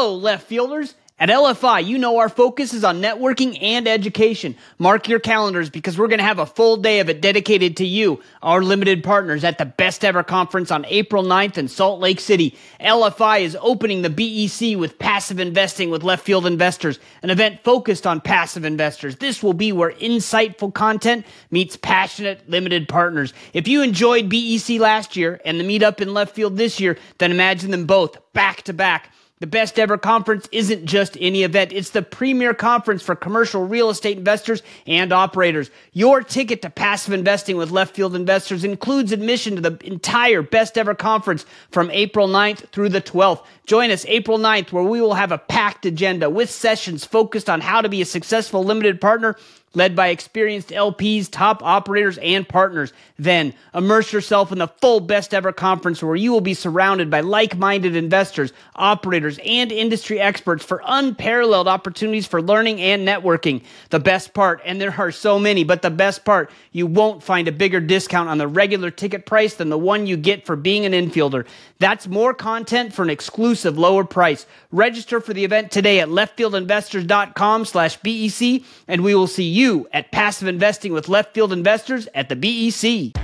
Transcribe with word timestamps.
Hello, 0.00 0.14
left 0.14 0.46
fielders. 0.46 0.94
At 1.18 1.28
LFI, 1.28 1.84
you 1.84 1.98
know 1.98 2.16
our 2.16 2.30
focus 2.30 2.72
is 2.72 2.84
on 2.84 3.02
networking 3.02 3.62
and 3.62 3.86
education. 3.86 4.56
Mark 4.78 5.10
your 5.10 5.20
calendars 5.20 5.68
because 5.68 5.98
we're 5.98 6.08
going 6.08 6.20
to 6.20 6.24
have 6.24 6.38
a 6.38 6.46
full 6.46 6.78
day 6.78 7.00
of 7.00 7.10
it 7.10 7.20
dedicated 7.20 7.76
to 7.76 7.84
you, 7.84 8.22
our 8.40 8.62
limited 8.62 9.04
partners, 9.04 9.44
at 9.44 9.58
the 9.58 9.66
best 9.66 10.02
ever 10.02 10.22
conference 10.22 10.70
on 10.70 10.86
April 10.86 11.22
9th 11.22 11.58
in 11.58 11.68
Salt 11.68 12.00
Lake 12.00 12.18
City. 12.18 12.56
LFI 12.80 13.42
is 13.42 13.58
opening 13.60 14.00
the 14.00 14.08
BEC 14.08 14.78
with 14.78 14.98
passive 14.98 15.38
investing 15.38 15.90
with 15.90 16.02
left 16.02 16.24
field 16.24 16.46
investors, 16.46 16.98
an 17.22 17.28
event 17.28 17.60
focused 17.62 18.06
on 18.06 18.22
passive 18.22 18.64
investors. 18.64 19.16
This 19.16 19.42
will 19.42 19.52
be 19.52 19.70
where 19.70 19.92
insightful 19.92 20.72
content 20.72 21.26
meets 21.50 21.76
passionate 21.76 22.48
limited 22.48 22.88
partners. 22.88 23.34
If 23.52 23.68
you 23.68 23.82
enjoyed 23.82 24.30
BEC 24.30 24.80
last 24.80 25.14
year 25.14 25.42
and 25.44 25.60
the 25.60 25.64
meetup 25.64 26.00
in 26.00 26.14
left 26.14 26.34
field 26.34 26.56
this 26.56 26.80
year, 26.80 26.96
then 27.18 27.30
imagine 27.30 27.70
them 27.70 27.84
both 27.84 28.16
back 28.32 28.62
to 28.62 28.72
back. 28.72 29.12
The 29.40 29.46
best 29.46 29.78
ever 29.78 29.96
conference 29.96 30.46
isn't 30.52 30.84
just 30.84 31.16
any 31.18 31.44
event. 31.44 31.72
It's 31.72 31.90
the 31.90 32.02
premier 32.02 32.52
conference 32.52 33.02
for 33.02 33.16
commercial 33.16 33.66
real 33.66 33.88
estate 33.88 34.18
investors 34.18 34.62
and 34.86 35.14
operators. 35.14 35.70
Your 35.94 36.22
ticket 36.22 36.60
to 36.60 36.68
passive 36.68 37.14
investing 37.14 37.56
with 37.56 37.70
left 37.70 37.96
field 37.96 38.14
investors 38.14 38.64
includes 38.64 39.12
admission 39.12 39.56
to 39.56 39.62
the 39.62 39.78
entire 39.86 40.42
best 40.42 40.76
ever 40.76 40.94
conference 40.94 41.46
from 41.70 41.90
April 41.90 42.28
9th 42.28 42.68
through 42.68 42.90
the 42.90 43.00
12th. 43.00 43.42
Join 43.64 43.90
us 43.90 44.04
April 44.08 44.36
9th 44.36 44.72
where 44.72 44.84
we 44.84 45.00
will 45.00 45.14
have 45.14 45.32
a 45.32 45.38
packed 45.38 45.86
agenda 45.86 46.28
with 46.28 46.50
sessions 46.50 47.06
focused 47.06 47.48
on 47.48 47.62
how 47.62 47.80
to 47.80 47.88
be 47.88 48.02
a 48.02 48.06
successful 48.06 48.62
limited 48.62 49.00
partner 49.00 49.36
led 49.74 49.94
by 49.94 50.08
experienced 50.08 50.70
LPs, 50.70 51.30
top 51.30 51.62
operators, 51.62 52.18
and 52.18 52.48
partners. 52.48 52.92
Then 53.18 53.54
immerse 53.72 54.12
yourself 54.12 54.50
in 54.50 54.58
the 54.58 54.66
full 54.66 55.00
best 55.00 55.32
ever 55.32 55.52
conference 55.52 56.02
where 56.02 56.16
you 56.16 56.32
will 56.32 56.40
be 56.40 56.54
surrounded 56.54 57.10
by 57.10 57.20
like 57.20 57.56
minded 57.56 57.94
investors, 57.94 58.52
operators, 58.74 59.38
and 59.44 59.70
industry 59.70 60.18
experts 60.18 60.64
for 60.64 60.82
unparalleled 60.84 61.68
opportunities 61.68 62.26
for 62.26 62.42
learning 62.42 62.80
and 62.80 63.06
networking. 63.06 63.62
The 63.90 64.00
best 64.00 64.34
part, 64.34 64.60
and 64.64 64.80
there 64.80 64.94
are 64.98 65.12
so 65.12 65.38
many, 65.38 65.62
but 65.62 65.82
the 65.82 65.90
best 65.90 66.24
part, 66.24 66.50
you 66.72 66.86
won't 66.86 67.22
find 67.22 67.46
a 67.46 67.52
bigger 67.52 67.80
discount 67.80 68.28
on 68.28 68.38
the 68.38 68.48
regular 68.48 68.90
ticket 68.90 69.24
price 69.24 69.54
than 69.54 69.68
the 69.68 69.78
one 69.78 70.06
you 70.06 70.16
get 70.16 70.46
for 70.46 70.56
being 70.56 70.84
an 70.84 70.92
infielder. 70.92 71.46
That's 71.78 72.08
more 72.08 72.34
content 72.34 72.92
for 72.92 73.02
an 73.02 73.10
exclusive 73.10 73.78
lower 73.78 74.04
price. 74.04 74.46
Register 74.72 75.20
for 75.20 75.34
the 75.34 75.44
event 75.44 75.72
today 75.72 75.98
at 75.98 76.10
leftfieldinvestors.com 76.10 77.64
slash 77.64 77.96
BEC, 78.02 78.62
and 78.86 79.02
we 79.02 79.16
will 79.16 79.26
see 79.26 79.48
you 79.48 79.88
at 79.92 80.12
Passive 80.12 80.46
Investing 80.46 80.92
with 80.92 81.08
Left 81.08 81.34
Field 81.34 81.52
Investors 81.52 82.06
at 82.14 82.28
the 82.28 82.36
BEC. 82.36 83.20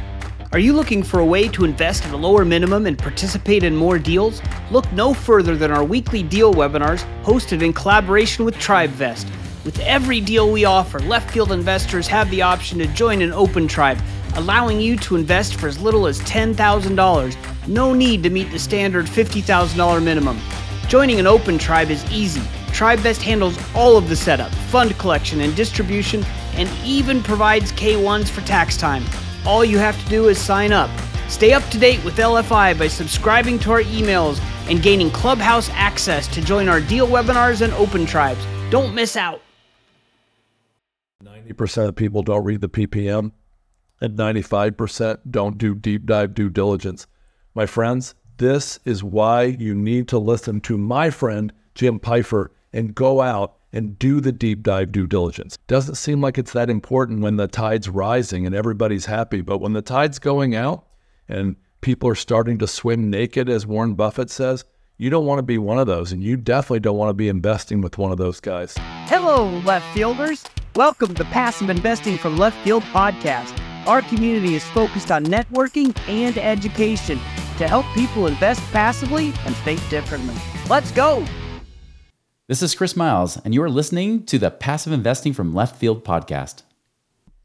Are 0.50 0.58
you 0.58 0.72
looking 0.72 1.04
for 1.04 1.20
a 1.20 1.24
way 1.24 1.46
to 1.46 1.64
invest 1.64 2.04
at 2.04 2.12
a 2.12 2.16
lower 2.16 2.44
minimum 2.44 2.84
and 2.86 2.98
participate 2.98 3.62
in 3.62 3.76
more 3.76 3.96
deals? 3.96 4.42
Look 4.72 4.90
no 4.90 5.14
further 5.14 5.54
than 5.54 5.70
our 5.70 5.84
weekly 5.84 6.24
deal 6.24 6.52
webinars 6.52 7.04
hosted 7.22 7.62
in 7.62 7.72
collaboration 7.72 8.44
with 8.44 8.56
TribeVest. 8.56 9.30
With 9.64 9.78
every 9.80 10.20
deal 10.20 10.50
we 10.50 10.64
offer, 10.64 10.98
left 10.98 11.30
field 11.30 11.52
investors 11.52 12.08
have 12.08 12.28
the 12.32 12.42
option 12.42 12.80
to 12.80 12.88
join 12.88 13.22
an 13.22 13.32
open 13.32 13.68
tribe, 13.68 13.98
allowing 14.34 14.80
you 14.80 14.96
to 14.96 15.14
invest 15.14 15.54
for 15.54 15.68
as 15.68 15.78
little 15.78 16.08
as 16.08 16.18
$10,000. 16.22 17.68
No 17.68 17.94
need 17.94 18.24
to 18.24 18.30
meet 18.30 18.50
the 18.50 18.58
standard 18.58 19.06
$50,000 19.06 20.02
minimum. 20.02 20.40
Joining 20.88 21.18
an 21.18 21.26
open 21.26 21.58
tribe 21.58 21.90
is 21.90 22.08
easy. 22.12 22.42
TribeVest 22.70 23.20
handles 23.20 23.58
all 23.74 23.96
of 23.96 24.08
the 24.08 24.14
setup, 24.14 24.52
fund 24.70 24.96
collection, 24.98 25.40
and 25.40 25.56
distribution, 25.56 26.24
and 26.54 26.68
even 26.84 27.24
provides 27.24 27.72
K1s 27.72 28.28
for 28.28 28.40
tax 28.42 28.76
time. 28.76 29.04
All 29.44 29.64
you 29.64 29.78
have 29.78 30.00
to 30.00 30.08
do 30.08 30.28
is 30.28 30.38
sign 30.38 30.70
up. 30.70 30.88
Stay 31.28 31.52
up 31.52 31.68
to 31.70 31.78
date 31.78 32.04
with 32.04 32.18
LFI 32.18 32.78
by 32.78 32.86
subscribing 32.86 33.58
to 33.60 33.72
our 33.72 33.82
emails 33.82 34.40
and 34.70 34.80
gaining 34.80 35.10
Clubhouse 35.10 35.68
access 35.70 36.28
to 36.28 36.40
join 36.40 36.68
our 36.68 36.80
deal 36.80 37.08
webinars 37.08 37.62
and 37.62 37.72
open 37.74 38.06
tribes. 38.06 38.46
Don't 38.70 38.94
miss 38.94 39.16
out. 39.16 39.42
90% 41.24 41.88
of 41.88 41.96
people 41.96 42.22
don't 42.22 42.44
read 42.44 42.60
the 42.60 42.68
PPM, 42.68 43.32
and 44.00 44.16
95% 44.16 45.18
don't 45.28 45.58
do 45.58 45.74
deep 45.74 46.06
dive 46.06 46.32
due 46.32 46.48
diligence. 46.48 47.08
My 47.56 47.66
friends, 47.66 48.14
this 48.38 48.78
is 48.84 49.02
why 49.02 49.44
you 49.44 49.74
need 49.74 50.08
to 50.08 50.18
listen 50.18 50.60
to 50.62 50.76
my 50.76 51.10
friend, 51.10 51.52
Jim 51.74 51.98
Pfeiffer, 51.98 52.52
and 52.72 52.94
go 52.94 53.20
out 53.20 53.56
and 53.72 53.98
do 53.98 54.20
the 54.20 54.32
deep 54.32 54.62
dive 54.62 54.92
due 54.92 55.06
diligence. 55.06 55.58
Doesn't 55.66 55.96
seem 55.96 56.20
like 56.20 56.38
it's 56.38 56.52
that 56.52 56.70
important 56.70 57.20
when 57.20 57.36
the 57.36 57.48
tide's 57.48 57.88
rising 57.88 58.46
and 58.46 58.54
everybody's 58.54 59.06
happy, 59.06 59.40
but 59.40 59.58
when 59.58 59.72
the 59.72 59.82
tide's 59.82 60.18
going 60.18 60.54
out 60.54 60.86
and 61.28 61.56
people 61.80 62.08
are 62.08 62.14
starting 62.14 62.58
to 62.58 62.66
swim 62.66 63.10
naked, 63.10 63.48
as 63.48 63.66
Warren 63.66 63.94
Buffett 63.94 64.30
says, 64.30 64.64
you 64.98 65.10
don't 65.10 65.26
want 65.26 65.38
to 65.38 65.42
be 65.42 65.58
one 65.58 65.78
of 65.78 65.86
those, 65.86 66.12
and 66.12 66.22
you 66.22 66.38
definitely 66.38 66.80
don't 66.80 66.96
want 66.96 67.10
to 67.10 67.14
be 67.14 67.28
investing 67.28 67.82
with 67.82 67.98
one 67.98 68.12
of 68.12 68.18
those 68.18 68.40
guys. 68.40 68.74
Hello, 69.06 69.50
left 69.60 69.86
fielders. 69.94 70.42
Welcome 70.74 71.08
to 71.08 71.22
the 71.22 71.24
Passive 71.26 71.68
Investing 71.68 72.16
from 72.16 72.38
Left 72.38 72.56
Field 72.64 72.82
podcast. 72.84 73.58
Our 73.86 74.00
community 74.02 74.54
is 74.54 74.64
focused 74.64 75.10
on 75.10 75.24
networking 75.26 75.96
and 76.08 76.38
education 76.38 77.20
to 77.58 77.68
help 77.68 77.86
people 77.94 78.26
invest 78.26 78.60
passively 78.72 79.32
and 79.44 79.56
think 79.56 79.86
differently. 79.88 80.34
Let's 80.68 80.90
go. 80.92 81.24
This 82.48 82.62
is 82.62 82.76
Chris 82.76 82.94
Miles, 82.94 83.38
and 83.38 83.52
you 83.52 83.62
are 83.62 83.70
listening 83.70 84.24
to 84.26 84.38
the 84.38 84.52
Passive 84.52 84.92
Investing 84.92 85.32
from 85.32 85.52
Left 85.52 85.74
Field 85.74 86.04
podcast. 86.04 86.62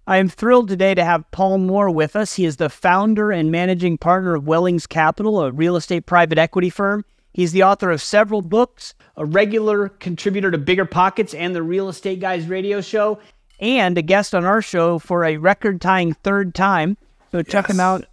I 0.05 0.17
am 0.17 0.29
thrilled 0.29 0.67
today 0.67 0.94
to 0.94 1.03
have 1.03 1.29
Paul 1.31 1.57
Moore 1.57 1.89
with 1.89 2.16
us. 2.16 2.35
He 2.35 2.45
is 2.45 2.57
the 2.57 2.69
founder 2.69 3.31
and 3.31 3.51
managing 3.51 3.97
partner 3.97 4.35
of 4.35 4.45
Wellings 4.45 4.85
Capital, 4.85 5.41
a 5.41 5.51
real 5.51 5.75
estate 5.75 6.05
private 6.05 6.38
equity 6.38 6.69
firm. 6.69 7.03
He's 7.33 7.51
the 7.51 7.63
author 7.63 7.89
of 7.91 8.01
several 8.01 8.41
books, 8.41 8.94
a 9.16 9.25
regular 9.25 9.89
contributor 9.89 10.51
to 10.51 10.57
Bigger 10.57 10.85
Pockets 10.85 11.33
and 11.33 11.55
the 11.55 11.63
Real 11.63 11.89
Estate 11.89 12.19
Guys 12.19 12.45
radio 12.45 12.81
show, 12.81 13.19
and 13.59 13.97
a 13.97 14.01
guest 14.01 14.35
on 14.35 14.44
our 14.44 14.61
show 14.61 15.00
for 15.00 15.23
a 15.23 15.38
record 15.38 15.81
tying 15.81 16.13
third 16.13 16.53
time. 16.53 16.97
So 17.31 17.41
check 17.41 17.67
him 17.67 17.79
out. 17.79 18.05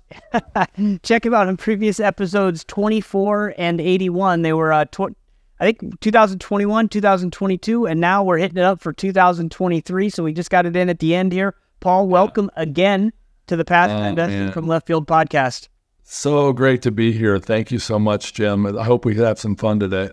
Check 1.02 1.24
him 1.26 1.34
out 1.34 1.48
in 1.48 1.56
previous 1.56 2.00
episodes 2.00 2.64
24 2.64 3.54
and 3.58 3.80
81. 3.80 4.42
They 4.42 4.52
were, 4.52 4.72
uh, 4.72 4.84
tw- 4.86 5.14
I 5.60 5.72
think, 5.72 6.00
2021, 6.00 6.88
2022, 6.88 7.86
and 7.86 8.00
now 8.00 8.22
we're 8.22 8.38
hitting 8.38 8.58
it 8.58 8.64
up 8.64 8.80
for 8.80 8.92
2023. 8.92 10.08
So 10.10 10.22
we 10.22 10.32
just 10.32 10.50
got 10.50 10.66
it 10.66 10.76
in 10.76 10.88
at 10.88 10.98
the 11.00 11.14
end 11.14 11.32
here. 11.32 11.54
Paul, 11.80 12.08
welcome 12.08 12.50
again 12.56 13.12
to 13.46 13.56
the 13.56 13.64
Path 13.64 13.91
Oh, 13.91 14.02
Investing 14.04 14.38
man. 14.44 14.52
from 14.52 14.66
Left 14.66 14.86
Field 14.86 15.06
podcast. 15.06 15.69
So 16.02 16.52
great 16.52 16.82
to 16.82 16.90
be 16.90 17.12
here. 17.12 17.38
Thank 17.38 17.70
you 17.70 17.78
so 17.78 17.98
much, 17.98 18.32
Jim. 18.32 18.78
I 18.78 18.84
hope 18.84 19.04
we 19.04 19.14
have 19.16 19.38
some 19.38 19.56
fun 19.56 19.78
today. 19.80 20.10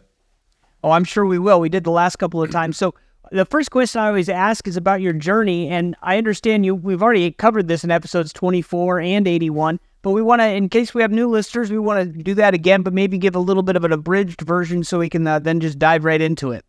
Oh, 0.84 0.92
I'm 0.92 1.04
sure 1.04 1.26
we 1.26 1.40
will. 1.40 1.60
We 1.60 1.70
did 1.70 1.84
the 1.84 1.92
last 1.92 2.18
couple 2.18 2.44
of 2.44 2.52
times. 2.52 2.78
So 2.78 2.94
the 3.36 3.46
first 3.46 3.70
question 3.70 4.02
I 4.02 4.08
always 4.08 4.30
ask 4.30 4.68
is 4.68 4.78
about 4.78 5.02
your 5.02 5.14
journey, 5.14 5.68
and 5.70 5.96
I 6.02 6.18
understand 6.18 6.66
you. 6.66 6.74
We've 6.74 7.04
already 7.04 7.32
covered 7.32 7.68
this 7.68 7.84
in 7.84 7.92
episodes 7.92 8.32
24 8.34 9.02
and 9.02 9.28
81, 9.28 9.80
but 10.02 10.12
we 10.12 10.22
want 10.22 10.42
to, 10.42 10.48
in 10.48 10.70
case 10.70 10.94
we 10.94 11.02
have 11.02 11.12
new 11.12 11.30
listeners, 11.30 11.70
we 11.70 11.78
want 11.78 12.14
to 12.14 12.24
do 12.24 12.34
that 12.36 12.54
again, 12.54 12.82
but 12.82 12.94
maybe 12.94 13.18
give 13.18 13.36
a 13.36 13.40
little 13.40 13.64
bit 13.64 13.76
of 13.76 13.84
an 13.84 13.92
abridged 13.92 14.42
version 14.42 14.84
so 14.84 15.00
we 15.00 15.10
can 15.10 15.28
uh, 15.28 15.40
then 15.40 15.60
just 15.60 15.78
dive 15.78 16.06
right 16.06 16.22
into 16.22 16.52
it. 16.52 16.64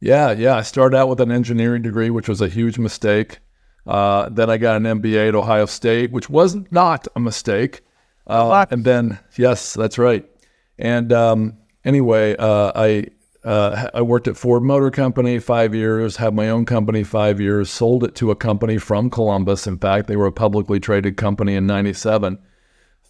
Yeah, 0.00 0.32
yeah. 0.32 0.56
I 0.56 0.62
started 0.62 0.96
out 0.96 1.08
with 1.08 1.20
an 1.20 1.30
engineering 1.30 1.82
degree, 1.82 2.10
which 2.10 2.28
was 2.28 2.40
a 2.40 2.48
huge 2.48 2.78
mistake. 2.78 3.38
Uh, 3.86 4.28
then 4.28 4.50
I 4.50 4.56
got 4.58 4.76
an 4.76 4.82
MBA 4.82 5.28
at 5.28 5.34
Ohio 5.34 5.66
State, 5.66 6.10
which 6.10 6.28
was 6.28 6.56
not 6.72 7.06
a 7.14 7.20
mistake. 7.20 7.82
Uh, 8.26 8.66
and 8.70 8.84
then, 8.84 9.18
yes, 9.36 9.74
that's 9.74 9.98
right. 9.98 10.28
And 10.78 11.12
um, 11.12 11.58
anyway, 11.84 12.34
uh, 12.36 12.72
I 12.74 13.06
uh, 13.44 13.88
I 13.92 14.02
worked 14.02 14.28
at 14.28 14.36
Ford 14.36 14.62
Motor 14.62 14.90
Company 14.90 15.38
five 15.38 15.74
years, 15.74 16.16
had 16.16 16.34
my 16.34 16.48
own 16.48 16.64
company 16.64 17.02
five 17.02 17.40
years, 17.40 17.70
sold 17.70 18.04
it 18.04 18.14
to 18.16 18.30
a 18.30 18.36
company 18.36 18.78
from 18.78 19.10
Columbus. 19.10 19.66
In 19.66 19.78
fact, 19.78 20.06
they 20.06 20.16
were 20.16 20.26
a 20.26 20.32
publicly 20.32 20.78
traded 20.80 21.16
company 21.16 21.54
in 21.54 21.66
'97 21.66 22.38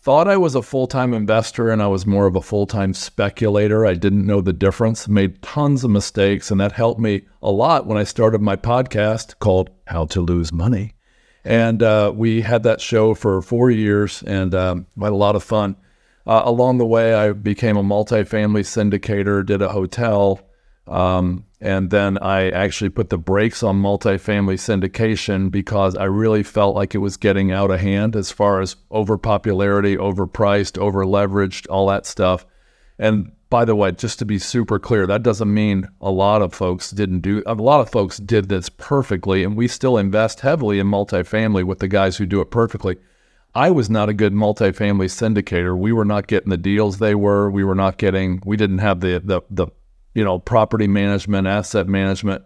thought 0.02 0.26
I 0.26 0.37
was 0.37 0.56
a 0.56 0.62
full 0.62 0.88
time 0.88 1.14
investor 1.14 1.70
and 1.70 1.81
I 1.81 1.87
was 1.87 2.06
more 2.06 2.26
of 2.26 2.34
a 2.34 2.43
full 2.43 2.67
time 2.67 2.93
speculator. 2.93 3.87
I 3.87 3.94
didn't 3.94 4.26
know 4.26 4.40
the 4.40 4.52
difference, 4.52 5.06
made 5.06 5.40
tons 5.43 5.84
of 5.84 5.90
mistakes, 5.90 6.50
and 6.50 6.61
that 6.61 6.73
helped 6.73 7.00
me 7.00 7.23
a 7.40 7.52
lot 7.52 7.87
when 7.87 7.96
I 7.96 8.05
started 8.05 8.43
my 8.43 8.56
podcast 8.56 9.38
called 9.38 9.70
How 9.87 10.06
to 10.06 10.20
Lose 10.20 10.52
Money. 10.52 10.94
And 11.44 11.82
uh, 11.82 12.12
we 12.14 12.40
had 12.40 12.64
that 12.64 12.81
show 12.81 13.14
for 13.14 13.40
four 13.43 13.70
years 13.70 14.23
and 14.25 14.55
um, 14.55 14.87
had 15.00 15.12
a 15.12 15.17
lot 15.17 15.37
of 15.37 15.44
fun. 15.44 15.76
Uh, 16.26 16.42
along 16.44 16.78
the 16.78 16.86
way, 16.86 17.14
I 17.14 17.32
became 17.32 17.76
a 17.76 17.82
multifamily 17.82 18.62
syndicator, 18.62 19.44
did 19.44 19.60
a 19.60 19.70
hotel, 19.70 20.40
um, 20.86 21.44
and 21.60 21.90
then 21.90 22.19
I 22.19 22.50
actually 22.50 22.90
put 22.90 23.10
the 23.10 23.19
brakes 23.19 23.62
on 23.62 23.80
multifamily 23.80 24.58
syndication 24.58 25.50
because 25.50 25.96
I 25.96 26.04
really 26.04 26.42
felt 26.42 26.74
like 26.74 26.94
it 26.94 26.98
was 26.98 27.16
getting 27.16 27.52
out 27.52 27.70
of 27.70 27.80
hand 27.80 28.16
as 28.16 28.32
far 28.32 28.60
as 28.60 28.76
overpopularity, 28.90 29.96
overpriced, 29.96 30.78
overleveraged, 30.78 31.66
all 31.70 31.86
that 31.88 32.06
stuff. 32.06 32.46
And 32.98 33.32
by 33.48 33.64
the 33.64 33.76
way, 33.76 33.92
just 33.92 34.19
to 34.19 34.24
be 34.24 34.38
super 34.38 34.78
clear, 34.78 35.06
that 35.06 35.22
doesn't 35.22 35.52
mean 35.52 35.86
a 36.00 36.10
lot 36.10 36.40
of 36.42 36.54
folks 36.54 36.90
didn't 36.90 37.20
do. 37.20 37.42
A 37.46 37.54
lot 37.54 37.80
of 37.80 37.90
folks 37.90 38.16
did 38.16 38.48
this 38.48 38.69
perfectly, 38.69 39.44
and 39.44 39.56
we 39.56 39.69
still 39.69 39.98
invest 39.98 40.40
heavily 40.40 40.78
in 40.78 40.86
multifamily 40.86 41.62
with 41.62 41.78
the 41.78 41.88
guys 41.88 42.16
who 42.16 42.26
do 42.26 42.40
it 42.40 42.50
perfectly. 42.50 42.96
I 43.54 43.70
was 43.70 43.90
not 43.90 44.08
a 44.08 44.14
good 44.14 44.32
multifamily 44.32 45.08
syndicator. 45.08 45.76
We 45.76 45.93
were 45.93 46.04
not 46.04 46.26
getting 46.26 46.50
the 46.50 46.56
deals 46.56 46.99
they 46.99 47.14
were. 47.14 47.50
We 47.50 47.64
were 47.64 47.75
not 47.75 47.99
getting. 47.99 48.43
We 48.46 48.56
didn't 48.56 48.78
have 48.78 49.00
the 49.00 49.20
the 49.25 49.43
the 49.50 49.69
you 50.14 50.25
know, 50.25 50.38
property 50.38 50.87
management, 50.87 51.46
asset 51.46 51.87
management. 51.87 52.44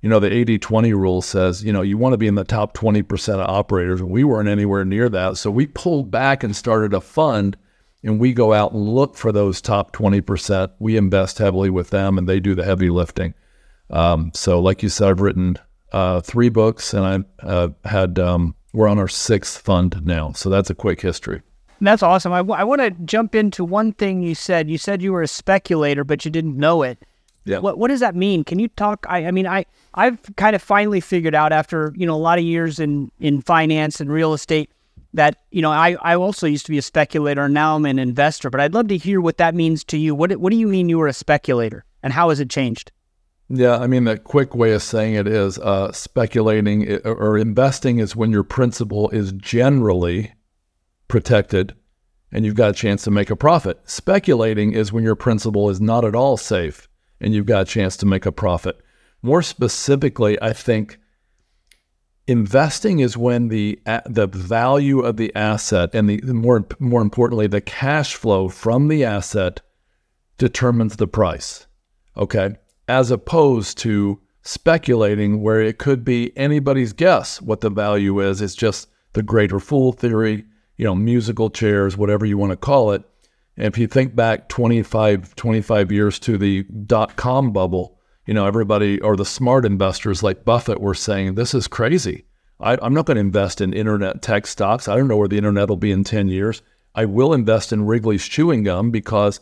You 0.00 0.08
know, 0.08 0.20
the 0.20 0.32
80 0.32 0.58
20 0.58 0.92
rule 0.92 1.22
says, 1.22 1.64
you 1.64 1.72
know, 1.72 1.82
you 1.82 1.98
want 1.98 2.12
to 2.12 2.18
be 2.18 2.28
in 2.28 2.36
the 2.36 2.44
top 2.44 2.76
20% 2.76 3.34
of 3.34 3.50
operators. 3.50 4.00
And 4.00 4.10
we 4.10 4.22
weren't 4.22 4.48
anywhere 4.48 4.84
near 4.84 5.08
that. 5.08 5.36
So 5.36 5.50
we 5.50 5.66
pulled 5.66 6.10
back 6.10 6.44
and 6.44 6.54
started 6.54 6.94
a 6.94 7.00
fund 7.00 7.56
and 8.04 8.20
we 8.20 8.32
go 8.32 8.52
out 8.52 8.72
and 8.72 8.88
look 8.88 9.16
for 9.16 9.32
those 9.32 9.60
top 9.60 9.92
20%. 9.92 10.70
We 10.78 10.96
invest 10.96 11.38
heavily 11.38 11.70
with 11.70 11.90
them 11.90 12.16
and 12.16 12.28
they 12.28 12.38
do 12.38 12.54
the 12.54 12.64
heavy 12.64 12.90
lifting. 12.90 13.34
Um, 13.90 14.30
so, 14.34 14.60
like 14.60 14.82
you 14.82 14.88
said, 14.88 15.08
I've 15.08 15.20
written 15.20 15.56
uh, 15.92 16.20
three 16.20 16.50
books 16.50 16.94
and 16.94 17.26
I 17.42 17.44
uh, 17.44 17.68
had, 17.84 18.18
um, 18.20 18.54
we're 18.78 18.86
on 18.86 18.98
our 19.00 19.08
sixth 19.08 19.60
fund 19.60 20.06
now. 20.06 20.30
So 20.32 20.48
that's 20.48 20.70
a 20.70 20.74
quick 20.74 21.00
history. 21.00 21.42
That's 21.80 22.02
awesome. 22.02 22.32
I, 22.32 22.38
w- 22.38 22.58
I 22.58 22.62
want 22.62 22.80
to 22.80 22.90
jump 23.04 23.34
into 23.34 23.64
one 23.64 23.92
thing 23.92 24.22
you 24.22 24.36
said. 24.36 24.70
You 24.70 24.78
said 24.78 25.02
you 25.02 25.12
were 25.12 25.22
a 25.22 25.26
speculator, 25.28 26.04
but 26.04 26.24
you 26.24 26.30
didn't 26.30 26.56
know 26.56 26.84
it. 26.84 26.98
Yeah. 27.44 27.58
What 27.58 27.76
What 27.76 27.88
does 27.88 27.98
that 28.00 28.14
mean? 28.14 28.44
Can 28.44 28.60
you 28.60 28.68
talk? 28.68 29.04
I, 29.08 29.26
I 29.26 29.30
mean, 29.32 29.48
I 29.48 29.64
I've 29.94 30.18
kind 30.36 30.54
of 30.54 30.62
finally 30.62 31.00
figured 31.00 31.34
out 31.34 31.52
after 31.52 31.92
you 31.96 32.06
know 32.06 32.14
a 32.14 32.24
lot 32.28 32.38
of 32.38 32.44
years 32.44 32.78
in 32.78 33.10
in 33.18 33.42
finance 33.42 34.00
and 34.00 34.12
real 34.12 34.32
estate 34.32 34.70
that 35.14 35.38
you 35.50 35.62
know 35.62 35.72
I 35.72 35.96
I 36.00 36.14
also 36.14 36.46
used 36.46 36.66
to 36.66 36.70
be 36.70 36.78
a 36.78 36.82
speculator 36.82 37.42
and 37.44 37.54
now 37.54 37.74
I'm 37.74 37.86
an 37.86 37.98
investor. 37.98 38.48
But 38.48 38.60
I'd 38.60 38.74
love 38.74 38.86
to 38.88 38.96
hear 38.96 39.20
what 39.20 39.38
that 39.38 39.56
means 39.56 39.82
to 39.84 39.98
you. 39.98 40.14
What 40.14 40.36
What 40.36 40.50
do 40.50 40.56
you 40.56 40.68
mean 40.68 40.88
you 40.88 40.98
were 40.98 41.08
a 41.08 41.12
speculator 41.12 41.84
and 42.02 42.12
how 42.12 42.28
has 42.28 42.38
it 42.38 42.50
changed? 42.50 42.92
Yeah, 43.50 43.78
I 43.78 43.86
mean, 43.86 44.04
the 44.04 44.18
quick 44.18 44.54
way 44.54 44.72
of 44.72 44.82
saying 44.82 45.14
it 45.14 45.26
is 45.26 45.58
uh, 45.58 45.90
speculating 45.92 47.00
or 47.04 47.38
investing 47.38 47.98
is 47.98 48.14
when 48.14 48.30
your 48.30 48.42
principal 48.42 49.08
is 49.10 49.32
generally 49.32 50.34
protected 51.08 51.74
and 52.30 52.44
you've 52.44 52.54
got 52.54 52.70
a 52.70 52.74
chance 52.74 53.04
to 53.04 53.10
make 53.10 53.30
a 53.30 53.36
profit. 53.36 53.80
Speculating 53.84 54.72
is 54.72 54.92
when 54.92 55.02
your 55.02 55.14
principal 55.14 55.70
is 55.70 55.80
not 55.80 56.04
at 56.04 56.14
all 56.14 56.36
safe 56.36 56.88
and 57.20 57.32
you've 57.32 57.46
got 57.46 57.62
a 57.62 57.70
chance 57.70 57.96
to 57.96 58.06
make 58.06 58.26
a 58.26 58.32
profit. 58.32 58.78
More 59.22 59.42
specifically, 59.42 60.40
I 60.42 60.52
think 60.52 60.98
investing 62.26 63.00
is 63.00 63.16
when 63.16 63.48
the 63.48 63.80
the 64.06 64.26
value 64.26 65.00
of 65.00 65.16
the 65.16 65.34
asset 65.34 65.90
and 65.94 66.08
the 66.08 66.20
more 66.34 66.66
more 66.78 67.00
importantly 67.00 67.46
the 67.46 67.62
cash 67.62 68.14
flow 68.14 68.48
from 68.48 68.88
the 68.88 69.02
asset 69.04 69.62
determines 70.36 70.96
the 70.96 71.08
price. 71.08 71.66
Okay? 72.16 72.56
As 72.88 73.10
opposed 73.10 73.78
to 73.78 74.20
speculating 74.48 75.42
where 75.42 75.60
it 75.60 75.78
could 75.78 76.04
be 76.04 76.34
anybody's 76.36 76.94
guess 76.94 77.40
what 77.42 77.60
the 77.60 77.68
value 77.68 78.18
is. 78.20 78.40
It's 78.40 78.54
just 78.54 78.88
the 79.12 79.22
greater 79.22 79.60
fool 79.60 79.92
theory, 79.92 80.46
you 80.76 80.86
know, 80.86 80.94
musical 80.94 81.50
chairs, 81.50 81.98
whatever 81.98 82.24
you 82.24 82.38
want 82.38 82.52
to 82.52 82.56
call 82.56 82.92
it. 82.92 83.02
And 83.58 83.66
if 83.66 83.76
you 83.76 83.86
think 83.86 84.16
back 84.16 84.48
25, 84.48 85.34
25 85.34 85.92
years 85.92 86.18
to 86.20 86.38
the 86.38 86.62
dot 86.62 87.16
com 87.16 87.52
bubble, 87.52 87.98
you 88.24 88.32
know, 88.32 88.46
everybody 88.46 89.00
or 89.00 89.16
the 89.16 89.24
smart 89.24 89.66
investors 89.66 90.22
like 90.22 90.46
Buffett 90.46 90.80
were 90.80 90.94
saying, 90.94 91.34
this 91.34 91.52
is 91.52 91.68
crazy. 91.68 92.24
I, 92.60 92.78
I'm 92.80 92.94
not 92.94 93.04
going 93.04 93.16
to 93.16 93.20
invest 93.20 93.60
in 93.60 93.74
internet 93.74 94.22
tech 94.22 94.46
stocks. 94.46 94.88
I 94.88 94.96
don't 94.96 95.08
know 95.08 95.16
where 95.16 95.28
the 95.28 95.36
internet 95.36 95.68
will 95.68 95.76
be 95.76 95.92
in 95.92 96.04
10 96.04 96.28
years. 96.28 96.62
I 96.94 97.04
will 97.04 97.34
invest 97.34 97.72
in 97.72 97.84
Wrigley's 97.84 98.26
chewing 98.26 98.62
gum 98.62 98.90
because 98.90 99.40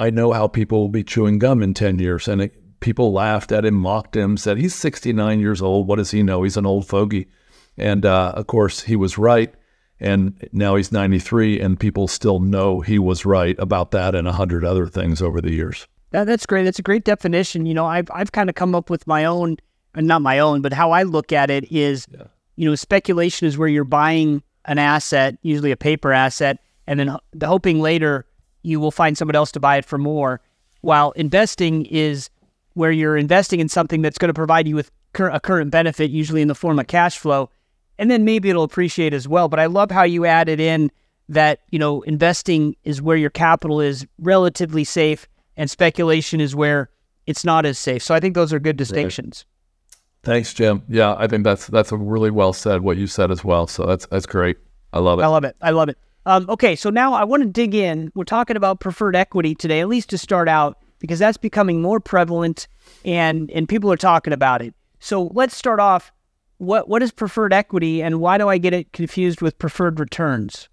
I 0.00 0.10
know 0.10 0.32
how 0.32 0.48
people 0.48 0.80
will 0.80 0.88
be 0.88 1.04
chewing 1.04 1.38
gum 1.38 1.62
in 1.62 1.74
10 1.74 1.98
years. 2.00 2.26
And 2.26 2.42
it, 2.42 2.54
people 2.80 3.12
laughed 3.12 3.52
at 3.52 3.64
him, 3.64 3.74
mocked 3.74 4.16
him, 4.16 4.36
said, 4.36 4.58
he's 4.58 4.74
69 4.74 5.40
years 5.40 5.62
old. 5.62 5.86
What 5.86 5.96
does 5.96 6.10
he 6.10 6.22
know? 6.22 6.42
He's 6.42 6.56
an 6.56 6.66
old 6.66 6.86
fogey. 6.86 7.28
And 7.76 8.04
uh, 8.04 8.32
of 8.34 8.46
course, 8.46 8.82
he 8.82 8.96
was 8.96 9.18
right 9.18 9.54
and 10.00 10.48
now 10.52 10.76
he's 10.76 10.92
93 10.92 11.60
and 11.60 11.78
people 11.78 12.08
still 12.08 12.40
know 12.40 12.80
he 12.80 12.98
was 12.98 13.24
right 13.24 13.58
about 13.58 13.90
that 13.90 14.14
and 14.14 14.28
a 14.28 14.32
hundred 14.32 14.64
other 14.64 14.86
things 14.86 15.20
over 15.20 15.40
the 15.40 15.52
years 15.52 15.86
that, 16.10 16.24
that's 16.24 16.46
great 16.46 16.64
that's 16.64 16.78
a 16.78 16.82
great 16.82 17.04
definition 17.04 17.66
you 17.66 17.74
know 17.74 17.86
i've, 17.86 18.08
I've 18.12 18.32
kind 18.32 18.48
of 18.48 18.54
come 18.54 18.74
up 18.74 18.90
with 18.90 19.06
my 19.06 19.24
own 19.24 19.56
uh, 19.94 20.00
not 20.00 20.22
my 20.22 20.38
own 20.38 20.62
but 20.62 20.72
how 20.72 20.92
i 20.92 21.02
look 21.02 21.32
at 21.32 21.50
it 21.50 21.70
is 21.72 22.06
yeah. 22.12 22.24
you 22.56 22.68
know 22.68 22.74
speculation 22.74 23.46
is 23.46 23.58
where 23.58 23.68
you're 23.68 23.84
buying 23.84 24.42
an 24.64 24.78
asset 24.78 25.36
usually 25.42 25.72
a 25.72 25.76
paper 25.76 26.12
asset 26.12 26.58
and 26.86 27.00
then 27.00 27.16
the 27.32 27.46
hoping 27.46 27.80
later 27.80 28.26
you 28.62 28.80
will 28.80 28.90
find 28.90 29.16
someone 29.16 29.36
else 29.36 29.52
to 29.52 29.60
buy 29.60 29.76
it 29.76 29.84
for 29.84 29.98
more 29.98 30.40
while 30.80 31.10
investing 31.12 31.86
is 31.86 32.30
where 32.78 32.90
you're 32.90 33.16
investing 33.16 33.60
in 33.60 33.68
something 33.68 34.00
that's 34.00 34.18
going 34.18 34.28
to 34.28 34.34
provide 34.34 34.66
you 34.66 34.74
with 34.76 34.90
cur- 35.12 35.28
a 35.30 35.40
current 35.40 35.70
benefit 35.70 36.10
usually 36.10 36.40
in 36.40 36.48
the 36.48 36.54
form 36.54 36.78
of 36.78 36.86
cash 36.86 37.18
flow 37.18 37.50
and 37.98 38.10
then 38.10 38.24
maybe 38.24 38.48
it'll 38.48 38.64
appreciate 38.64 39.12
as 39.12 39.26
well. 39.26 39.48
But 39.48 39.60
I 39.60 39.66
love 39.66 39.90
how 39.90 40.04
you 40.04 40.24
added 40.24 40.60
in 40.60 40.90
that, 41.28 41.60
you 41.70 41.78
know, 41.78 42.02
investing 42.02 42.76
is 42.84 43.02
where 43.02 43.16
your 43.16 43.30
capital 43.30 43.80
is 43.80 44.06
relatively 44.20 44.84
safe 44.84 45.26
and 45.56 45.68
speculation 45.68 46.40
is 46.40 46.54
where 46.54 46.90
it's 47.26 47.44
not 47.44 47.66
as 47.66 47.78
safe. 47.78 48.02
So 48.02 48.14
I 48.14 48.20
think 48.20 48.34
those 48.34 48.52
are 48.52 48.58
good 48.58 48.76
distinctions. 48.76 49.44
Thanks, 50.22 50.54
Jim. 50.54 50.82
Yeah, 50.88 51.14
I 51.18 51.26
think 51.26 51.44
that's 51.44 51.66
that's 51.66 51.92
a 51.92 51.96
really 51.96 52.30
well 52.30 52.52
said 52.52 52.82
what 52.82 52.96
you 52.96 53.06
said 53.06 53.30
as 53.30 53.44
well. 53.44 53.66
So 53.66 53.84
that's 53.84 54.06
that's 54.06 54.26
great. 54.26 54.56
I 54.92 55.00
love 55.00 55.18
it. 55.18 55.22
I 55.22 55.26
love 55.26 55.44
it. 55.44 55.56
I 55.60 55.70
love 55.70 55.88
it. 55.88 55.98
Um, 56.26 56.46
okay, 56.50 56.76
so 56.76 56.90
now 56.90 57.14
I 57.14 57.24
want 57.24 57.42
to 57.42 57.48
dig 57.48 57.74
in. 57.74 58.10
We're 58.14 58.24
talking 58.24 58.56
about 58.56 58.80
preferred 58.80 59.16
equity 59.16 59.54
today, 59.54 59.80
at 59.80 59.88
least 59.88 60.10
to 60.10 60.18
start 60.18 60.48
out, 60.48 60.78
because 60.98 61.18
that's 61.18 61.36
becoming 61.36 61.82
more 61.82 62.00
prevalent 62.00 62.68
and 63.04 63.50
and 63.50 63.68
people 63.68 63.92
are 63.92 63.96
talking 63.96 64.32
about 64.32 64.62
it. 64.62 64.74
So 65.00 65.30
let's 65.34 65.56
start 65.56 65.80
off 65.80 66.12
what 66.58 66.88
what 66.88 67.02
is 67.02 67.12
preferred 67.12 67.52
equity 67.52 68.02
and 68.02 68.20
why 68.20 68.38
do 68.38 68.48
I 68.48 68.58
get 68.58 68.72
it 68.72 68.92
confused 68.92 69.40
with 69.40 69.58
preferred 69.58 70.00
returns? 70.00 70.68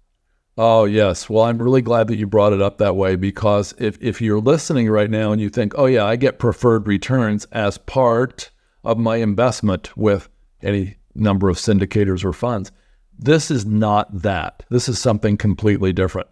Oh, 0.58 0.86
yes. 0.86 1.28
Well, 1.28 1.44
I'm 1.44 1.60
really 1.60 1.82
glad 1.82 2.08
that 2.08 2.16
you 2.16 2.26
brought 2.26 2.54
it 2.54 2.62
up 2.62 2.78
that 2.78 2.96
way 2.96 3.16
because 3.16 3.74
if, 3.78 3.98
if 4.00 4.22
you're 4.22 4.40
listening 4.40 4.88
right 4.88 5.10
now 5.10 5.30
and 5.30 5.40
you 5.40 5.50
think, 5.50 5.74
oh, 5.76 5.84
yeah, 5.84 6.06
I 6.06 6.16
get 6.16 6.38
preferred 6.38 6.88
returns 6.88 7.44
as 7.52 7.76
part 7.76 8.50
of 8.82 8.96
my 8.96 9.16
investment 9.16 9.94
with 9.98 10.30
any 10.62 10.96
number 11.14 11.50
of 11.50 11.58
syndicators 11.58 12.24
or 12.24 12.32
funds, 12.32 12.72
this 13.18 13.50
is 13.50 13.66
not 13.66 14.22
that. 14.22 14.62
This 14.70 14.88
is 14.88 14.98
something 14.98 15.36
completely 15.36 15.92
different. 15.92 16.28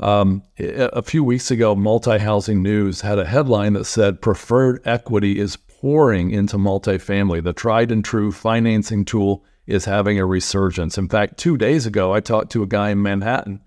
Um, 0.00 0.42
a 0.58 1.02
few 1.02 1.24
weeks 1.24 1.50
ago, 1.50 1.74
Multi 1.74 2.18
Housing 2.18 2.62
News 2.62 3.00
had 3.00 3.18
a 3.18 3.24
headline 3.24 3.72
that 3.72 3.84
said 3.84 4.22
preferred 4.22 4.80
equity 4.84 5.40
is 5.40 5.56
pouring 5.56 6.30
into 6.30 6.56
multifamily. 6.56 7.42
The 7.42 7.52
tried 7.52 7.90
and 7.90 8.04
true 8.04 8.30
financing 8.30 9.04
tool 9.04 9.44
is 9.66 9.84
having 9.84 10.18
a 10.18 10.26
resurgence. 10.26 10.98
In 10.98 11.08
fact, 11.08 11.36
two 11.36 11.56
days 11.56 11.84
ago, 11.84 12.12
I 12.12 12.20
talked 12.20 12.52
to 12.52 12.62
a 12.62 12.66
guy 12.66 12.90
in 12.90 13.02
Manhattan, 13.02 13.60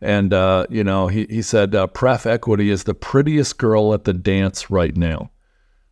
and 0.00 0.32
uh, 0.32 0.66
you 0.70 0.82
know, 0.82 1.08
he 1.08 1.26
he 1.28 1.42
said 1.42 1.74
uh, 1.74 1.86
Pref 1.88 2.26
Equity 2.26 2.70
is 2.70 2.84
the 2.84 2.94
prettiest 2.94 3.58
girl 3.58 3.92
at 3.92 4.04
the 4.04 4.14
dance 4.14 4.70
right 4.70 4.96
now. 4.96 5.30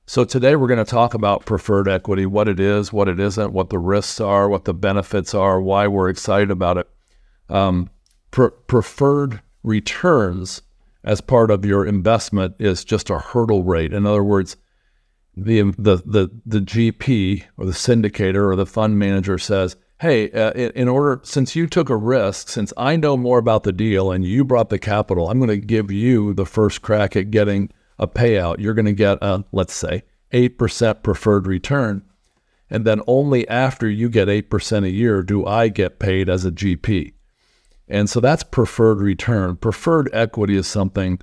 So 0.07 0.25
today 0.25 0.55
we're 0.55 0.69
going 0.69 0.85
to 0.85 0.91
talk 0.91 1.14
about 1.14 1.47
preferred 1.47 1.88
equity, 1.88 2.26
what 2.26 2.47
it 2.47 2.61
is, 2.61 2.93
what 2.93 3.09
it 3.09 3.19
isn't, 3.19 3.55
what 3.55 3.71
the 3.71 3.79
risks 3.79 4.21
are, 4.21 4.50
what 4.50 4.67
the 4.67 4.75
benefits 4.75 5.35
are, 5.35 5.62
why 5.62 5.87
we're 5.88 6.11
excited 6.11 6.50
about 6.50 6.76
it. 6.76 6.91
Um, 7.49 7.88
pre- 8.31 8.50
preferred 8.67 9.41
returns 9.64 10.62
as 11.02 11.21
part 11.21 11.50
of 11.50 11.64
your 11.64 11.85
investment 11.85 12.54
is 12.59 12.85
just 12.85 13.11
a 13.11 13.18
hurdle 13.18 13.64
rate. 13.64 13.92
In 13.92 14.06
other 14.06 14.23
words, 14.23 14.56
the 15.37 15.62
the 15.78 15.97
the 16.06 16.30
the 16.47 16.61
GP 16.61 17.44
or 17.56 17.66
the 17.66 17.73
syndicator 17.73 18.47
or 18.47 18.56
the 18.56 18.66
fund 18.66 18.99
manager 18.99 19.37
says, 19.37 19.76
"Hey, 20.00 20.30
uh, 20.30 20.52
in 20.52 20.87
order 20.88 21.21
since 21.25 21.56
you 21.56 21.66
took 21.66 21.90
a 21.90 21.97
risk, 21.97 22.49
since 22.49 22.73
I 22.76 22.97
know 22.97 23.16
more 23.16 23.38
about 23.38 23.64
the 23.64 23.73
deal 23.73 24.12
and 24.12 24.25
you 24.25 24.44
brought 24.44 24.71
the 24.71 24.78
capital, 24.78 25.28
I'm 25.28 25.38
going 25.38 25.49
to 25.49 25.66
give 25.66 25.90
you 25.90 26.35
the 26.35 26.47
first 26.47 26.83
crack 26.83 27.16
at 27.16 27.33
getting 27.33 27.71
a 27.99 28.06
payout. 28.06 28.61
You're 28.61 28.75
going 28.75 28.85
to 28.87 28.92
get 28.92 29.18
a 29.23 29.44
let's 29.50 29.75
say 29.75 30.04
8% 30.33 31.02
preferred 31.02 31.47
return, 31.47 32.02
and 32.71 32.85
then 32.85 33.02
only 33.06 33.47
after 33.49 33.88
you 33.88 34.09
get 34.09 34.28
8% 34.28 34.85
a 34.85 34.90
year 34.90 35.23
do 35.23 35.44
I 35.47 35.68
get 35.68 35.99
paid 35.99 36.28
as 36.28 36.44
a 36.44 36.52
GP." 36.52 37.14
And 37.88 38.09
so 38.09 38.21
that's 38.21 38.43
preferred 38.43 39.00
return. 39.00 39.57
Preferred 39.57 40.09
equity 40.12 40.57
is 40.57 40.67
something 40.67 41.21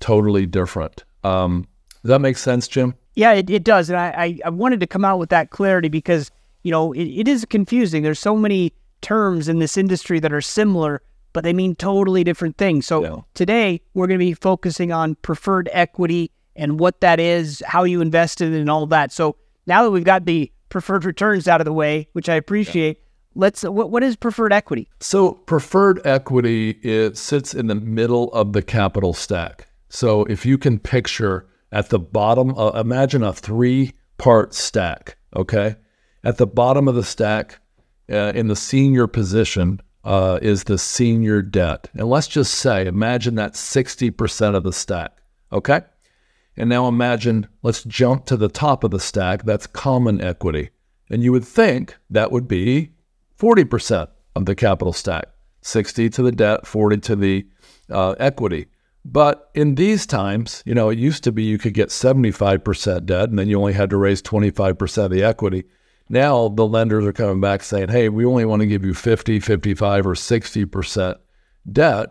totally 0.00 0.46
different. 0.46 1.04
Um, 1.24 1.66
does 2.02 2.10
that 2.10 2.20
make 2.20 2.38
sense, 2.38 2.68
Jim? 2.68 2.94
Yeah, 3.14 3.32
it, 3.32 3.50
it 3.50 3.64
does. 3.64 3.90
And 3.90 3.98
I, 3.98 4.38
I, 4.44 4.50
wanted 4.50 4.80
to 4.80 4.86
come 4.86 5.04
out 5.04 5.18
with 5.18 5.30
that 5.30 5.50
clarity 5.50 5.88
because, 5.88 6.30
you 6.62 6.70
know, 6.70 6.92
it, 6.92 7.04
it 7.04 7.26
is 7.26 7.44
confusing. 7.46 8.02
There's 8.02 8.20
so 8.20 8.36
many 8.36 8.72
terms 9.00 9.48
in 9.48 9.58
this 9.58 9.76
industry 9.76 10.20
that 10.20 10.32
are 10.32 10.40
similar, 10.40 11.02
but 11.32 11.42
they 11.42 11.52
mean 11.52 11.74
totally 11.74 12.22
different 12.22 12.58
things. 12.58 12.86
So 12.86 13.02
yeah. 13.02 13.16
today 13.34 13.80
we're 13.94 14.06
going 14.06 14.18
to 14.18 14.24
be 14.24 14.34
focusing 14.34 14.92
on 14.92 15.16
preferred 15.16 15.68
equity 15.72 16.30
and 16.54 16.78
what 16.78 17.00
that 17.00 17.18
is, 17.18 17.62
how 17.66 17.84
you 17.84 18.00
invest 18.00 18.40
in 18.40 18.54
it, 18.54 18.60
and 18.60 18.70
all 18.70 18.86
that. 18.86 19.12
So 19.12 19.36
now 19.66 19.82
that 19.82 19.90
we've 19.90 20.04
got 20.04 20.26
the 20.26 20.52
preferred 20.68 21.04
returns 21.04 21.48
out 21.48 21.60
of 21.60 21.64
the 21.64 21.72
way, 21.72 22.08
which 22.12 22.28
I 22.28 22.34
appreciate, 22.34 22.98
yeah. 22.98 23.05
Let's 23.36 23.62
what, 23.62 23.90
what 23.90 24.02
is 24.02 24.16
preferred 24.16 24.52
equity? 24.52 24.88
So 25.00 25.32
preferred 25.32 26.04
equity 26.04 26.70
it 26.82 27.16
sits 27.16 27.54
in 27.54 27.66
the 27.66 27.74
middle 27.74 28.32
of 28.32 28.52
the 28.52 28.62
capital 28.62 29.12
stack. 29.12 29.68
So 29.88 30.24
if 30.24 30.44
you 30.44 30.58
can 30.58 30.78
picture 30.78 31.46
at 31.72 31.90
the 31.90 31.98
bottom, 31.98 32.56
uh, 32.56 32.70
imagine 32.70 33.22
a 33.22 33.32
three 33.32 33.92
part 34.18 34.54
stack, 34.54 35.16
okay? 35.34 35.76
At 36.24 36.38
the 36.38 36.46
bottom 36.46 36.88
of 36.88 36.94
the 36.94 37.04
stack, 37.04 37.60
uh, 38.10 38.32
in 38.34 38.48
the 38.48 38.56
senior 38.56 39.06
position, 39.06 39.80
uh, 40.04 40.38
is 40.40 40.64
the 40.64 40.78
senior 40.78 41.42
debt. 41.42 41.90
And 41.94 42.08
let's 42.08 42.28
just 42.28 42.54
say, 42.54 42.86
imagine 42.86 43.34
that 43.36 43.54
60% 43.54 44.54
of 44.54 44.62
the 44.62 44.72
stack, 44.72 45.18
okay? 45.52 45.82
And 46.56 46.70
now 46.70 46.88
imagine, 46.88 47.48
let's 47.62 47.82
jump 47.82 48.24
to 48.26 48.36
the 48.36 48.48
top 48.48 48.84
of 48.84 48.92
the 48.92 49.00
stack. 49.00 49.42
That's 49.42 49.66
common 49.66 50.20
equity. 50.20 50.70
And 51.10 51.22
you 51.22 51.32
would 51.32 51.44
think 51.44 51.96
that 52.08 52.32
would 52.32 52.48
be 52.48 52.92
40% 53.38 54.08
of 54.34 54.46
the 54.46 54.54
capital 54.54 54.92
stack 54.92 55.26
60 55.62 56.10
to 56.10 56.22
the 56.22 56.32
debt, 56.32 56.66
40 56.66 56.98
to 56.98 57.16
the 57.16 57.46
uh, 57.90 58.14
equity. 58.18 58.66
But 59.04 59.50
in 59.54 59.76
these 59.76 60.06
times, 60.06 60.62
you 60.66 60.74
know, 60.74 60.88
it 60.88 60.98
used 60.98 61.22
to 61.24 61.32
be 61.32 61.44
you 61.44 61.58
could 61.58 61.74
get 61.74 61.90
75% 61.90 63.06
debt 63.06 63.28
and 63.28 63.38
then 63.38 63.48
you 63.48 63.58
only 63.58 63.72
had 63.72 63.90
to 63.90 63.96
raise 63.96 64.20
25% 64.20 65.04
of 65.04 65.10
the 65.10 65.22
equity. 65.22 65.64
Now 66.08 66.48
the 66.48 66.66
lenders 66.66 67.04
are 67.04 67.12
coming 67.12 67.40
back 67.40 67.62
saying, 67.62 67.88
hey, 67.88 68.08
we 68.08 68.24
only 68.24 68.44
want 68.44 68.60
to 68.60 68.66
give 68.66 68.84
you 68.84 68.94
50, 68.94 69.40
55, 69.40 70.06
or 70.06 70.14
60% 70.14 71.16
debt. 71.70 72.08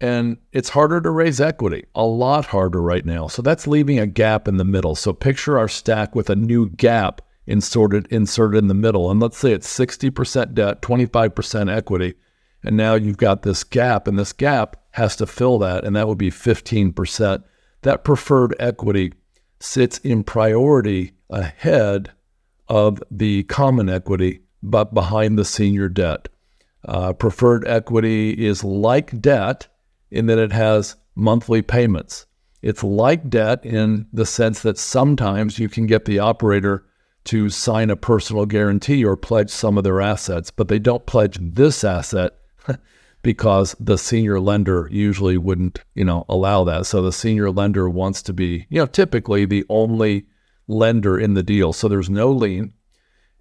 And 0.00 0.36
it's 0.52 0.68
harder 0.68 1.00
to 1.00 1.10
raise 1.10 1.40
equity, 1.40 1.84
a 1.94 2.04
lot 2.04 2.46
harder 2.46 2.80
right 2.80 3.04
now. 3.04 3.26
So 3.26 3.42
that's 3.42 3.66
leaving 3.66 3.98
a 3.98 4.06
gap 4.06 4.46
in 4.46 4.58
the 4.58 4.64
middle. 4.64 4.94
So 4.94 5.12
picture 5.12 5.58
our 5.58 5.68
stack 5.68 6.14
with 6.14 6.30
a 6.30 6.36
new 6.36 6.68
gap 6.70 7.22
inserted, 7.48 8.06
inserted 8.10 8.58
in 8.58 8.68
the 8.68 8.74
middle. 8.74 9.10
And 9.10 9.18
let's 9.18 9.38
say 9.38 9.52
it's 9.52 9.66
60% 9.76 10.54
debt, 10.54 10.82
25% 10.82 11.74
equity. 11.74 12.14
And 12.62 12.76
now 12.76 12.94
you've 12.94 13.16
got 13.16 13.42
this 13.42 13.64
gap, 13.64 14.06
and 14.06 14.18
this 14.18 14.32
gap 14.32 14.76
has 14.92 15.16
to 15.16 15.26
fill 15.26 15.58
that, 15.60 15.84
and 15.84 15.96
that 15.96 16.06
would 16.06 16.18
be 16.18 16.30
15%. 16.30 17.42
That 17.82 18.04
preferred 18.04 18.54
equity 18.58 19.14
sits 19.60 19.98
in 19.98 20.24
priority 20.24 21.12
ahead 21.30 22.12
of 22.68 23.02
the 23.10 23.44
common 23.44 23.88
equity, 23.88 24.40
but 24.62 24.92
behind 24.92 25.38
the 25.38 25.44
senior 25.44 25.88
debt. 25.88 26.28
Uh, 26.84 27.12
preferred 27.12 27.66
equity 27.66 28.46
is 28.46 28.62
like 28.62 29.20
debt 29.20 29.68
in 30.10 30.26
that 30.26 30.38
it 30.38 30.52
has 30.52 30.96
monthly 31.14 31.62
payments. 31.62 32.26
It's 32.60 32.82
like 32.82 33.30
debt 33.30 33.64
in 33.64 34.06
the 34.12 34.26
sense 34.26 34.62
that 34.62 34.78
sometimes 34.78 35.58
you 35.58 35.68
can 35.68 35.86
get 35.86 36.04
the 36.04 36.18
operator 36.18 36.84
to 37.28 37.50
sign 37.50 37.90
a 37.90 37.96
personal 37.96 38.46
guarantee 38.46 39.04
or 39.04 39.14
pledge 39.14 39.50
some 39.50 39.76
of 39.76 39.84
their 39.84 40.00
assets, 40.00 40.50
but 40.50 40.68
they 40.68 40.78
don't 40.78 41.04
pledge 41.04 41.36
this 41.38 41.84
asset 41.84 42.38
because 43.22 43.76
the 43.78 43.98
senior 43.98 44.40
lender 44.40 44.88
usually 44.90 45.36
wouldn't, 45.36 45.80
you 45.94 46.06
know, 46.06 46.24
allow 46.30 46.64
that. 46.64 46.86
So 46.86 47.02
the 47.02 47.12
senior 47.12 47.50
lender 47.50 47.86
wants 47.90 48.22
to 48.22 48.32
be, 48.32 48.66
you 48.70 48.80
know, 48.80 48.86
typically 48.86 49.44
the 49.44 49.66
only 49.68 50.24
lender 50.68 51.18
in 51.18 51.34
the 51.34 51.42
deal. 51.42 51.74
So 51.74 51.86
there's 51.86 52.08
no 52.08 52.32
lien. 52.32 52.72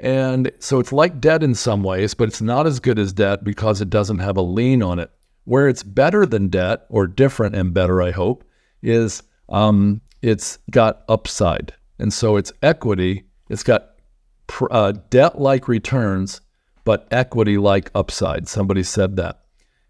And 0.01 0.51
so 0.59 0.79
it's 0.79 0.91
like 0.91 1.21
debt 1.21 1.41
in 1.41 1.55
some 1.55 1.81
ways, 1.81 2.13
but 2.13 2.27
it's 2.27 2.41
not 2.41 2.67
as 2.67 2.81
good 2.81 2.99
as 2.99 3.13
debt 3.13 3.45
because 3.45 3.79
it 3.79 3.89
doesn't 3.89 4.19
have 4.19 4.35
a 4.35 4.41
lien 4.41 4.83
on 4.83 4.99
it. 4.99 5.11
Where 5.45 5.69
it's 5.69 5.81
better 5.81 6.25
than 6.25 6.49
debt, 6.49 6.85
or 6.89 7.07
different 7.07 7.55
and 7.55 7.73
better, 7.73 8.01
I 8.01 8.11
hope, 8.11 8.43
is 8.83 9.23
um, 9.47 10.01
it's 10.21 10.59
got 10.71 11.03
upside. 11.07 11.73
And 11.99 12.11
so 12.11 12.35
it's 12.35 12.51
equity, 12.61 13.23
it's 13.49 13.63
got 13.63 13.91
uh, 14.71 14.93
debt 15.09 15.39
like 15.39 15.67
returns, 15.67 16.41
but 16.83 17.07
equity 17.11 17.57
like 17.57 17.91
upside. 17.93 18.47
Somebody 18.47 18.83
said 18.83 19.15
that. 19.17 19.41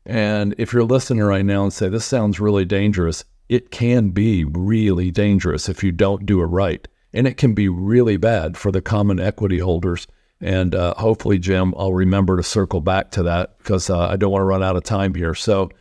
And 0.06 0.56
if 0.58 0.74
you're 0.74 0.84
listening 0.84 1.24
right 1.24 1.46
now 1.46 1.64
and 1.64 1.74
say, 1.74 1.90
this 1.90 2.06
sounds 2.06 2.40
really 2.40 2.66
dangerous, 2.66 3.26
it 3.50 3.72
can 3.72 4.10
be 4.10 4.46
really 4.46 5.12
dangerous 5.12 5.70
if 5.70 5.84
you 5.84 5.92
don't 5.92 6.26
do 6.26 6.42
it 6.42 6.46
right. 6.46 6.88
And 7.14 7.28
it 7.28 7.38
can 7.38 7.54
be 7.54 7.68
really 7.68 8.18
bad 8.18 8.58
for 8.58 8.72
the 8.72 8.82
common 8.82 9.20
equity 9.20 9.60
holders 9.60 10.08
and 10.42 10.76
uh, 10.76 10.94
hopefully, 10.96 11.40
Jim, 11.40 11.74
I'll 11.78 11.94
remember 11.94 12.38
to 12.38 12.44
circle 12.44 12.82
back 12.82 13.12
to 13.12 13.24
that 13.24 13.58
because 13.58 13.90
uh, 13.90 14.08
I 14.08 14.18
don't 14.18 14.32
want 14.32 14.42
to 14.42 14.46
run 14.46 14.64
out 14.64 14.76
of 14.76 14.84
time 14.84 15.16
here. 15.16 15.34
So, 15.34 15.72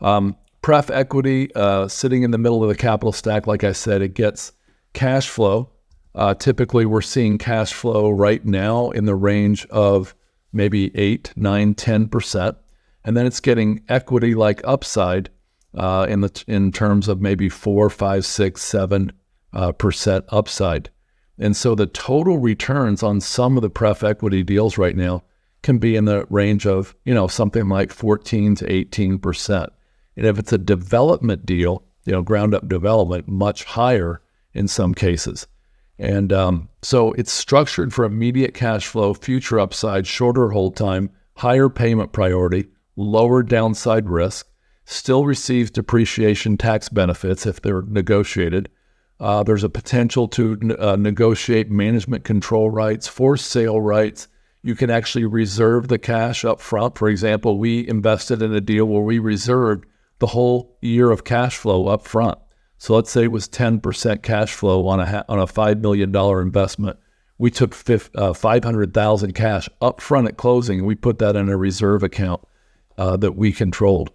um, 0.00 0.36
pref 0.62 0.90
equity 0.90 1.52
uh, 1.54 1.88
sitting 1.88 2.22
in 2.22 2.30
the 2.30 2.38
middle 2.38 2.62
of 2.62 2.68
the 2.68 2.76
capital 2.76 3.12
stack, 3.12 3.46
like 3.46 3.64
I 3.64 3.72
said, 3.72 4.02
it 4.02 4.14
gets 4.14 4.52
cash 4.92 5.28
flow. 5.28 5.70
Uh, 6.14 6.34
typically, 6.34 6.86
we're 6.86 7.00
seeing 7.00 7.38
cash 7.38 7.72
flow 7.72 8.10
right 8.10 8.44
now 8.44 8.90
in 8.90 9.04
the 9.04 9.14
range 9.14 9.66
of 9.66 10.14
maybe 10.52 10.96
8, 10.96 11.32
9, 11.36 11.74
10%. 11.74 12.56
And 13.04 13.16
then 13.16 13.26
it's 13.26 13.40
getting 13.40 13.82
equity 13.88 14.34
like 14.34 14.60
upside 14.64 15.30
uh, 15.74 16.06
in, 16.08 16.20
the, 16.20 16.44
in 16.46 16.72
terms 16.72 17.08
of 17.08 17.20
maybe 17.20 17.48
4, 17.48 17.90
5, 17.90 18.24
6, 18.24 18.62
7 18.62 19.12
uh, 19.52 19.72
percent 19.72 20.24
upside. 20.28 20.90
And 21.38 21.56
so 21.56 21.74
the 21.74 21.86
total 21.86 22.38
returns 22.38 23.02
on 23.02 23.20
some 23.20 23.56
of 23.56 23.62
the 23.62 23.70
pref 23.70 24.04
equity 24.04 24.42
deals 24.42 24.78
right 24.78 24.96
now 24.96 25.24
can 25.62 25.78
be 25.78 25.96
in 25.96 26.04
the 26.04 26.26
range 26.30 26.66
of, 26.66 26.94
you 27.04 27.14
know, 27.14 27.26
something 27.26 27.68
like 27.68 27.90
14 27.90 28.54
to 28.56 28.64
18%. 28.66 29.68
And 30.16 30.26
if 30.26 30.38
it's 30.38 30.52
a 30.52 30.58
development 30.58 31.44
deal, 31.44 31.82
you 32.04 32.12
know, 32.12 32.22
ground 32.22 32.54
up 32.54 32.68
development, 32.68 33.26
much 33.26 33.64
higher 33.64 34.20
in 34.52 34.68
some 34.68 34.94
cases. 34.94 35.46
And 35.98 36.32
um, 36.32 36.68
so 36.82 37.12
it's 37.12 37.32
structured 37.32 37.92
for 37.94 38.04
immediate 38.04 38.54
cash 38.54 38.86
flow, 38.86 39.14
future 39.14 39.60
upside, 39.60 40.06
shorter 40.06 40.50
hold 40.50 40.76
time, 40.76 41.10
higher 41.36 41.68
payment 41.68 42.12
priority, 42.12 42.66
lower 42.96 43.42
downside 43.42 44.08
risk, 44.08 44.48
still 44.84 45.24
receives 45.24 45.70
depreciation 45.70 46.56
tax 46.56 46.88
benefits 46.88 47.46
if 47.46 47.62
they're 47.62 47.82
negotiated, 47.82 48.68
uh, 49.20 49.42
there's 49.42 49.64
a 49.64 49.68
potential 49.68 50.28
to 50.28 50.76
uh, 50.78 50.96
negotiate 50.96 51.70
management 51.70 52.24
control 52.24 52.70
rights, 52.70 53.06
forced 53.06 53.46
sale 53.46 53.80
rights. 53.80 54.28
You 54.62 54.74
can 54.74 54.90
actually 54.90 55.24
reserve 55.24 55.88
the 55.88 55.98
cash 55.98 56.44
up 56.44 56.60
front. 56.60 56.98
For 56.98 57.08
example, 57.08 57.58
we 57.58 57.86
invested 57.86 58.42
in 58.42 58.52
a 58.54 58.60
deal 58.60 58.86
where 58.86 59.02
we 59.02 59.18
reserved 59.18 59.86
the 60.18 60.26
whole 60.26 60.76
year 60.80 61.10
of 61.10 61.24
cash 61.24 61.56
flow 61.56 61.86
up 61.86 62.06
front. 62.06 62.38
So 62.84 62.94
let's 62.94 63.10
say 63.10 63.24
it 63.24 63.32
was 63.32 63.48
10% 63.48 64.22
cash 64.22 64.52
flow 64.52 64.86
on 64.88 65.00
a 65.00 65.24
on 65.26 65.38
a 65.38 65.46
five 65.46 65.80
million 65.80 66.12
dollar 66.12 66.42
investment. 66.42 66.98
We 67.38 67.50
took 67.50 67.74
uh, 68.14 68.34
500,000 68.34 69.32
cash 69.32 69.70
up 69.80 70.02
front 70.02 70.28
at 70.28 70.36
closing, 70.36 70.80
and 70.80 70.86
we 70.86 70.94
put 70.94 71.18
that 71.20 71.34
in 71.34 71.48
a 71.48 71.56
reserve 71.56 72.02
account 72.02 72.42
uh, 72.98 73.16
that 73.16 73.36
we 73.36 73.52
controlled. 73.52 74.10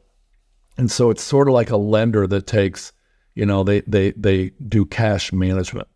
And 0.78 0.92
so 0.92 1.10
it's 1.10 1.24
sort 1.24 1.48
of 1.48 1.56
like 1.56 1.72
a 1.72 1.78
lender 1.78 2.28
that 2.28 2.46
takes 2.46 2.94
you 3.34 3.44
know, 3.44 3.64
they 3.64 3.82
they 3.88 4.12
they 4.12 4.52
do 4.68 4.86
cash 4.86 5.34
management, 5.34 5.88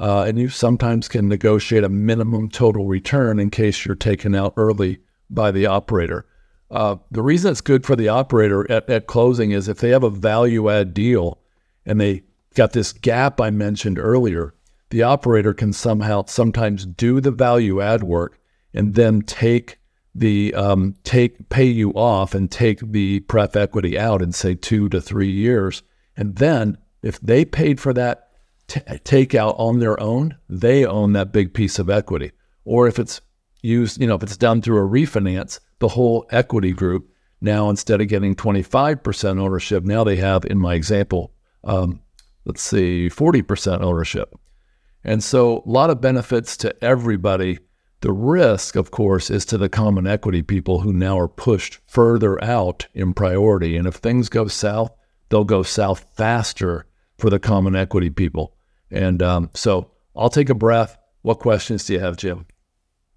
uh, 0.00 0.22
and 0.22 0.36
you 0.36 0.48
sometimes 0.48 1.06
can 1.06 1.28
negotiate 1.28 1.84
a 1.84 1.88
minimum 1.88 2.48
total 2.48 2.86
return 2.86 3.38
in 3.38 3.50
case 3.50 3.86
you're 3.86 3.94
taken 3.94 4.34
out 4.34 4.52
early 4.56 4.98
by 5.30 5.52
the 5.52 5.66
operator. 5.66 6.26
Uh, 6.72 6.96
the 7.12 7.22
reason 7.22 7.52
it's 7.52 7.60
good 7.60 7.86
for 7.86 7.94
the 7.94 8.08
operator 8.08 8.68
at, 8.68 8.90
at 8.90 9.06
closing 9.06 9.52
is 9.52 9.68
if 9.68 9.78
they 9.78 9.90
have 9.90 10.02
a 10.02 10.10
value 10.10 10.68
add 10.68 10.92
deal 10.92 11.38
and 11.86 12.00
they 12.00 12.22
got 12.54 12.72
this 12.72 12.92
gap 12.92 13.40
I 13.40 13.50
mentioned 13.50 13.98
earlier, 13.98 14.54
the 14.90 15.02
operator 15.02 15.54
can 15.54 15.72
somehow 15.72 16.24
sometimes 16.26 16.84
do 16.84 17.20
the 17.20 17.30
value 17.30 17.80
add 17.80 18.02
work 18.02 18.38
and 18.74 18.94
then 18.94 19.22
take 19.22 19.78
the 20.14 20.54
um, 20.54 20.94
take 21.04 21.48
pay 21.48 21.66
you 21.66 21.90
off 21.90 22.34
and 22.34 22.50
take 22.50 22.80
the 22.80 23.20
pref 23.20 23.54
equity 23.54 23.98
out 23.98 24.22
in 24.22 24.32
say 24.32 24.54
two 24.54 24.88
to 24.88 25.00
three 25.00 25.30
years, 25.30 25.82
and 26.16 26.36
then 26.36 26.78
if 27.02 27.20
they 27.20 27.44
paid 27.44 27.78
for 27.78 27.92
that 27.92 28.30
t- 28.66 28.80
takeout 28.80 29.58
on 29.58 29.78
their 29.78 30.00
own, 30.00 30.36
they 30.48 30.84
own 30.84 31.12
that 31.12 31.32
big 31.32 31.52
piece 31.52 31.78
of 31.78 31.90
equity. 31.90 32.32
Or 32.64 32.88
if 32.88 32.98
it's 32.98 33.20
used, 33.62 34.00
you 34.00 34.06
know, 34.06 34.14
if 34.14 34.22
it's 34.22 34.36
done 34.36 34.62
through 34.62 34.78
a 34.78 34.88
refinance, 34.88 35.60
the 35.78 35.88
whole 35.88 36.26
equity 36.30 36.72
group 36.72 37.10
now 37.40 37.68
instead 37.68 38.00
of 38.00 38.08
getting 38.08 38.34
25% 38.34 39.38
ownership, 39.38 39.84
now 39.84 40.04
they 40.04 40.16
have, 40.16 40.44
in 40.46 40.58
my 40.58 40.74
example, 40.74 41.32
um, 41.66 42.00
let's 42.46 42.62
see, 42.62 43.10
40% 43.10 43.82
ownership. 43.82 44.34
And 45.04 45.22
so 45.22 45.62
a 45.64 45.70
lot 45.70 45.90
of 45.90 46.00
benefits 46.00 46.56
to 46.58 46.74
everybody. 46.82 47.58
The 48.00 48.12
risk, 48.12 48.76
of 48.76 48.90
course, 48.90 49.30
is 49.30 49.44
to 49.46 49.58
the 49.58 49.68
common 49.68 50.06
equity 50.06 50.42
people 50.42 50.80
who 50.80 50.92
now 50.92 51.18
are 51.18 51.28
pushed 51.28 51.78
further 51.86 52.42
out 52.42 52.86
in 52.94 53.14
priority. 53.14 53.76
And 53.76 53.86
if 53.86 53.96
things 53.96 54.28
go 54.28 54.48
south, 54.48 54.92
they'll 55.28 55.44
go 55.44 55.62
south 55.62 56.06
faster 56.14 56.86
for 57.18 57.30
the 57.30 57.38
common 57.38 57.74
equity 57.74 58.10
people. 58.10 58.56
And 58.90 59.22
um, 59.22 59.50
so 59.54 59.90
I'll 60.14 60.30
take 60.30 60.50
a 60.50 60.54
breath. 60.54 60.98
What 61.22 61.40
questions 61.40 61.84
do 61.84 61.94
you 61.94 62.00
have, 62.00 62.16
Jim? 62.16 62.46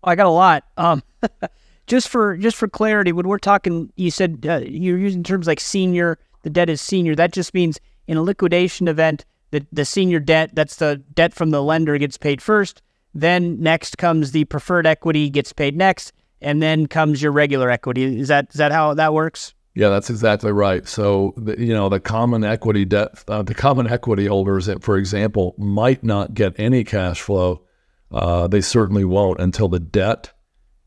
I 0.04 0.16
got 0.16 0.28
a 0.28 0.30
lot. 0.30 0.64
Um, 0.78 1.04
just 1.88 2.08
for 2.08 2.38
just 2.38 2.56
for 2.56 2.68
clarity, 2.68 3.12
when 3.12 3.28
we're 3.28 3.38
talking, 3.38 3.92
you 3.96 4.12
said 4.12 4.46
uh, 4.48 4.62
you're 4.66 4.98
using 4.98 5.24
terms 5.24 5.48
like 5.48 5.60
senior. 5.60 6.18
The 6.44 6.50
debt 6.50 6.70
is 6.70 6.82
senior. 6.82 7.16
That 7.16 7.34
just 7.34 7.54
means 7.54 7.80
in 8.10 8.18
a 8.18 8.24
liquidation 8.24 8.88
event, 8.88 9.24
the 9.52 9.66
the 9.72 9.86
senior 9.86 10.20
debt, 10.20 10.50
that's 10.54 10.78
the 10.78 10.98
debt 11.14 11.34
from 11.34 11.52
the 11.52 11.62
lender, 11.62 11.98
gets 12.00 12.18
paid 12.18 12.42
first. 12.42 12.82
Then 13.14 13.62
next 13.62 14.00
comes 14.00 14.32
the 14.32 14.46
preferred 14.46 14.88
equity, 14.88 15.30
gets 15.30 15.54
paid 15.54 15.78
next, 15.78 16.12
and 16.42 16.62
then 16.62 16.88
comes 16.88 17.22
your 17.22 17.32
regular 17.32 17.70
equity. 17.70 18.20
Is 18.20 18.28
that 18.30 18.48
is 18.50 18.56
that 18.56 18.72
how 18.72 18.96
that 18.96 19.14
works? 19.14 19.54
Yeah, 19.76 19.90
that's 19.90 20.10
exactly 20.10 20.52
right. 20.52 20.88
So, 20.88 21.34
the, 21.38 21.58
you 21.60 21.74
know, 21.74 21.88
the 21.88 22.00
common 22.00 22.44
equity 22.44 22.84
debt, 22.84 23.24
uh, 23.28 23.44
the 23.44 23.54
common 23.54 23.88
equity 23.88 24.26
holders, 24.26 24.68
for 24.82 24.98
example, 24.98 25.54
might 25.58 26.04
not 26.04 26.34
get 26.34 26.60
any 26.60 26.84
cash 26.84 27.22
flow. 27.22 27.62
Uh, 28.12 28.48
they 28.48 28.62
certainly 28.62 29.06
won't 29.06 29.40
until 29.40 29.68
the 29.68 29.80
debt 29.80 30.32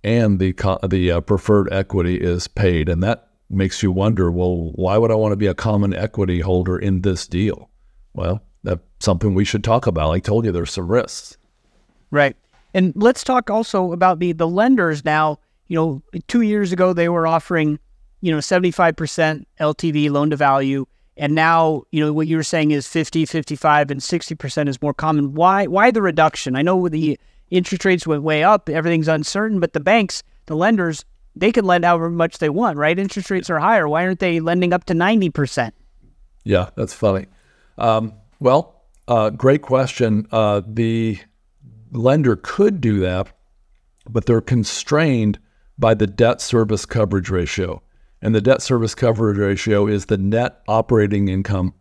and 0.02 0.41
the 0.41 0.52
the 0.88 1.12
uh, 1.12 1.21
preferred 1.21 1.73
equity 1.73 2.17
is 2.17 2.49
paid, 2.49 2.88
and 2.88 3.00
that 3.05 3.29
makes 3.52 3.82
you 3.82 3.92
wonder. 3.92 4.30
Well, 4.30 4.73
why 4.75 4.99
would 4.99 5.11
I 5.11 5.14
want 5.14 5.32
to 5.32 5.37
be 5.37 5.47
a 5.47 5.54
common 5.54 5.94
equity 5.94 6.40
holder 6.40 6.78
in 6.78 7.02
this 7.02 7.26
deal? 7.26 7.68
Well, 8.14 8.42
that's 8.62 8.82
something 9.00 9.35
we 9.35 9.44
should 9.44 9.64
talk 9.64 9.87
about. 9.87 10.11
I 10.11 10.18
told 10.18 10.44
you 10.44 10.52
there's 10.52 10.73
some 10.73 10.88
risks. 10.88 11.37
Right. 12.11 12.37
And 12.75 12.92
let's 12.97 13.25
talk 13.25 13.50
also 13.50 13.92
about 13.92 14.18
the 14.18 14.32
the 14.32 14.49
lenders 14.49 15.04
now. 15.04 15.38
You 15.68 15.76
know, 15.76 16.02
two 16.28 16.42
years 16.42 16.73
ago 16.73 16.92
they 16.92 17.09
were 17.09 17.26
offering, 17.26 17.78
you 18.21 18.30
know, 18.30 18.38
75% 18.38 19.44
LTV 19.61 20.11
loan 20.11 20.30
to 20.30 20.37
value. 20.37 20.87
And 21.16 21.35
now, 21.35 21.82
you 21.90 22.04
know, 22.04 22.12
what 22.12 22.26
you 22.26 22.37
were 22.37 22.42
saying 22.42 22.71
is 22.71 22.88
50, 22.88 23.26
55, 23.26 23.90
and 23.90 24.00
60% 24.00 24.68
is 24.68 24.80
more 24.80 24.94
common. 24.94 25.35
Why 25.35 25.66
why 25.66 25.90
the 25.90 26.02
reduction? 26.02 26.56
I 26.56 26.62
know 26.62 26.88
the 26.88 27.18
interest 27.50 27.85
rates 27.85 28.06
went 28.06 28.23
way 28.23 28.42
up, 28.42 28.68
everything's 28.68 29.09
uncertain, 29.09 29.61
but 29.61 29.75
the 29.75 29.80
banks, 29.80 30.23
the 30.47 30.56
lenders, 30.56 31.04
they 31.34 31.52
can 31.52 31.64
lend 31.64 31.84
however 31.84 32.10
much 32.10 32.38
they 32.38 32.48
want, 32.48 32.76
right? 32.76 32.98
Interest 32.98 33.30
rates 33.30 33.50
are 33.50 33.58
higher. 33.58 33.88
Why 33.88 34.04
aren't 34.04 34.20
they 34.20 34.40
lending 34.40 34.72
up 34.72 34.84
to 34.84 34.94
90%? 34.94 35.72
Yeah, 36.44 36.70
that's 36.76 36.92
funny. 36.92 37.26
Um, 37.78 38.14
well, 38.40 38.82
uh, 39.08 39.30
great 39.30 39.62
question. 39.62 40.26
Uh, 40.30 40.62
the 40.66 41.18
lender 41.92 42.36
could 42.36 42.80
do 42.80 43.00
that, 43.00 43.28
but 44.08 44.26
they're 44.26 44.40
constrained 44.40 45.38
by 45.78 45.94
the 45.94 46.06
debt 46.06 46.40
service 46.40 46.84
coverage 46.84 47.30
ratio. 47.30 47.82
And 48.20 48.34
the 48.34 48.40
debt 48.40 48.62
service 48.62 48.94
coverage 48.94 49.38
ratio 49.38 49.86
is 49.86 50.06
the 50.06 50.18
net 50.18 50.62
operating 50.68 51.28
income 51.28 51.74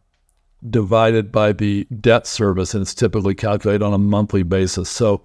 divided 0.67 1.31
by 1.31 1.53
the 1.53 1.85
debt 1.85 2.27
service, 2.27 2.73
and 2.73 2.81
it's 2.81 2.93
typically 2.93 3.35
calculated 3.35 3.83
on 3.83 3.93
a 3.93 3.97
monthly 3.97 4.43
basis. 4.43 4.89
So 4.89 5.23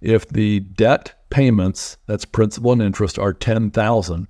if 0.00 0.28
the 0.28 0.60
debt 0.60 1.25
payments, 1.36 1.98
that's 2.06 2.24
principal 2.24 2.72
and 2.72 2.80
interest, 2.80 3.18
are 3.18 3.34
10,000 3.34 4.26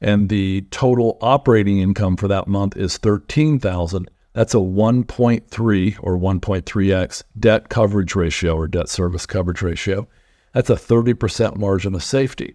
and 0.00 0.28
the 0.28 0.60
total 0.70 1.18
operating 1.20 1.80
income 1.80 2.16
for 2.16 2.28
that 2.28 2.46
month 2.46 2.76
is 2.76 2.96
13,000, 2.98 4.08
that's 4.34 4.54
a 4.54 4.58
1.3 4.58 5.98
or 6.00 6.16
1.3x 6.16 7.24
debt 7.40 7.68
coverage 7.68 8.14
ratio 8.14 8.54
or 8.54 8.68
debt 8.68 8.88
service 8.88 9.26
coverage 9.26 9.62
ratio. 9.62 10.06
That's 10.52 10.70
a 10.70 10.76
30% 10.76 11.56
margin 11.56 11.96
of 11.96 12.04
safety. 12.04 12.54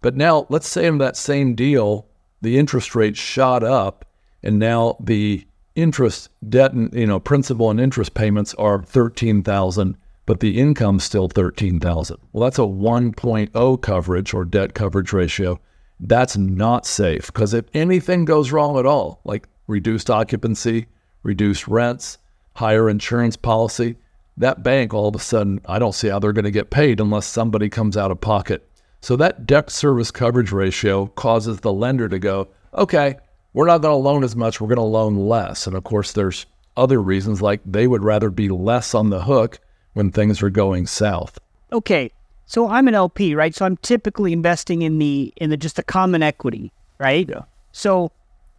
But 0.00 0.16
now 0.16 0.46
let's 0.48 0.66
say 0.66 0.86
in 0.86 0.96
that 0.96 1.14
same 1.14 1.54
deal, 1.54 2.06
the 2.40 2.56
interest 2.56 2.94
rate 2.94 3.18
shot 3.18 3.62
up 3.62 4.06
and 4.42 4.58
now 4.58 4.96
the 4.98 5.46
interest 5.74 6.30
debt 6.48 6.72
and 6.72 6.90
you 6.94 7.06
know 7.06 7.20
principal 7.20 7.70
and 7.70 7.78
interest 7.78 8.14
payments 8.14 8.54
are 8.54 8.82
13,000 8.82 9.98
but 10.30 10.38
the 10.38 10.60
income's 10.60 11.02
still 11.02 11.26
13,000. 11.26 12.16
Well 12.32 12.44
that's 12.44 12.60
a 12.60 12.62
1.0 12.62 13.82
coverage 13.82 14.32
or 14.32 14.44
debt 14.44 14.74
coverage 14.74 15.12
ratio. 15.12 15.58
That's 15.98 16.36
not 16.36 16.86
safe 16.86 17.26
because 17.26 17.52
if 17.52 17.64
anything 17.74 18.26
goes 18.26 18.52
wrong 18.52 18.78
at 18.78 18.86
all, 18.86 19.22
like 19.24 19.48
reduced 19.66 20.08
occupancy, 20.08 20.86
reduced 21.24 21.66
rents, 21.66 22.18
higher 22.54 22.88
insurance 22.88 23.36
policy, 23.36 23.96
that 24.36 24.62
bank 24.62 24.94
all 24.94 25.08
of 25.08 25.16
a 25.16 25.18
sudden, 25.18 25.60
I 25.66 25.80
don't 25.80 25.96
see 25.96 26.06
how 26.06 26.20
they're 26.20 26.32
going 26.32 26.44
to 26.44 26.52
get 26.52 26.70
paid 26.70 27.00
unless 27.00 27.26
somebody 27.26 27.68
comes 27.68 27.96
out 27.96 28.12
of 28.12 28.20
pocket. 28.20 28.70
So 29.00 29.16
that 29.16 29.46
debt 29.46 29.68
service 29.68 30.12
coverage 30.12 30.52
ratio 30.52 31.06
causes 31.06 31.58
the 31.58 31.72
lender 31.72 32.08
to 32.08 32.20
go, 32.20 32.46
okay, 32.72 33.16
we're 33.52 33.66
not 33.66 33.82
going 33.82 33.94
to 33.94 33.96
loan 33.96 34.22
as 34.22 34.36
much, 34.36 34.60
we're 34.60 34.68
going 34.68 34.76
to 34.76 34.82
loan 34.82 35.16
less. 35.16 35.66
And 35.66 35.74
of 35.74 35.82
course, 35.82 36.12
there's 36.12 36.46
other 36.76 37.02
reasons 37.02 37.42
like 37.42 37.62
they 37.66 37.88
would 37.88 38.04
rather 38.04 38.30
be 38.30 38.48
less 38.48 38.94
on 38.94 39.10
the 39.10 39.24
hook 39.24 39.58
when 39.94 40.10
things 40.10 40.42
are 40.42 40.50
going 40.50 40.86
south. 40.86 41.38
Okay. 41.72 42.10
So 42.46 42.68
I'm 42.68 42.88
an 42.88 42.94
LP, 42.94 43.34
right? 43.34 43.54
So 43.54 43.64
I'm 43.64 43.76
typically 43.76 44.32
investing 44.32 44.82
in 44.82 44.98
the 44.98 45.32
in 45.36 45.50
the 45.50 45.56
just 45.56 45.76
the 45.76 45.82
common 45.82 46.22
equity, 46.22 46.72
right? 46.98 47.28
Yeah. 47.28 47.42
So 47.72 48.10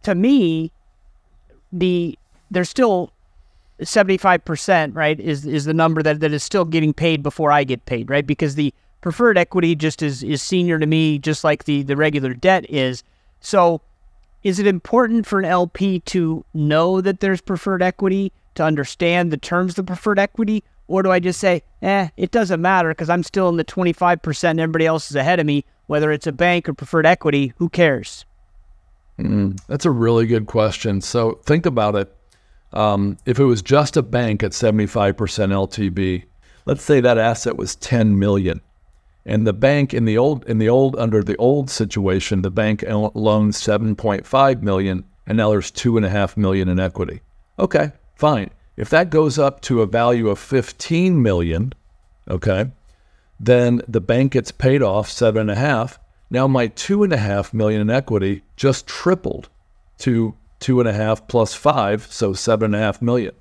to 0.02 0.14
me, 0.14 0.72
the 1.72 2.18
there's 2.50 2.70
still 2.70 3.12
75%, 3.80 4.94
right, 4.94 5.18
is 5.18 5.44
is 5.46 5.64
the 5.64 5.74
number 5.74 6.02
that, 6.02 6.20
that 6.20 6.32
is 6.32 6.42
still 6.42 6.64
getting 6.64 6.92
paid 6.92 7.22
before 7.22 7.50
I 7.50 7.64
get 7.64 7.84
paid, 7.86 8.10
right? 8.10 8.26
Because 8.26 8.54
the 8.54 8.72
preferred 9.00 9.36
equity 9.36 9.74
just 9.74 10.02
is 10.02 10.22
is 10.22 10.42
senior 10.42 10.78
to 10.78 10.86
me, 10.86 11.18
just 11.18 11.44
like 11.44 11.64
the 11.64 11.82
the 11.82 11.96
regular 11.96 12.34
debt 12.34 12.64
is. 12.70 13.02
So 13.40 13.80
is 14.42 14.58
it 14.58 14.66
important 14.66 15.26
for 15.26 15.38
an 15.38 15.44
LP 15.44 16.00
to 16.00 16.44
know 16.54 17.00
that 17.00 17.20
there's 17.20 17.40
preferred 17.40 17.82
equity, 17.82 18.32
to 18.54 18.64
understand 18.64 19.30
the 19.30 19.36
terms 19.36 19.78
of 19.78 19.86
preferred 19.86 20.18
equity? 20.18 20.64
Or 20.92 21.02
do 21.02 21.10
I 21.10 21.20
just 21.20 21.40
say, 21.40 21.62
eh, 21.80 22.08
it 22.18 22.32
doesn't 22.32 22.60
matter 22.60 22.90
because 22.90 23.08
I'm 23.08 23.22
still 23.22 23.48
in 23.48 23.56
the 23.56 23.64
25% 23.64 24.44
and 24.44 24.60
everybody 24.60 24.84
else 24.84 25.10
is 25.10 25.16
ahead 25.16 25.40
of 25.40 25.46
me, 25.46 25.64
whether 25.86 26.12
it's 26.12 26.26
a 26.26 26.32
bank 26.32 26.68
or 26.68 26.74
preferred 26.74 27.06
equity, 27.06 27.54
who 27.56 27.70
cares? 27.70 28.26
Mm, 29.18 29.58
that's 29.68 29.86
a 29.86 29.90
really 29.90 30.26
good 30.26 30.46
question. 30.46 31.00
So 31.00 31.40
think 31.46 31.64
about 31.64 31.94
it. 31.94 32.14
Um, 32.74 33.16
if 33.24 33.38
it 33.38 33.44
was 33.44 33.62
just 33.62 33.96
a 33.96 34.02
bank 34.02 34.42
at 34.42 34.50
75% 34.50 35.14
LTV, 35.16 36.24
let's 36.66 36.82
say 36.82 37.00
that 37.00 37.16
asset 37.16 37.56
was 37.56 37.74
10 37.76 38.18
million, 38.18 38.60
and 39.24 39.46
the 39.46 39.54
bank 39.54 39.94
in 39.94 40.04
the 40.04 40.18
old 40.18 40.44
in 40.44 40.58
the 40.58 40.68
old 40.68 40.94
under 40.96 41.22
the 41.22 41.36
old 41.36 41.70
situation, 41.70 42.42
the 42.42 42.50
bank 42.50 42.84
loaned 42.86 43.54
7.5 43.54 44.62
million, 44.62 45.04
and 45.26 45.38
now 45.38 45.48
there's 45.48 45.70
two 45.70 45.96
and 45.96 46.04
a 46.04 46.10
half 46.10 46.36
million 46.36 46.68
in 46.68 46.78
equity. 46.78 47.22
Okay, 47.58 47.92
fine. 48.14 48.50
If 48.76 48.88
that 48.90 49.10
goes 49.10 49.38
up 49.38 49.60
to 49.62 49.82
a 49.82 49.86
value 49.86 50.28
of 50.28 50.38
15 50.38 51.22
million, 51.22 51.72
okay, 52.28 52.70
then 53.38 53.82
the 53.88 54.00
bank 54.00 54.32
gets 54.32 54.52
paid 54.52 54.82
off 54.82 55.10
seven 55.10 55.42
and 55.42 55.50
a 55.50 55.56
half. 55.56 55.98
Now 56.30 56.46
my 56.46 56.68
two 56.68 57.02
and 57.02 57.12
a 57.12 57.18
half 57.18 57.52
million 57.52 57.80
in 57.80 57.90
equity 57.90 58.42
just 58.56 58.86
tripled 58.86 59.48
to 59.98 60.34
two 60.60 60.80
and 60.80 60.88
a 60.88 60.92
half 60.92 61.26
plus 61.26 61.54
five, 61.54 62.06
so 62.10 62.32
seven 62.32 62.66
and 62.66 62.76
a 62.76 62.78
half 62.78 63.02
million. 63.02 63.34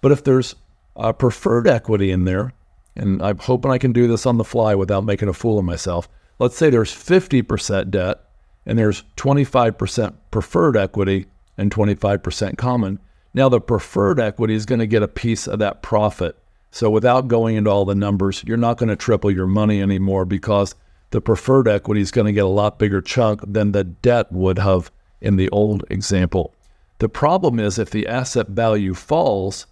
But 0.00 0.12
if 0.12 0.22
there's 0.24 0.54
a 0.96 1.14
preferred 1.14 1.66
equity 1.66 2.10
in 2.10 2.24
there, 2.24 2.52
and 2.96 3.22
I'm 3.22 3.38
hoping 3.38 3.70
I 3.70 3.78
can 3.78 3.92
do 3.92 4.06
this 4.06 4.26
on 4.26 4.36
the 4.36 4.44
fly 4.44 4.74
without 4.74 5.04
making 5.04 5.28
a 5.28 5.32
fool 5.32 5.58
of 5.58 5.64
myself. 5.64 6.08
Let's 6.38 6.56
say 6.56 6.70
there's 6.70 6.92
50% 6.92 7.90
debt 7.90 8.20
and 8.66 8.78
there's 8.78 9.04
25% 9.16 10.14
preferred 10.30 10.76
equity 10.76 11.26
and 11.56 11.70
25% 11.70 12.56
common. 12.56 12.98
Now, 13.34 13.48
the 13.48 13.60
preferred 13.60 14.20
equity 14.20 14.54
is 14.54 14.64
going 14.64 14.78
to 14.78 14.86
get 14.86 15.02
a 15.02 15.08
piece 15.08 15.48
of 15.48 15.58
that 15.58 15.82
profit. 15.82 16.38
So, 16.70 16.88
without 16.88 17.28
going 17.28 17.56
into 17.56 17.70
all 17.70 17.84
the 17.84 17.94
numbers, 17.94 18.44
you're 18.46 18.56
not 18.56 18.78
going 18.78 18.88
to 18.88 18.96
triple 18.96 19.30
your 19.30 19.46
money 19.46 19.82
anymore 19.82 20.24
because 20.24 20.76
the 21.10 21.20
preferred 21.20 21.68
equity 21.68 22.00
is 22.00 22.10
going 22.10 22.26
to 22.26 22.32
get 22.32 22.44
a 22.44 22.48
lot 22.48 22.78
bigger 22.78 23.00
chunk 23.00 23.40
than 23.46 23.72
the 23.72 23.84
debt 23.84 24.30
would 24.32 24.58
have 24.58 24.90
in 25.20 25.36
the 25.36 25.48
old 25.50 25.84
example. 25.90 26.54
The 26.98 27.08
problem 27.08 27.58
is 27.58 27.78
if 27.78 27.90
the 27.90 28.06
asset 28.06 28.48
value 28.48 28.94
falls, 28.94 29.66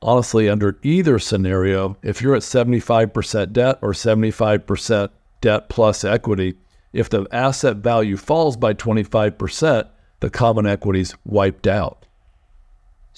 honestly, 0.00 0.48
under 0.48 0.78
either 0.82 1.18
scenario, 1.18 1.96
if 2.02 2.22
you're 2.22 2.36
at 2.36 2.42
75% 2.42 3.52
debt 3.52 3.78
or 3.82 3.92
75% 3.92 5.10
debt 5.40 5.68
plus 5.68 6.04
equity, 6.04 6.56
if 6.92 7.08
the 7.08 7.26
asset 7.32 7.78
value 7.78 8.16
falls 8.16 8.56
by 8.56 8.74
25%, 8.74 9.88
the 10.20 10.30
common 10.30 10.66
equity's 10.66 11.14
wiped 11.24 11.66
out. 11.66 11.99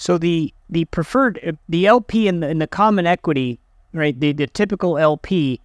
So 0.02 0.18
the 0.18 0.52
the 0.68 0.84
preferred 0.86 1.56
the 1.68 1.86
LP 1.86 2.26
in 2.26 2.40
the, 2.40 2.52
the 2.52 2.66
common 2.66 3.06
equity, 3.06 3.60
right? 3.92 4.18
The 4.18 4.32
the 4.32 4.48
typical 4.48 4.98
LP 4.98 5.60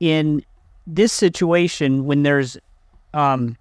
in 0.00 0.42
this 0.86 1.12
situation 1.12 2.06
when 2.06 2.22
there's 2.22 2.56
um, 3.12 3.58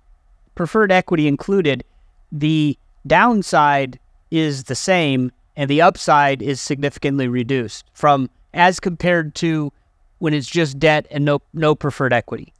preferred 0.56 0.89
equity 0.89 1.28
included, 1.28 1.84
the 2.32 2.78
downside 3.06 3.99
is 4.32 4.63
the 4.63 4.75
same 4.75 5.34
and 5.58 5.69
the 5.69 5.82
upside 5.82 6.41
is 6.41 6.62
significantly 6.62 7.28
reduced 7.28 7.84
from 7.93 8.30
as 8.54 8.80
compared 8.80 9.36
to 9.36 9.73
when 10.19 10.34
it's 10.34 10.47
just 10.47 10.80
debt 10.80 11.08
and 11.12 11.25
no 11.25 11.41
no 11.54 11.75
preferred 11.75 12.13
equity. 12.13 12.54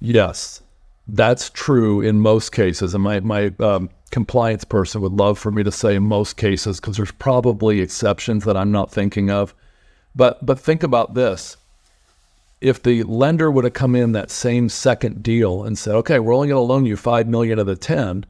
Yes, 0.00 0.61
that's 1.08 1.50
true 1.50 2.00
in 2.00 2.20
most 2.20 2.52
cases, 2.52 2.94
and 2.94 3.02
my 3.02 3.20
my 3.20 3.52
um, 3.58 3.90
compliance 4.10 4.64
person 4.64 5.00
would 5.00 5.12
love 5.12 5.38
for 5.38 5.50
me 5.50 5.62
to 5.62 5.72
say 5.72 5.96
in 5.96 6.02
most 6.02 6.36
cases 6.36 6.80
because 6.80 6.96
there's 6.96 7.12
probably 7.12 7.80
exceptions 7.80 8.44
that 8.44 8.56
I'm 8.56 8.70
not 8.70 8.90
thinking 8.90 9.30
of. 9.30 9.54
But 10.14 10.44
but 10.44 10.58
think 10.58 10.82
about 10.82 11.14
this: 11.14 11.56
if 12.60 12.82
the 12.82 13.02
lender 13.02 13.50
would 13.50 13.64
have 13.64 13.72
come 13.72 13.96
in 13.96 14.12
that 14.12 14.30
same 14.30 14.68
second 14.68 15.22
deal 15.22 15.64
and 15.64 15.76
said, 15.76 15.94
"Okay, 15.96 16.18
we're 16.18 16.34
only 16.34 16.48
going 16.48 16.58
to 16.58 16.72
loan 16.72 16.86
you 16.86 16.96
five 16.96 17.26
million 17.26 17.58
of 17.58 17.66
the 17.66 17.76
10, 17.76 18.26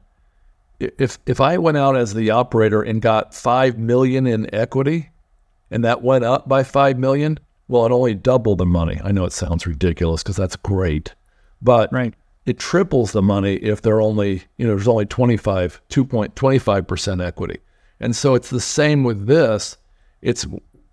if 0.98 1.18
if 1.26 1.40
I 1.40 1.58
went 1.58 1.76
out 1.76 1.96
as 1.96 2.14
the 2.14 2.30
operator 2.30 2.82
and 2.82 3.00
got 3.00 3.34
five 3.34 3.78
million 3.78 4.26
in 4.26 4.52
equity, 4.54 5.10
and 5.70 5.84
that 5.84 6.02
went 6.02 6.24
up 6.24 6.48
by 6.48 6.62
five 6.62 6.98
million, 6.98 7.38
well, 7.68 7.86
it 7.86 7.92
only 7.92 8.14
doubled 8.14 8.58
the 8.58 8.66
money. 8.66 9.00
I 9.02 9.12
know 9.12 9.24
it 9.24 9.32
sounds 9.32 9.66
ridiculous 9.66 10.22
because 10.22 10.36
that's 10.36 10.56
great, 10.56 11.14
but 11.60 11.92
right. 11.92 12.14
It 12.46 12.58
triples 12.58 13.12
the 13.12 13.22
money 13.22 13.54
if 13.54 13.82
they're 13.82 14.00
only 14.00 14.42
you 14.56 14.66
know 14.66 14.74
there's 14.74 14.88
only 14.88 15.06
25 15.06 15.80
2.25 15.88 16.86
percent 16.86 17.20
equity, 17.20 17.58
and 18.00 18.14
so 18.14 18.34
it's 18.34 18.50
the 18.50 18.60
same 18.60 19.04
with 19.04 19.26
this. 19.26 19.76
It's 20.20 20.46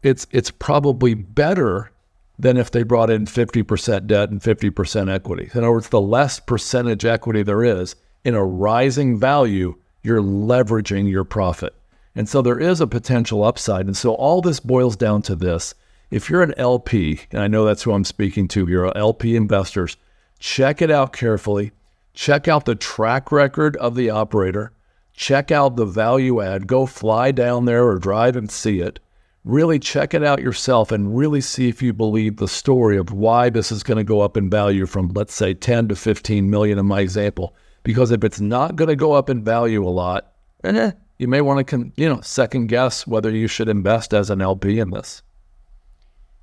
it's 0.04 0.28
it's 0.32 0.52
probably 0.52 1.14
better 1.14 1.92
than 2.40 2.56
if 2.56 2.72
they 2.72 2.84
brought 2.84 3.10
in 3.10 3.26
50% 3.26 4.08
debt 4.08 4.30
and 4.30 4.42
50% 4.42 5.14
equity. 5.14 5.52
In 5.54 5.60
other 5.60 5.74
words, 5.74 5.90
the 5.90 6.00
less 6.00 6.40
percentage 6.40 7.04
equity 7.04 7.44
there 7.44 7.66
is, 7.66 7.98
in 8.24 8.34
a 8.34 8.44
rising 8.44 9.20
value, 9.20 9.76
you're 10.04 10.22
leveraging 10.22 11.10
your 11.12 11.26
profit. 11.26 11.76
And 12.16 12.30
so 12.30 12.42
there 12.42 12.60
is 12.60 12.80
a 12.80 12.88
potential 12.88 13.44
upside. 13.44 13.86
And 13.86 13.96
so 13.96 14.14
all 14.14 14.42
this 14.42 14.62
boils 14.62 14.96
down 14.96 15.22
to 15.24 15.36
this. 15.36 15.76
If 16.10 16.30
you're 16.30 16.42
an 16.42 16.54
LP, 16.58 17.20
and 17.32 17.42
I 17.42 17.48
know 17.48 17.66
that's 17.66 17.84
who 17.84 17.92
I'm 17.92 18.06
speaking 18.06 18.48
to 18.50 18.66
here, 18.66 18.92
LP 18.96 19.36
investors, 19.36 19.98
check 20.40 20.82
it 20.82 20.90
out 20.90 21.14
carefully. 21.14 21.72
Check 22.14 22.48
out 22.48 22.66
the 22.66 22.76
track 22.76 23.32
record 23.32 23.78
of 23.78 23.96
the 23.96 24.10
operator. 24.10 24.72
Check 25.14 25.52
out 25.52 25.76
the 25.76 25.86
value 25.86 26.42
add. 26.42 26.68
Go 26.68 26.86
fly 26.86 27.32
down 27.32 27.66
there 27.66 27.86
or 27.86 28.00
drive 28.00 28.36
and 28.36 28.50
see 28.50 28.80
it. 28.80 29.00
Really 29.46 29.80
check 29.80 30.14
it 30.14 30.24
out 30.24 30.42
yourself 30.42 30.92
and 30.92 31.16
really 31.16 31.42
see 31.42 31.70
if 31.70 31.82
you 31.82 31.94
believe 31.94 32.38
the 32.38 32.48
story 32.48 32.98
of 32.98 33.12
why 33.12 33.50
this 33.50 33.72
is 33.72 33.84
going 33.84 33.98
to 33.98 34.04
go 34.04 34.22
up 34.22 34.38
in 34.38 34.50
value 34.50 34.86
from, 34.86 35.10
let's 35.10 35.34
say, 35.34 35.54
10 35.54 35.90
to 35.90 35.96
15 35.96 36.50
million 36.50 36.78
in 36.78 36.86
my 36.86 37.00
example. 37.00 37.56
Because 37.84 38.12
if 38.12 38.24
it's 38.24 38.40
not 38.40 38.76
going 38.76 38.90
to 38.90 38.96
go 38.96 39.14
up 39.14 39.30
in 39.30 39.44
value 39.44 39.88
a 39.88 39.90
lot, 39.90 40.34
eh, 40.64 40.92
you 41.18 41.28
may 41.28 41.42
want 41.42 41.68
to, 41.68 41.92
you 41.96 42.10
know, 42.10 42.22
second 42.22 42.68
guess 42.68 43.08
whether 43.08 43.30
you 43.30 43.48
should 43.48 43.70
invest 43.70 44.14
as 44.14 44.30
an 44.30 44.42
LP 44.42 44.80
in 44.80 44.90
this. 44.92 45.22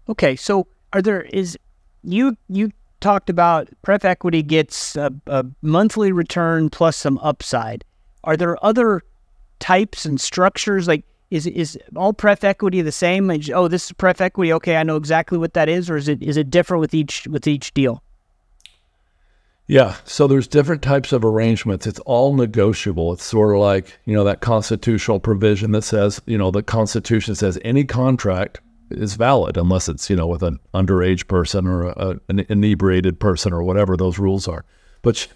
Okay, 0.08 0.36
so 0.36 0.66
are 0.92 1.02
there 1.02 1.22
is 1.22 1.58
you 2.02 2.36
you 2.48 2.70
talked 3.00 3.30
about 3.30 3.68
pref 3.82 4.04
equity 4.04 4.42
gets 4.42 4.96
a, 4.96 5.12
a 5.26 5.44
monthly 5.62 6.12
return 6.12 6.70
plus 6.70 6.96
some 6.96 7.18
upside. 7.18 7.84
Are 8.24 8.36
there 8.36 8.62
other 8.64 9.02
types 9.58 10.04
and 10.04 10.20
structures 10.20 10.88
like 10.88 11.04
is 11.30 11.46
is 11.46 11.78
all 11.94 12.12
pref 12.12 12.44
equity 12.44 12.82
the 12.82 12.92
same? 12.92 13.30
Oh, 13.52 13.68
this 13.68 13.86
is 13.86 13.92
pref 13.92 14.20
equity. 14.20 14.52
Okay, 14.52 14.76
I 14.76 14.82
know 14.82 14.96
exactly 14.96 15.38
what 15.38 15.54
that 15.54 15.68
is, 15.68 15.90
or 15.90 15.96
is 15.96 16.08
it 16.08 16.22
is 16.22 16.36
it 16.36 16.50
different 16.50 16.80
with 16.80 16.94
each 16.94 17.26
with 17.26 17.46
each 17.46 17.74
deal? 17.74 18.02
Yeah, 19.68 19.96
so 20.04 20.28
there's 20.28 20.46
different 20.46 20.82
types 20.82 21.12
of 21.12 21.24
arrangements. 21.24 21.88
It's 21.88 21.98
all 22.00 22.34
negotiable. 22.34 23.12
It's 23.12 23.24
sort 23.24 23.52
of 23.52 23.60
like, 23.60 23.98
you 24.04 24.14
know, 24.14 24.22
that 24.22 24.40
constitutional 24.40 25.18
provision 25.18 25.72
that 25.72 25.82
says, 25.82 26.22
you 26.24 26.38
know, 26.38 26.52
the 26.52 26.62
Constitution 26.62 27.34
says 27.34 27.58
any 27.64 27.82
contract 27.82 28.60
is 28.90 29.14
valid 29.14 29.56
unless 29.56 29.88
it's, 29.88 30.08
you 30.10 30.16
know, 30.16 30.26
with 30.26 30.42
an 30.42 30.58
underage 30.74 31.26
person 31.28 31.66
or 31.66 31.88
a, 31.88 32.20
an 32.28 32.46
inebriated 32.48 33.18
person 33.20 33.52
or 33.52 33.62
whatever 33.62 33.96
those 33.96 34.18
rules 34.18 34.46
are. 34.48 34.64
But 35.02 35.28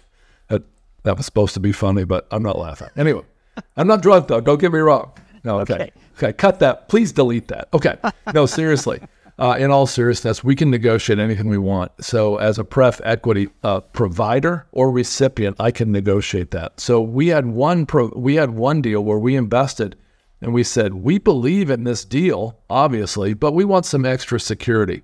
that, 0.47 0.63
that 1.03 1.17
was 1.17 1.25
supposed 1.25 1.53
to 1.55 1.59
be 1.59 1.71
funny, 1.71 2.03
but 2.03 2.27
I'm 2.31 2.43
not 2.43 2.57
laughing. 2.57 2.89
Anyway, 2.97 3.23
I'm 3.77 3.87
not 3.87 4.01
drunk 4.01 4.27
though. 4.27 4.41
Don't 4.41 4.59
get 4.59 4.71
me 4.71 4.79
wrong. 4.79 5.11
No, 5.43 5.59
okay. 5.61 5.73
okay. 5.73 5.91
Okay, 6.17 6.33
cut 6.33 6.59
that. 6.59 6.87
Please 6.87 7.11
delete 7.11 7.47
that. 7.47 7.67
Okay. 7.73 7.95
No, 8.33 8.45
seriously 8.45 8.99
uh, 9.41 9.55
in 9.57 9.71
all 9.71 9.87
seriousness, 9.87 10.43
we 10.43 10.55
can 10.55 10.69
negotiate 10.69 11.17
anything 11.17 11.49
we 11.49 11.57
want. 11.57 11.91
So, 11.99 12.37
as 12.37 12.59
a 12.59 12.63
pref 12.63 13.01
equity 13.03 13.49
uh, 13.63 13.79
provider 13.79 14.67
or 14.71 14.91
recipient, 14.91 15.55
I 15.59 15.71
can 15.71 15.91
negotiate 15.91 16.51
that. 16.51 16.79
So, 16.79 17.01
we 17.01 17.29
had 17.29 17.47
one 17.47 17.87
pro- 17.87 18.13
we 18.15 18.35
had 18.35 18.51
one 18.51 18.83
deal 18.83 19.03
where 19.03 19.17
we 19.17 19.35
invested, 19.35 19.95
and 20.41 20.53
we 20.53 20.63
said 20.63 20.93
we 20.95 21.17
believe 21.17 21.69
in 21.69 21.83
this 21.83 22.03
deal, 22.03 22.57
obviously, 22.69 23.33
but 23.33 23.53
we 23.53 23.63
want 23.63 23.85
some 23.85 24.05
extra 24.05 24.39
security. 24.39 25.03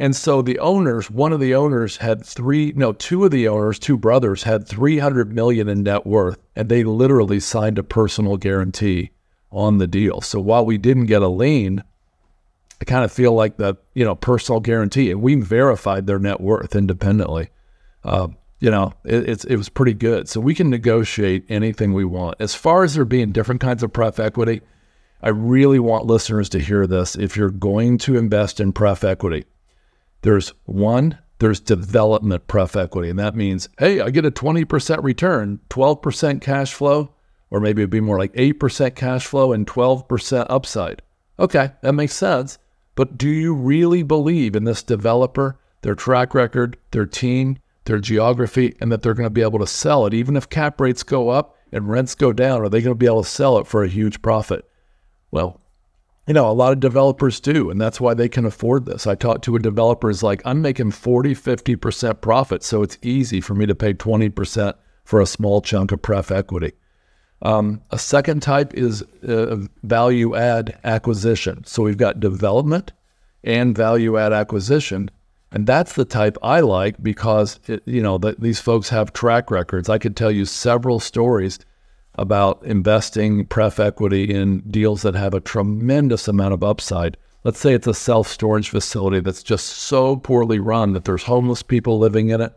And 0.00 0.14
so 0.14 0.42
the 0.42 0.60
owners, 0.60 1.10
one 1.10 1.32
of 1.32 1.40
the 1.40 1.54
owners 1.56 1.96
had 1.96 2.24
three, 2.24 2.72
no, 2.76 2.92
two 2.92 3.24
of 3.24 3.32
the 3.32 3.48
owners, 3.48 3.80
two 3.80 3.96
brothers 3.96 4.44
had 4.44 4.68
300 4.68 5.32
million 5.32 5.68
in 5.68 5.82
net 5.82 6.06
worth, 6.06 6.38
and 6.54 6.68
they 6.68 6.84
literally 6.84 7.40
signed 7.40 7.78
a 7.78 7.82
personal 7.82 8.36
guarantee 8.36 9.10
on 9.50 9.78
the 9.78 9.88
deal. 9.88 10.20
So 10.20 10.38
while 10.38 10.64
we 10.64 10.78
didn't 10.78 11.06
get 11.06 11.22
a 11.22 11.28
lien, 11.28 11.82
I 12.80 12.84
kind 12.84 13.04
of 13.04 13.10
feel 13.10 13.32
like 13.32 13.56
the 13.56 13.76
you 13.94 14.04
know 14.04 14.14
personal 14.14 14.60
guarantee, 14.60 15.10
and 15.10 15.20
we 15.20 15.34
verified 15.34 16.06
their 16.06 16.20
net 16.20 16.40
worth 16.40 16.76
independently. 16.76 17.50
Uh, 18.04 18.28
you 18.60 18.70
know, 18.70 18.92
it, 19.04 19.28
it's 19.28 19.44
it 19.44 19.56
was 19.56 19.68
pretty 19.68 19.94
good. 19.94 20.28
So 20.28 20.40
we 20.40 20.54
can 20.54 20.70
negotiate 20.70 21.44
anything 21.48 21.92
we 21.92 22.04
want. 22.04 22.36
As 22.40 22.54
far 22.54 22.84
as 22.84 22.94
there 22.94 23.04
being 23.04 23.32
different 23.32 23.60
kinds 23.60 23.82
of 23.82 23.92
pref 23.92 24.18
equity, 24.18 24.62
I 25.22 25.30
really 25.30 25.78
want 25.78 26.06
listeners 26.06 26.48
to 26.50 26.60
hear 26.60 26.86
this. 26.86 27.16
If 27.16 27.36
you're 27.36 27.50
going 27.50 27.98
to 27.98 28.16
invest 28.16 28.60
in 28.60 28.72
pref 28.72 29.04
equity, 29.04 29.44
there's 30.22 30.52
one, 30.64 31.18
there's 31.38 31.60
development 31.60 32.46
pref 32.46 32.76
equity, 32.76 33.10
and 33.10 33.18
that 33.18 33.36
means, 33.36 33.68
hey, 33.78 34.00
I 34.00 34.10
get 34.10 34.24
a 34.24 34.30
20% 34.30 35.02
return, 35.02 35.60
12% 35.70 36.40
cash 36.40 36.72
flow, 36.72 37.14
or 37.50 37.60
maybe 37.60 37.82
it'd 37.82 37.90
be 37.90 38.00
more 38.00 38.18
like 38.18 38.32
8% 38.34 38.94
cash 38.94 39.26
flow 39.26 39.52
and 39.52 39.66
12% 39.66 40.46
upside. 40.48 41.02
Okay, 41.38 41.70
that 41.82 41.92
makes 41.92 42.14
sense. 42.14 42.58
But 42.94 43.16
do 43.16 43.28
you 43.28 43.54
really 43.54 44.02
believe 44.02 44.56
in 44.56 44.64
this 44.64 44.82
developer, 44.82 45.58
their 45.82 45.94
track 45.94 46.34
record, 46.34 46.76
their 46.90 47.06
team, 47.06 47.58
their 47.88 47.98
geography, 47.98 48.76
and 48.80 48.92
that 48.92 49.02
they're 49.02 49.14
going 49.14 49.26
to 49.26 49.30
be 49.30 49.42
able 49.42 49.58
to 49.58 49.66
sell 49.66 50.06
it? 50.06 50.14
Even 50.14 50.36
if 50.36 50.48
cap 50.48 50.80
rates 50.80 51.02
go 51.02 51.30
up 51.30 51.56
and 51.72 51.88
rents 51.88 52.14
go 52.14 52.32
down, 52.32 52.62
are 52.62 52.68
they 52.68 52.80
going 52.80 52.94
to 52.94 52.98
be 52.98 53.06
able 53.06 53.24
to 53.24 53.28
sell 53.28 53.58
it 53.58 53.66
for 53.66 53.82
a 53.82 53.88
huge 53.88 54.22
profit? 54.22 54.64
Well, 55.32 55.60
you 56.28 56.34
know, 56.34 56.48
a 56.48 56.52
lot 56.52 56.72
of 56.72 56.80
developers 56.80 57.40
do, 57.40 57.70
and 57.70 57.80
that's 57.80 58.00
why 58.00 58.14
they 58.14 58.28
can 58.28 58.44
afford 58.44 58.84
this. 58.86 59.06
I 59.06 59.14
talked 59.14 59.44
to 59.44 59.56
a 59.56 59.58
developer 59.58 60.10
is 60.10 60.22
like, 60.22 60.42
I'm 60.44 60.60
making 60.60 60.90
40, 60.90 61.34
50% 61.34 62.20
profit, 62.20 62.62
so 62.62 62.82
it's 62.82 62.98
easy 63.02 63.40
for 63.40 63.54
me 63.54 63.66
to 63.66 63.74
pay 63.74 63.94
20% 63.94 64.74
for 65.04 65.20
a 65.20 65.26
small 65.26 65.62
chunk 65.62 65.90
of 65.90 66.02
pref 66.02 66.30
equity. 66.30 66.72
Um, 67.40 67.82
a 67.90 67.98
second 67.98 68.42
type 68.42 68.74
is 68.74 69.02
uh, 69.26 69.56
value 69.82 70.34
add 70.34 70.78
acquisition. 70.84 71.64
So 71.64 71.82
we've 71.82 71.96
got 71.96 72.20
development 72.20 72.92
and 73.44 73.76
value 73.76 74.18
add 74.18 74.32
acquisition. 74.32 75.10
And 75.50 75.66
that's 75.66 75.94
the 75.94 76.04
type 76.04 76.36
I 76.42 76.60
like 76.60 77.02
because 77.02 77.58
it, 77.66 77.82
you 77.86 78.02
know 78.02 78.18
the, 78.18 78.36
these 78.38 78.60
folks 78.60 78.90
have 78.90 79.12
track 79.12 79.50
records. 79.50 79.88
I 79.88 79.98
could 79.98 80.16
tell 80.16 80.30
you 80.30 80.44
several 80.44 81.00
stories 81.00 81.58
about 82.16 82.62
investing 82.64 83.46
pref 83.46 83.80
equity 83.80 84.34
in 84.34 84.60
deals 84.70 85.02
that 85.02 85.14
have 85.14 85.34
a 85.34 85.40
tremendous 85.40 86.28
amount 86.28 86.52
of 86.52 86.64
upside. 86.64 87.16
Let's 87.44 87.60
say 87.60 87.72
it's 87.72 87.86
a 87.86 87.94
self 87.94 88.28
storage 88.28 88.68
facility 88.68 89.20
that's 89.20 89.42
just 89.42 89.66
so 89.66 90.16
poorly 90.16 90.58
run 90.58 90.92
that 90.92 91.04
there's 91.04 91.22
homeless 91.22 91.62
people 91.62 91.98
living 91.98 92.28
in 92.28 92.40
it. 92.42 92.52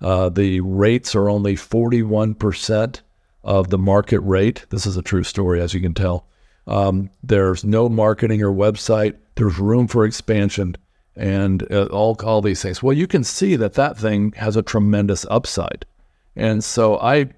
Uh, 0.00 0.28
the 0.28 0.60
rates 0.60 1.14
are 1.14 1.30
only 1.30 1.54
41% 1.54 3.00
of 3.44 3.70
the 3.70 3.78
market 3.78 4.20
rate. 4.20 4.66
This 4.70 4.84
is 4.84 4.96
a 4.96 5.02
true 5.02 5.22
story, 5.22 5.60
as 5.60 5.72
you 5.72 5.80
can 5.80 5.94
tell. 5.94 6.26
Um, 6.66 7.10
there's 7.22 7.64
no 7.64 7.88
marketing 7.88 8.42
or 8.42 8.50
website. 8.50 9.16
There's 9.36 9.58
room 9.58 9.86
for 9.86 10.04
expansion 10.04 10.76
and 11.16 11.70
uh, 11.72 11.86
all, 11.86 12.16
all 12.22 12.42
these 12.42 12.62
things. 12.62 12.82
Well, 12.82 12.96
you 12.96 13.06
can 13.06 13.24
see 13.24 13.56
that 13.56 13.74
that 13.74 13.96
thing 13.96 14.32
has 14.36 14.56
a 14.56 14.62
tremendous 14.62 15.24
upside. 15.30 15.86
And 16.34 16.62
so 16.62 16.98
I 16.98 17.30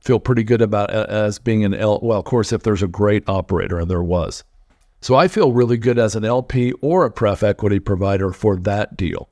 feel 0.00 0.18
pretty 0.18 0.42
good 0.42 0.62
about 0.62 0.90
it 0.90 1.08
as 1.08 1.38
being 1.38 1.64
an 1.64 1.74
L. 1.74 2.00
Well, 2.02 2.18
of 2.18 2.24
course, 2.24 2.52
if 2.52 2.62
there's 2.62 2.82
a 2.82 2.88
great 2.88 3.28
operator, 3.28 3.78
and 3.78 3.90
there 3.90 4.02
was. 4.02 4.42
So 5.00 5.14
I 5.14 5.28
feel 5.28 5.52
really 5.52 5.78
good 5.78 5.98
as 5.98 6.14
an 6.14 6.24
LP 6.24 6.72
or 6.82 7.04
a 7.04 7.10
pref 7.10 7.42
equity 7.42 7.78
provider 7.78 8.32
for 8.32 8.56
that 8.56 8.96
deal. 8.96 9.28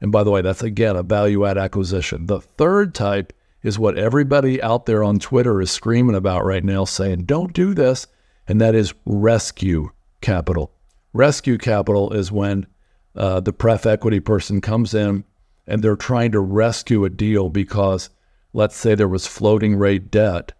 And 0.00 0.10
by 0.10 0.24
the 0.24 0.30
way, 0.30 0.42
that's 0.42 0.62
again 0.62 0.96
a 0.96 1.02
value 1.02 1.46
add 1.46 1.58
acquisition. 1.58 2.26
The 2.26 2.40
third 2.40 2.94
type 2.94 3.32
is 3.62 3.78
what 3.78 3.96
everybody 3.96 4.60
out 4.60 4.86
there 4.86 5.04
on 5.04 5.20
Twitter 5.20 5.60
is 5.60 5.70
screaming 5.70 6.16
about 6.16 6.44
right 6.44 6.64
now, 6.64 6.84
saying, 6.84 7.24
don't 7.24 7.52
do 7.52 7.74
this. 7.74 8.08
And 8.48 8.60
that 8.60 8.74
is 8.74 8.94
rescue 9.04 9.90
capital. 10.20 10.72
Rescue 11.12 11.58
capital 11.58 12.12
is 12.12 12.32
when 12.32 12.66
uh, 13.14 13.40
the 13.40 13.52
pref 13.52 13.86
equity 13.86 14.20
person 14.20 14.60
comes 14.60 14.94
in 14.94 15.24
and 15.66 15.82
they're 15.82 15.96
trying 15.96 16.32
to 16.32 16.40
rescue 16.40 17.04
a 17.04 17.10
deal 17.10 17.48
because, 17.48 18.10
let's 18.52 18.76
say, 18.76 18.94
there 18.94 19.08
was 19.08 19.26
floating 19.26 19.76
rate 19.76 20.10
debt 20.10 20.52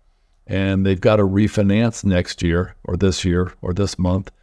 and 0.46 0.84
they've 0.84 1.00
got 1.00 1.16
to 1.16 1.22
refinance 1.22 2.04
next 2.04 2.42
year 2.42 2.76
or 2.84 2.96
this 2.96 3.24
year 3.24 3.52
or 3.62 3.72
this 3.72 3.98
month. 3.98 4.30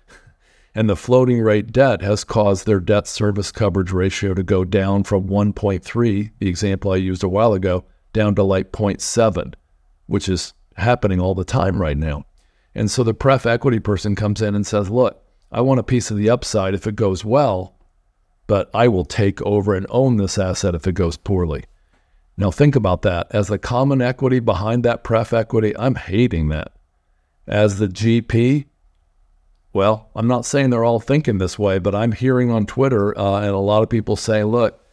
And 0.76 0.88
the 0.88 0.96
floating 0.96 1.42
rate 1.42 1.72
debt 1.72 2.04
has 2.04 2.24
caused 2.24 2.66
their 2.66 2.80
debt 2.80 3.08
service 3.08 3.52
coverage 3.52 3.92
ratio 3.92 4.36
to 4.36 4.44
go 4.44 4.64
down 4.64 5.04
from 5.04 5.28
1.3, 5.28 6.32
the 6.38 6.48
example 6.48 6.92
I 6.92 6.98
used 6.98 7.24
a 7.24 7.28
while 7.28 7.54
ago, 7.54 7.86
down 8.14 8.36
to 8.36 8.44
like 8.44 8.72
0.7, 8.72 9.56
which 10.06 10.30
is 10.30 10.54
happening 10.78 11.20
all 11.20 11.34
the 11.34 11.44
time 11.44 11.82
right 11.82 11.98
now. 11.98 12.24
And 12.76 12.90
so 12.90 13.04
the 13.04 13.16
pref 13.16 13.48
equity 13.48 13.80
person 13.80 14.16
comes 14.16 14.44
in 14.44 14.54
and 14.54 14.66
says, 14.66 14.92
Look, 14.92 15.22
I 15.52 15.62
want 15.62 15.80
a 15.80 15.84
piece 15.84 16.12
of 16.12 16.18
the 16.18 16.30
upside 16.30 16.76
if 16.76 16.86
it 16.86 16.96
goes 16.96 17.26
well, 17.26 17.76
but 18.50 18.68
I 18.74 18.88
will 18.88 19.06
take 19.06 19.44
over 19.44 19.76
and 19.76 19.86
own 19.92 20.18
this 20.18 20.40
asset 20.40 20.74
if 20.74 20.88
it 20.88 20.94
goes 20.94 21.18
poorly. 21.18 21.66
Now, 22.36 22.50
think 22.50 22.76
about 22.76 23.04
that. 23.04 23.28
As 23.30 23.48
the 23.48 23.60
common 23.60 24.02
equity 24.02 24.40
behind 24.40 24.84
that 24.84 25.04
pref 25.04 25.34
equity, 25.34 25.78
I'm 25.78 25.94
hating 25.94 26.50
that. 26.50 26.72
As 27.46 27.78
the 27.78 27.86
GP, 27.86 28.66
well, 29.72 30.10
I'm 30.16 30.26
not 30.26 30.48
saying 30.48 30.72
they're 30.72 30.84
all 30.84 31.00
thinking 31.00 31.38
this 31.38 31.60
way, 31.60 31.78
but 31.78 31.94
I'm 31.94 32.12
hearing 32.12 32.50
on 32.50 32.66
Twitter 32.66 33.16
uh, 33.16 33.40
and 33.42 33.52
a 33.52 33.60
lot 33.60 33.84
of 33.84 33.90
people 33.90 34.16
saying, 34.16 34.46
look, 34.46 34.84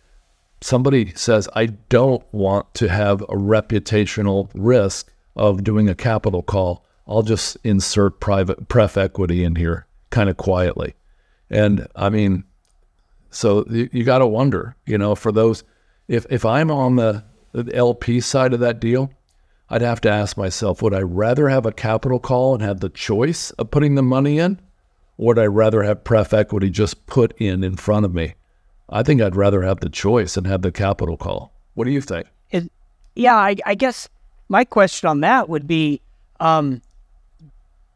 somebody 0.60 1.14
says, 1.14 1.48
I 1.54 1.66
don't 1.88 2.22
want 2.34 2.74
to 2.74 2.90
have 2.90 3.22
a 3.22 3.36
reputational 3.36 4.50
risk 4.52 5.10
of 5.34 5.64
doing 5.64 5.88
a 5.88 5.94
capital 5.94 6.42
call, 6.42 6.84
I'll 7.08 7.22
just 7.22 7.56
insert 7.64 8.20
private 8.20 8.68
pref 8.68 8.98
equity 8.98 9.44
in 9.44 9.54
here 9.54 9.86
kind 10.10 10.28
of 10.28 10.36
quietly. 10.36 10.94
And 11.48 11.86
I 11.96 12.10
mean, 12.10 12.44
so 13.36 13.64
you, 13.68 13.88
you 13.92 14.04
got 14.04 14.18
to 14.18 14.26
wonder, 14.26 14.76
you 14.86 14.98
know, 14.98 15.14
for 15.14 15.30
those, 15.30 15.62
if, 16.08 16.26
if 16.30 16.44
I'm 16.44 16.70
on 16.70 16.96
the, 16.96 17.24
the 17.52 17.74
LP 17.74 18.20
side 18.20 18.54
of 18.54 18.60
that 18.60 18.80
deal, 18.80 19.10
I'd 19.68 19.82
have 19.82 20.00
to 20.02 20.10
ask 20.10 20.36
myself, 20.36 20.80
would 20.80 20.94
I 20.94 21.00
rather 21.00 21.48
have 21.48 21.66
a 21.66 21.72
capital 21.72 22.18
call 22.18 22.54
and 22.54 22.62
have 22.62 22.80
the 22.80 22.88
choice 22.88 23.50
of 23.52 23.70
putting 23.70 23.94
the 23.94 24.02
money 24.02 24.38
in? 24.38 24.60
Or 25.18 25.28
would 25.28 25.38
I 25.38 25.46
rather 25.46 25.82
have 25.82 26.04
pref 26.04 26.32
equity 26.32 26.70
just 26.70 27.06
put 27.06 27.36
in 27.38 27.64
in 27.64 27.76
front 27.76 28.04
of 28.04 28.14
me? 28.14 28.34
I 28.88 29.02
think 29.02 29.20
I'd 29.20 29.36
rather 29.36 29.62
have 29.62 29.80
the 29.80 29.88
choice 29.88 30.36
and 30.36 30.46
have 30.46 30.62
the 30.62 30.72
capital 30.72 31.16
call. 31.16 31.52
What 31.74 31.84
do 31.84 31.90
you 31.90 32.00
think? 32.00 32.26
It, 32.50 32.70
yeah, 33.14 33.36
I, 33.36 33.56
I, 33.66 33.74
guess 33.74 34.08
my 34.48 34.64
question 34.64 35.08
on 35.08 35.20
that 35.20 35.48
would 35.48 35.66
be 35.66 36.00
um, 36.38 36.80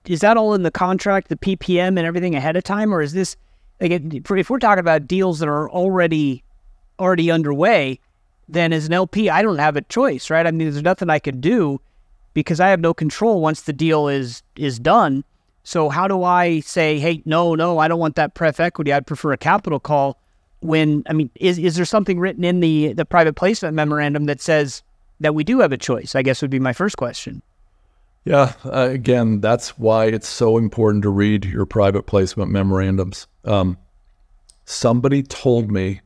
is 0.06 0.20
that 0.20 0.36
all 0.36 0.54
in 0.54 0.64
the 0.64 0.70
contract, 0.70 1.28
the 1.28 1.36
PPM 1.36 1.88
and 1.88 2.00
everything 2.00 2.34
ahead 2.34 2.56
of 2.56 2.64
time? 2.64 2.92
Or 2.92 3.00
is 3.00 3.12
this, 3.12 3.36
like, 3.80 3.92
if 3.92 4.50
we're 4.50 4.58
talking 4.58 4.80
about 4.80 5.06
deals 5.06 5.38
that 5.38 5.48
are 5.48 5.70
already 5.70 6.44
already 6.98 7.30
underway, 7.30 7.98
then 8.48 8.72
as 8.72 8.86
an 8.86 8.92
LP, 8.92 9.30
I 9.30 9.42
don't 9.42 9.58
have 9.58 9.76
a 9.76 9.82
choice, 9.82 10.28
right? 10.28 10.46
I 10.46 10.50
mean, 10.50 10.70
there's 10.70 10.82
nothing 10.82 11.08
I 11.08 11.18
could 11.18 11.40
do 11.40 11.80
because 12.34 12.60
I 12.60 12.68
have 12.68 12.80
no 12.80 12.92
control 12.92 13.40
once 13.40 13.62
the 13.62 13.72
deal 13.72 14.08
is 14.08 14.42
is 14.56 14.78
done. 14.78 15.24
So 15.62 15.88
how 15.88 16.08
do 16.08 16.24
I 16.24 16.60
say, 16.60 16.98
hey, 16.98 17.22
no, 17.24 17.54
no, 17.54 17.78
I 17.78 17.88
don't 17.88 17.98
want 17.98 18.16
that 18.16 18.34
pref 18.34 18.60
equity. 18.60 18.92
I'd 18.92 19.06
prefer 19.06 19.32
a 19.32 19.36
capital 19.36 19.80
call. 19.80 20.18
When 20.60 21.02
I 21.08 21.14
mean, 21.14 21.30
is 21.36 21.58
is 21.58 21.76
there 21.76 21.84
something 21.84 22.18
written 22.18 22.44
in 22.44 22.60
the 22.60 22.92
the 22.92 23.04
private 23.04 23.34
placement 23.34 23.74
memorandum 23.74 24.26
that 24.26 24.40
says 24.40 24.82
that 25.20 25.34
we 25.34 25.44
do 25.44 25.60
have 25.60 25.72
a 25.72 25.78
choice? 25.78 26.14
I 26.14 26.22
guess 26.22 26.42
would 26.42 26.50
be 26.50 26.60
my 26.60 26.72
first 26.72 26.96
question. 26.96 27.42
Yeah, 28.24 28.52
uh, 28.64 28.88
again, 28.90 29.40
that's 29.40 29.78
why 29.78 30.06
it's 30.06 30.28
so 30.28 30.58
important 30.58 31.02
to 31.04 31.10
read 31.10 31.46
your 31.46 31.64
private 31.64 32.02
placement 32.02 32.50
memorandums. 32.50 33.26
Um, 33.44 33.78
somebody 34.64 35.22
told 35.22 35.70
me 35.70 36.02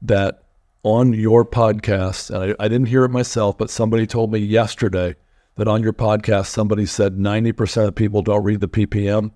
that 0.00 0.42
on 0.82 1.12
your 1.12 1.44
podcast, 1.44 2.30
and 2.30 2.54
I, 2.58 2.64
I, 2.64 2.68
didn't 2.68 2.88
hear 2.88 3.04
it 3.04 3.10
myself, 3.10 3.58
but 3.58 3.70
somebody 3.70 4.06
told 4.06 4.32
me 4.32 4.38
yesterday 4.38 5.16
that 5.56 5.68
on 5.68 5.82
your 5.82 5.92
podcast, 5.92 6.46
somebody 6.46 6.86
said 6.86 7.16
90% 7.16 7.88
of 7.88 7.94
people 7.94 8.22
don't 8.22 8.44
read 8.44 8.60
the 8.60 8.68
PPM 8.68 9.30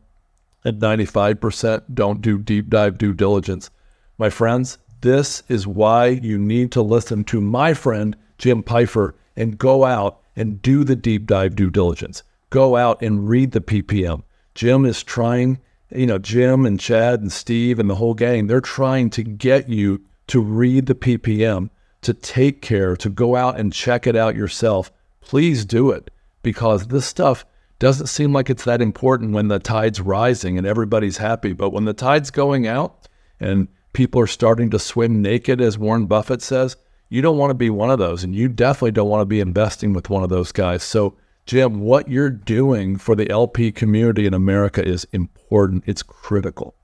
and 0.64 0.80
95% 0.80 1.82
don't 1.92 2.22
do 2.22 2.38
deep 2.38 2.70
dive 2.70 2.98
due 2.98 3.12
diligence. 3.12 3.70
My 4.16 4.30
friends, 4.30 4.78
this 5.00 5.42
is 5.48 5.66
why 5.66 6.06
you 6.08 6.38
need 6.38 6.72
to 6.72 6.82
listen 6.82 7.24
to 7.24 7.40
my 7.40 7.74
friend, 7.74 8.16
Jim 8.38 8.62
Pfeiffer, 8.62 9.14
and 9.36 9.58
go 9.58 9.84
out 9.84 10.20
and 10.40 10.62
do 10.62 10.84
the 10.84 10.96
deep 10.96 11.26
dive 11.26 11.54
due 11.54 11.68
diligence. 11.68 12.22
Go 12.48 12.74
out 12.74 13.02
and 13.02 13.28
read 13.28 13.52
the 13.52 13.60
PPM. 13.60 14.22
Jim 14.54 14.86
is 14.86 15.02
trying, 15.02 15.58
you 15.90 16.06
know, 16.06 16.18
Jim 16.18 16.64
and 16.64 16.80
Chad 16.80 17.20
and 17.20 17.30
Steve 17.30 17.78
and 17.78 17.90
the 17.90 17.96
whole 17.96 18.14
gang, 18.14 18.46
they're 18.46 18.62
trying 18.62 19.10
to 19.10 19.22
get 19.22 19.68
you 19.68 20.02
to 20.28 20.40
read 20.40 20.86
the 20.86 20.94
PPM, 20.94 21.68
to 22.00 22.14
take 22.14 22.62
care, 22.62 22.96
to 22.96 23.10
go 23.10 23.36
out 23.36 23.60
and 23.60 23.72
check 23.72 24.06
it 24.06 24.16
out 24.16 24.34
yourself, 24.34 24.90
please 25.20 25.66
do 25.66 25.90
it 25.90 26.10
because 26.42 26.86
this 26.86 27.04
stuff 27.04 27.44
doesn't 27.78 28.06
seem 28.06 28.32
like 28.32 28.48
it's 28.48 28.64
that 28.64 28.80
important 28.80 29.32
when 29.32 29.48
the 29.48 29.58
tide's 29.58 30.00
rising 30.00 30.56
and 30.56 30.66
everybody's 30.66 31.18
happy. 31.18 31.52
But 31.52 31.70
when 31.70 31.84
the 31.84 31.92
tide's 31.92 32.30
going 32.30 32.66
out 32.66 33.08
and 33.38 33.68
people 33.92 34.22
are 34.22 34.26
starting 34.26 34.70
to 34.70 34.78
swim 34.78 35.20
naked, 35.20 35.60
as 35.60 35.76
Warren 35.76 36.06
Buffett 36.06 36.40
says, 36.40 36.76
you 37.10 37.20
don't 37.20 37.36
want 37.36 37.50
to 37.50 37.54
be 37.54 37.68
one 37.68 37.90
of 37.90 37.98
those. 37.98 38.24
And 38.24 38.34
you 38.34 38.48
definitely 38.48 38.92
don't 38.92 39.08
want 39.08 39.20
to 39.20 39.26
be 39.26 39.40
investing 39.40 39.92
with 39.92 40.08
one 40.08 40.22
of 40.22 40.30
those 40.30 40.52
guys. 40.52 40.82
So, 40.82 41.16
Jim, 41.44 41.80
what 41.80 42.08
you're 42.08 42.30
doing 42.30 42.96
for 42.96 43.14
the 43.14 43.28
LP 43.28 43.72
community 43.72 44.24
in 44.24 44.32
America 44.32 44.82
is 44.82 45.06
important, 45.12 45.84
it's 45.86 46.02
critical. 46.02 46.74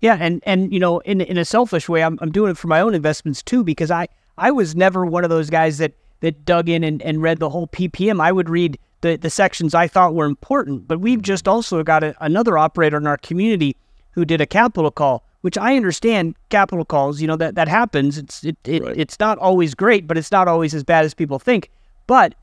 Yeah, 0.00 0.18
and 0.20 0.42
and 0.44 0.70
you 0.70 0.80
know, 0.80 0.98
in 0.98 1.22
in 1.22 1.38
a 1.38 1.46
selfish 1.46 1.88
way, 1.88 2.02
I'm 2.02 2.18
I'm 2.20 2.30
doing 2.30 2.50
it 2.50 2.58
for 2.58 2.66
my 2.66 2.80
own 2.80 2.94
investments 2.94 3.42
too 3.42 3.64
because 3.64 3.90
I 3.90 4.08
I 4.36 4.50
was 4.50 4.74
never 4.74 5.06
one 5.06 5.24
of 5.24 5.30
those 5.30 5.48
guys 5.48 5.78
that 5.78 5.94
that 6.20 6.44
dug 6.44 6.68
in 6.68 6.84
and, 6.84 7.00
and 7.00 7.22
read 7.22 7.38
the 7.38 7.48
whole 7.48 7.68
PPM. 7.68 8.20
I 8.20 8.30
would 8.30 8.50
read 8.50 8.78
the 9.00 9.16
the 9.16 9.30
sections 9.30 9.74
I 9.74 9.88
thought 9.88 10.14
were 10.14 10.26
important, 10.26 10.86
but 10.88 11.00
we've 11.00 11.22
just 11.22 11.48
also 11.48 11.82
got 11.82 12.04
a, 12.04 12.14
another 12.20 12.58
operator 12.58 12.98
in 12.98 13.06
our 13.06 13.16
community 13.16 13.76
who 14.14 14.24
did 14.24 14.40
a 14.40 14.46
capital 14.46 14.90
call, 14.90 15.24
which 15.42 15.58
I 15.58 15.76
understand 15.76 16.34
capital 16.48 16.84
calls. 16.84 17.20
You 17.20 17.26
know 17.26 17.36
that 17.36 17.54
that 17.54 17.68
happens. 17.68 18.18
It's 18.18 18.44
it, 18.44 18.56
it 18.64 18.82
right. 18.82 18.96
it's 18.96 19.18
not 19.20 19.38
always 19.38 19.74
great, 19.74 20.06
but 20.06 20.16
it's 20.16 20.32
not 20.32 20.48
always 20.48 20.74
as 20.74 20.84
bad 20.84 21.04
as 21.04 21.14
people 21.14 21.38
think. 21.38 21.70
But 22.06 22.34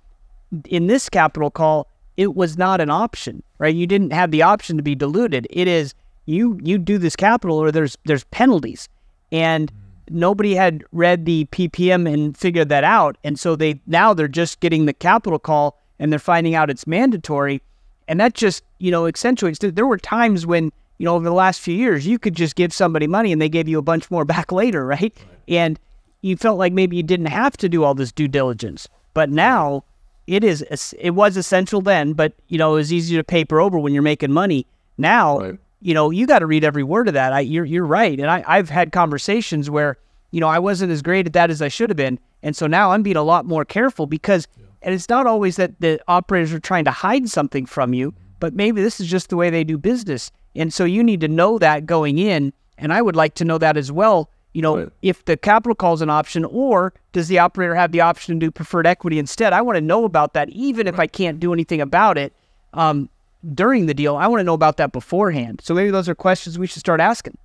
in 0.66 0.88
this 0.88 1.10
capital 1.10 1.50
call, 1.50 1.88
it 2.18 2.36
was 2.36 2.58
not 2.58 2.82
an 2.82 2.90
option, 2.90 3.42
right? 3.58 3.74
You 3.74 3.88
didn't 3.88 4.12
have 4.12 4.32
the 4.32 4.42
option 4.42 4.78
to 4.78 4.84
be 4.84 4.96
diluted. 4.96 5.48
It 5.50 5.68
is 5.68 5.94
you 6.26 6.60
you 6.64 6.78
do 6.78 6.98
this 6.98 7.16
capital 7.16 7.58
or 7.58 7.72
there's 7.72 7.98
there's 8.06 8.24
penalties 8.26 8.88
and 9.32 9.72
nobody 10.10 10.54
had 10.54 10.84
read 10.92 11.26
the 11.26 11.46
ppm 11.52 12.12
and 12.12 12.38
figured 12.38 12.70
that 12.70 12.84
out 12.84 13.18
and 13.24 13.40
so 13.40 13.56
they 13.56 13.80
now 13.88 14.14
they're 14.14 14.28
just 14.28 14.60
getting 14.60 14.86
the 14.86 14.94
capital 14.94 15.40
call 15.40 15.80
and 16.00 16.12
they're 16.12 16.20
finding 16.20 16.54
out 16.54 16.70
it's 16.70 16.86
mandatory 16.86 17.62
and 18.08 18.20
that 18.20 18.34
just 18.34 18.64
you 18.80 18.92
know 18.92 19.08
accentuates 19.08 19.60
there 19.60 19.86
were 19.86 19.98
times 19.98 20.46
when 20.46 20.72
you 21.02 21.06
know 21.06 21.16
over 21.16 21.26
the 21.26 21.34
last 21.34 21.60
few 21.60 21.76
years 21.76 22.06
you 22.06 22.20
could 22.20 22.36
just 22.36 22.56
give 22.56 22.72
somebody 22.72 23.08
money 23.08 23.32
and 23.32 23.42
they 23.42 23.50
gave 23.50 23.68
you 23.68 23.80
a 23.80 23.82
bunch 23.82 24.10
more 24.12 24.26
back 24.36 24.52
later 24.52 24.86
right, 24.86 25.02
right. 25.02 25.14
and 25.48 25.80
you 26.22 26.38
felt 26.38 26.58
like 26.58 26.72
maybe 26.72 26.96
you 26.96 27.04
didn't 27.04 27.26
have 27.26 27.58
to 27.58 27.68
do 27.68 27.84
all 27.84 27.94
this 27.96 28.12
due 28.12 28.28
diligence 28.28 28.88
but 29.14 29.30
now 29.30 29.84
it 30.28 30.44
is 30.44 30.62
it 31.00 31.12
was 31.12 31.36
essential 31.36 31.82
then 31.82 32.14
but 32.14 32.34
you 32.48 32.58
know 32.58 32.74
it 32.74 32.76
was 32.76 32.94
easy 32.94 33.16
to 33.16 33.24
paper 33.24 33.60
over 33.60 33.80
when 33.80 33.94
you're 33.94 34.04
making 34.04 34.32
money 34.32 34.66
now 34.98 35.40
right 35.40 35.60
you 35.82 35.94
know, 35.94 36.12
you 36.12 36.28
got 36.28 36.40
to 36.40 36.46
read 36.46 36.64
every 36.64 36.84
word 36.84 37.08
of 37.08 37.16
that. 37.16 37.34
I, 37.34 37.40
you're, 37.42 37.66
you're 37.66 37.86
right. 37.86 38.20
And 38.20 38.30
I, 38.30 38.44
I've 38.48 38.70
had 38.70 38.92
conversations 38.92 39.70
where, 39.70 39.98
you 40.30 40.40
know, 40.40 40.48
I 40.48 40.60
wasn't 40.60 40.92
as 40.92 41.02
great 41.02 41.26
at 41.26 41.34
that 41.34 41.50
as 41.50 41.62
I 41.62 41.68
should 41.68 41.90
have 41.90 41.98
been. 41.98 42.20
And 42.44 42.56
so 42.56 42.68
now 42.68 42.92
I'm 42.92 43.04
being 43.04 43.18
a 43.18 43.24
lot 43.24 43.46
more 43.46 43.66
careful 43.66 44.06
because, 44.06 44.48
yeah. 44.58 44.66
and 44.84 44.94
it's 44.94 45.10
not 45.10 45.26
always 45.26 45.56
that 45.56 45.80
the 45.82 46.00
operators 46.08 46.54
are 46.54 46.60
trying 46.60 46.86
to 46.86 46.92
hide 46.92 47.28
something 47.30 47.66
from 47.66 47.94
you, 47.94 48.12
mm-hmm. 48.12 48.22
but 48.40 48.54
maybe 48.54 48.82
this 48.82 49.00
is 49.00 49.08
just 49.08 49.30
the 49.30 49.36
way 49.36 49.50
they 49.50 49.64
do 49.64 49.78
business. 49.78 50.32
And 50.56 50.74
so 50.74 50.84
you 50.84 51.04
need 51.04 51.22
to 51.22 51.28
know 51.28 51.58
that 51.60 51.86
going 51.86 52.18
in. 52.18 52.54
And 52.78 52.92
I 52.92 53.02
would 53.02 53.16
like 53.16 53.36
to 53.36 53.46
know 53.46 53.58
that 53.58 53.78
as 53.78 53.92
well. 53.92 54.30
You 54.54 54.62
know, 54.62 54.78
right. 54.78 54.90
if 55.02 55.24
the 55.26 55.38
capital 55.38 55.76
call 55.76 55.94
is 55.94 56.02
an 56.02 56.10
option, 56.10 56.44
or 56.44 56.94
does 57.14 57.30
the 57.30 57.40
operator 57.40 57.76
have 57.76 57.94
the 57.94 58.02
option 58.02 58.36
to 58.36 58.46
do 58.46 58.52
preferred 58.52 58.86
equity 58.86 59.18
instead? 59.18 59.54
I 59.54 59.62
want 59.62 59.78
to 59.78 59.82
know 59.82 60.04
about 60.04 60.34
that, 60.34 60.50
even 60.50 60.88
if 60.88 61.00
I 61.00 61.08
can't 61.08 61.40
do 61.40 61.54
anything 61.54 61.80
about 61.80 62.18
it. 62.18 62.34
Um, 62.74 63.10
during 63.54 63.86
the 63.86 63.94
deal. 63.94 64.16
I 64.16 64.28
want 64.28 64.40
to 64.40 64.44
know 64.44 64.54
about 64.54 64.78
that 64.78 64.92
beforehand. 64.92 65.62
So 65.64 65.74
maybe 65.74 65.92
those 65.92 66.10
are 66.10 66.16
questions 66.16 66.60
we 66.60 66.68
should 66.68 66.80
start 66.80 67.00
asking. 67.00 67.38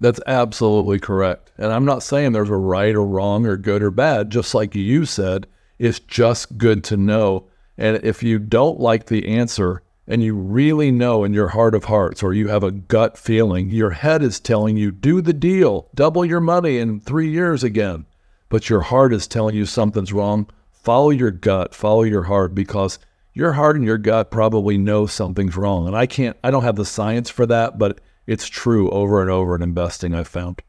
That's 0.00 0.20
absolutely 0.26 0.98
correct. 0.98 1.52
And 1.56 1.72
I'm 1.72 1.84
not 1.84 2.02
saying 2.02 2.32
there's 2.32 2.50
a 2.50 2.56
right 2.56 2.94
or 2.94 3.06
wrong 3.06 3.46
or 3.46 3.56
good 3.56 3.82
or 3.82 3.90
bad, 3.90 4.30
just 4.30 4.54
like 4.54 4.74
you 4.74 5.04
said, 5.06 5.46
it's 5.78 6.00
just 6.00 6.58
good 6.58 6.84
to 6.84 6.96
know. 6.96 7.46
And 7.78 8.04
if 8.04 8.22
you 8.22 8.38
don't 8.38 8.80
like 8.80 9.06
the 9.06 9.26
answer 9.28 9.82
and 10.06 10.22
you 10.22 10.34
really 10.34 10.90
know 10.90 11.24
in 11.24 11.32
your 11.32 11.48
heart 11.48 11.74
of 11.74 11.84
hearts 11.84 12.22
or 12.22 12.34
you 12.34 12.48
have 12.48 12.62
a 12.62 12.70
gut 12.70 13.16
feeling, 13.16 13.70
your 13.70 13.90
head 13.90 14.22
is 14.22 14.38
telling 14.38 14.76
you, 14.76 14.90
do 14.90 15.20
the 15.20 15.32
deal, 15.32 15.88
double 15.94 16.24
your 16.24 16.40
money 16.40 16.78
in 16.78 17.00
three 17.00 17.30
years 17.30 17.64
again. 17.64 18.06
But 18.48 18.68
your 18.68 18.82
heart 18.82 19.12
is 19.12 19.26
telling 19.26 19.56
you 19.56 19.66
something's 19.66 20.12
wrong. 20.12 20.48
Follow 20.70 21.10
your 21.10 21.30
gut, 21.30 21.74
follow 21.74 22.02
your 22.02 22.24
heart 22.24 22.54
because 22.54 22.98
your 23.32 23.52
heart 23.52 23.76
and 23.76 23.84
your 23.84 23.98
gut 23.98 24.30
probably 24.30 24.76
know 24.76 25.06
something's 25.06 25.56
wrong. 25.56 25.86
And 25.86 25.96
I 25.96 26.06
can't, 26.06 26.36
I 26.44 26.50
don't 26.50 26.62
have 26.62 26.76
the 26.76 26.84
science 26.84 27.30
for 27.30 27.46
that, 27.46 27.78
but 27.78 28.00
it's 28.26 28.46
true 28.46 28.90
over 28.90 29.20
and 29.22 29.30
over 29.30 29.56
in 29.56 29.62
investing, 29.62 30.14
I've 30.14 30.28
found. 30.28 30.62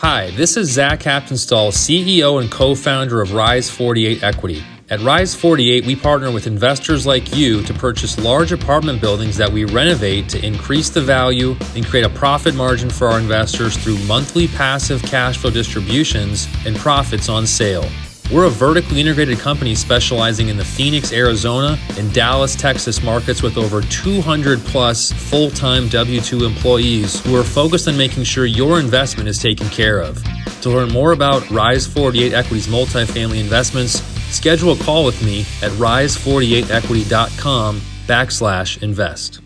Hi, 0.00 0.30
this 0.32 0.58
is 0.58 0.70
Zach 0.70 1.00
Haptonstall, 1.00 1.72
CEO 1.72 2.38
and 2.38 2.52
co 2.52 2.74
founder 2.74 3.22
of 3.22 3.32
Rise 3.32 3.70
48 3.70 4.22
Equity. 4.22 4.62
At 4.90 5.00
Rise 5.00 5.34
48, 5.34 5.86
we 5.86 5.96
partner 5.96 6.30
with 6.30 6.46
investors 6.46 7.06
like 7.06 7.34
you 7.34 7.62
to 7.62 7.72
purchase 7.72 8.18
large 8.18 8.52
apartment 8.52 9.00
buildings 9.00 9.38
that 9.38 9.50
we 9.50 9.64
renovate 9.64 10.28
to 10.28 10.44
increase 10.44 10.90
the 10.90 11.00
value 11.00 11.56
and 11.74 11.86
create 11.86 12.04
a 12.04 12.10
profit 12.10 12.54
margin 12.54 12.90
for 12.90 13.08
our 13.08 13.18
investors 13.18 13.74
through 13.78 13.96
monthly 14.00 14.48
passive 14.48 15.02
cash 15.02 15.38
flow 15.38 15.50
distributions 15.50 16.46
and 16.66 16.76
profits 16.76 17.30
on 17.30 17.46
sale. 17.46 17.88
We're 18.32 18.46
a 18.46 18.50
vertically 18.50 19.00
integrated 19.00 19.38
company 19.38 19.74
specializing 19.74 20.48
in 20.48 20.56
the 20.56 20.64
Phoenix, 20.64 21.12
Arizona, 21.12 21.78
and 21.96 22.12
Dallas, 22.12 22.56
Texas 22.56 23.02
markets 23.02 23.42
with 23.42 23.56
over 23.56 23.82
200 23.82 24.58
plus 24.60 25.12
full 25.12 25.50
time 25.50 25.88
W 25.88 26.20
2 26.20 26.44
employees 26.44 27.24
who 27.24 27.36
are 27.36 27.44
focused 27.44 27.86
on 27.86 27.96
making 27.96 28.24
sure 28.24 28.44
your 28.44 28.80
investment 28.80 29.28
is 29.28 29.38
taken 29.38 29.68
care 29.68 30.00
of. 30.00 30.22
To 30.62 30.70
learn 30.70 30.88
more 30.88 31.12
about 31.12 31.48
Rise 31.50 31.86
48 31.86 32.32
Equities 32.32 32.66
multifamily 32.66 33.38
investments, 33.38 34.02
Schedule 34.30 34.72
a 34.72 34.78
call 34.78 35.04
with 35.04 35.22
me 35.22 35.42
at 35.62 35.70
rise48equity.com 35.72 37.80
backslash 38.06 38.82
invest. 38.82 39.40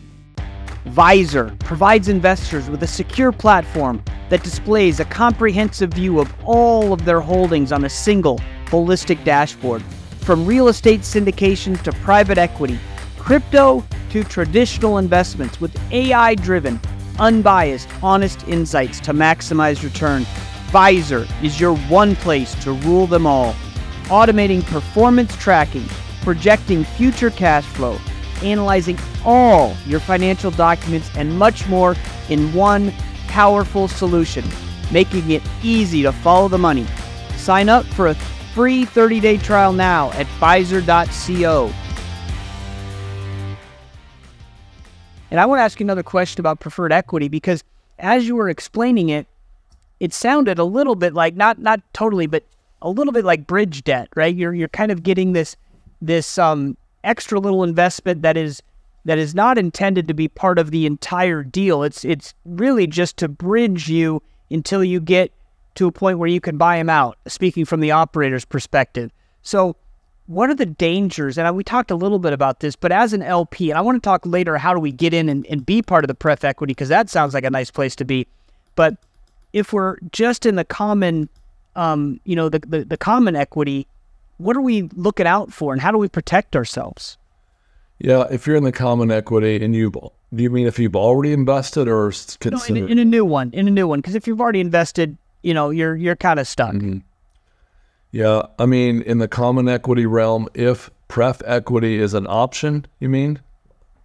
Vyzer 0.86 1.58
provides 1.60 2.08
investors 2.08 2.70
with 2.70 2.82
a 2.82 2.86
secure 2.86 3.30
platform 3.30 4.02
that 4.30 4.42
displays 4.42 4.98
a 4.98 5.04
comprehensive 5.04 5.92
view 5.92 6.18
of 6.18 6.34
all 6.44 6.94
of 6.94 7.04
their 7.04 7.20
holdings 7.20 7.72
on 7.72 7.84
a 7.84 7.90
single, 7.90 8.40
holistic 8.70 9.22
dashboard. 9.24 9.82
From 10.20 10.46
real 10.46 10.68
estate 10.68 11.00
syndications 11.00 11.82
to 11.82 11.92
private 11.92 12.38
equity, 12.38 12.78
crypto 13.18 13.84
to 14.10 14.24
traditional 14.24 14.98
investments 14.98 15.60
with 15.60 15.76
AI 15.92 16.34
driven 16.36 16.80
unbiased, 17.18 17.88
honest 18.02 18.46
insights 18.48 18.98
to 19.00 19.12
maximize 19.12 19.84
return, 19.84 20.22
Vyzer 20.70 21.28
is 21.42 21.60
your 21.60 21.76
one 21.88 22.16
place 22.16 22.54
to 22.64 22.72
rule 22.72 23.06
them 23.06 23.26
all. 23.26 23.54
Automating 24.04 24.64
performance 24.64 25.36
tracking, 25.36 25.86
projecting 26.22 26.84
future 26.84 27.30
cash 27.30 27.64
flow, 27.64 27.98
analyzing 28.42 28.98
all 29.24 29.76
your 29.86 30.00
financial 30.00 30.50
documents, 30.50 31.10
and 31.16 31.38
much 31.38 31.68
more 31.68 31.94
in 32.28 32.52
one 32.54 32.92
powerful 33.28 33.86
solution, 33.86 34.44
making 34.90 35.30
it 35.30 35.42
easy 35.62 36.02
to 36.02 36.12
follow 36.12 36.48
the 36.48 36.58
money. 36.58 36.86
Sign 37.36 37.68
up 37.68 37.84
for 37.84 38.08
a 38.08 38.16
free 38.60 38.84
30 38.84 39.20
day 39.20 39.38
trial 39.38 39.72
now 39.72 40.10
at 40.12 40.26
Vyzer.co. 40.38 41.72
And 45.30 45.40
I 45.40 45.46
want 45.46 45.60
to 45.60 45.62
ask 45.62 45.80
you 45.80 45.86
another 45.86 46.02
question 46.02 46.40
about 46.40 46.60
preferred 46.60 46.92
equity 46.92 47.28
because 47.28 47.64
as 47.98 48.28
you 48.28 48.36
were 48.36 48.50
explaining 48.50 49.08
it, 49.08 49.26
it 49.98 50.12
sounded 50.12 50.58
a 50.58 50.64
little 50.64 50.94
bit 50.94 51.14
like 51.14 51.36
not 51.36 51.58
not 51.58 51.80
totally, 51.94 52.26
but 52.26 52.44
a 52.82 52.90
little 52.90 53.14
bit 53.14 53.24
like 53.24 53.46
bridge 53.46 53.82
debt, 53.82 54.10
right? 54.14 54.36
You're 54.36 54.52
you're 54.52 54.68
kind 54.68 54.92
of 54.92 55.02
getting 55.02 55.32
this 55.32 55.56
this 56.02 56.36
um, 56.36 56.76
extra 57.02 57.40
little 57.40 57.64
investment 57.64 58.20
that 58.20 58.36
is 58.36 58.62
that 59.06 59.16
is 59.16 59.34
not 59.34 59.56
intended 59.56 60.06
to 60.06 60.12
be 60.12 60.28
part 60.28 60.58
of 60.58 60.70
the 60.70 60.84
entire 60.84 61.42
deal. 61.42 61.82
It's 61.82 62.04
it's 62.04 62.34
really 62.44 62.86
just 62.86 63.16
to 63.18 63.28
bridge 63.28 63.88
you 63.88 64.22
until 64.50 64.84
you 64.84 65.00
get 65.00 65.32
to 65.80 65.86
a 65.86 65.92
point 65.92 66.18
where 66.18 66.28
you 66.28 66.42
can 66.42 66.58
buy 66.58 66.76
them 66.76 66.90
out. 66.90 67.16
Speaking 67.26 67.64
from 67.64 67.80
the 67.80 67.90
operator's 67.90 68.44
perspective, 68.44 69.10
so 69.40 69.76
what 70.26 70.50
are 70.50 70.54
the 70.54 70.66
dangers? 70.66 71.38
And 71.38 71.56
we 71.56 71.64
talked 71.64 71.90
a 71.90 71.94
little 71.94 72.18
bit 72.18 72.34
about 72.34 72.60
this, 72.60 72.76
but 72.76 72.92
as 72.92 73.14
an 73.14 73.22
LP, 73.22 73.70
and 73.70 73.78
I 73.78 73.80
want 73.80 73.96
to 73.96 74.06
talk 74.06 74.26
later 74.26 74.58
how 74.58 74.74
do 74.74 74.78
we 74.78 74.92
get 74.92 75.14
in 75.14 75.30
and, 75.30 75.46
and 75.46 75.64
be 75.64 75.80
part 75.80 76.04
of 76.04 76.08
the 76.08 76.14
pref 76.14 76.44
equity 76.44 76.72
because 76.72 76.90
that 76.90 77.08
sounds 77.08 77.32
like 77.32 77.44
a 77.44 77.50
nice 77.50 77.70
place 77.70 77.96
to 77.96 78.04
be. 78.04 78.26
But 78.76 78.98
if 79.54 79.72
we're 79.72 79.96
just 80.12 80.44
in 80.44 80.56
the 80.56 80.66
common, 80.66 81.30
um, 81.76 82.20
you 82.24 82.36
know, 82.36 82.50
the, 82.50 82.58
the, 82.58 82.84
the 82.84 82.98
common 82.98 83.34
equity, 83.34 83.86
what 84.36 84.54
are 84.54 84.60
we 84.60 84.82
looking 84.94 85.26
out 85.26 85.50
for 85.50 85.72
and 85.72 85.80
how 85.80 85.90
do 85.90 85.96
we 85.96 86.08
protect 86.08 86.54
ourselves? 86.54 87.16
Yeah, 87.98 88.26
if 88.30 88.46
you're 88.46 88.56
in 88.56 88.64
the 88.64 88.72
common 88.72 89.10
equity 89.10 89.64
and 89.64 89.74
you, 89.74 89.90
do 89.90 90.42
you 90.42 90.50
mean 90.50 90.66
if 90.66 90.78
you've 90.78 90.94
already 90.94 91.32
invested 91.32 91.88
or 91.88 92.10
consider- 92.10 92.80
no, 92.80 92.86
in, 92.86 92.88
in, 92.90 92.98
a 92.98 93.04
new 93.06 93.24
one, 93.24 93.50
in 93.54 93.66
a 93.66 93.70
new 93.70 93.88
one? 93.88 94.00
Because 94.00 94.14
if 94.14 94.26
you've 94.26 94.42
already 94.42 94.60
invested, 94.60 95.16
you 95.42 95.54
know, 95.54 95.70
you're 95.70 95.96
you're 95.96 96.16
kind 96.16 96.38
of 96.40 96.46
stuck. 96.46 96.74
Mm-hmm. 96.74 96.98
Yeah, 98.12 98.42
I 98.58 98.66
mean, 98.66 99.02
in 99.02 99.18
the 99.18 99.28
common 99.28 99.68
equity 99.68 100.06
realm, 100.06 100.48
if 100.54 100.90
pref 101.08 101.42
equity 101.44 102.00
is 102.00 102.14
an 102.14 102.26
option, 102.28 102.86
you 102.98 103.08
mean? 103.08 103.40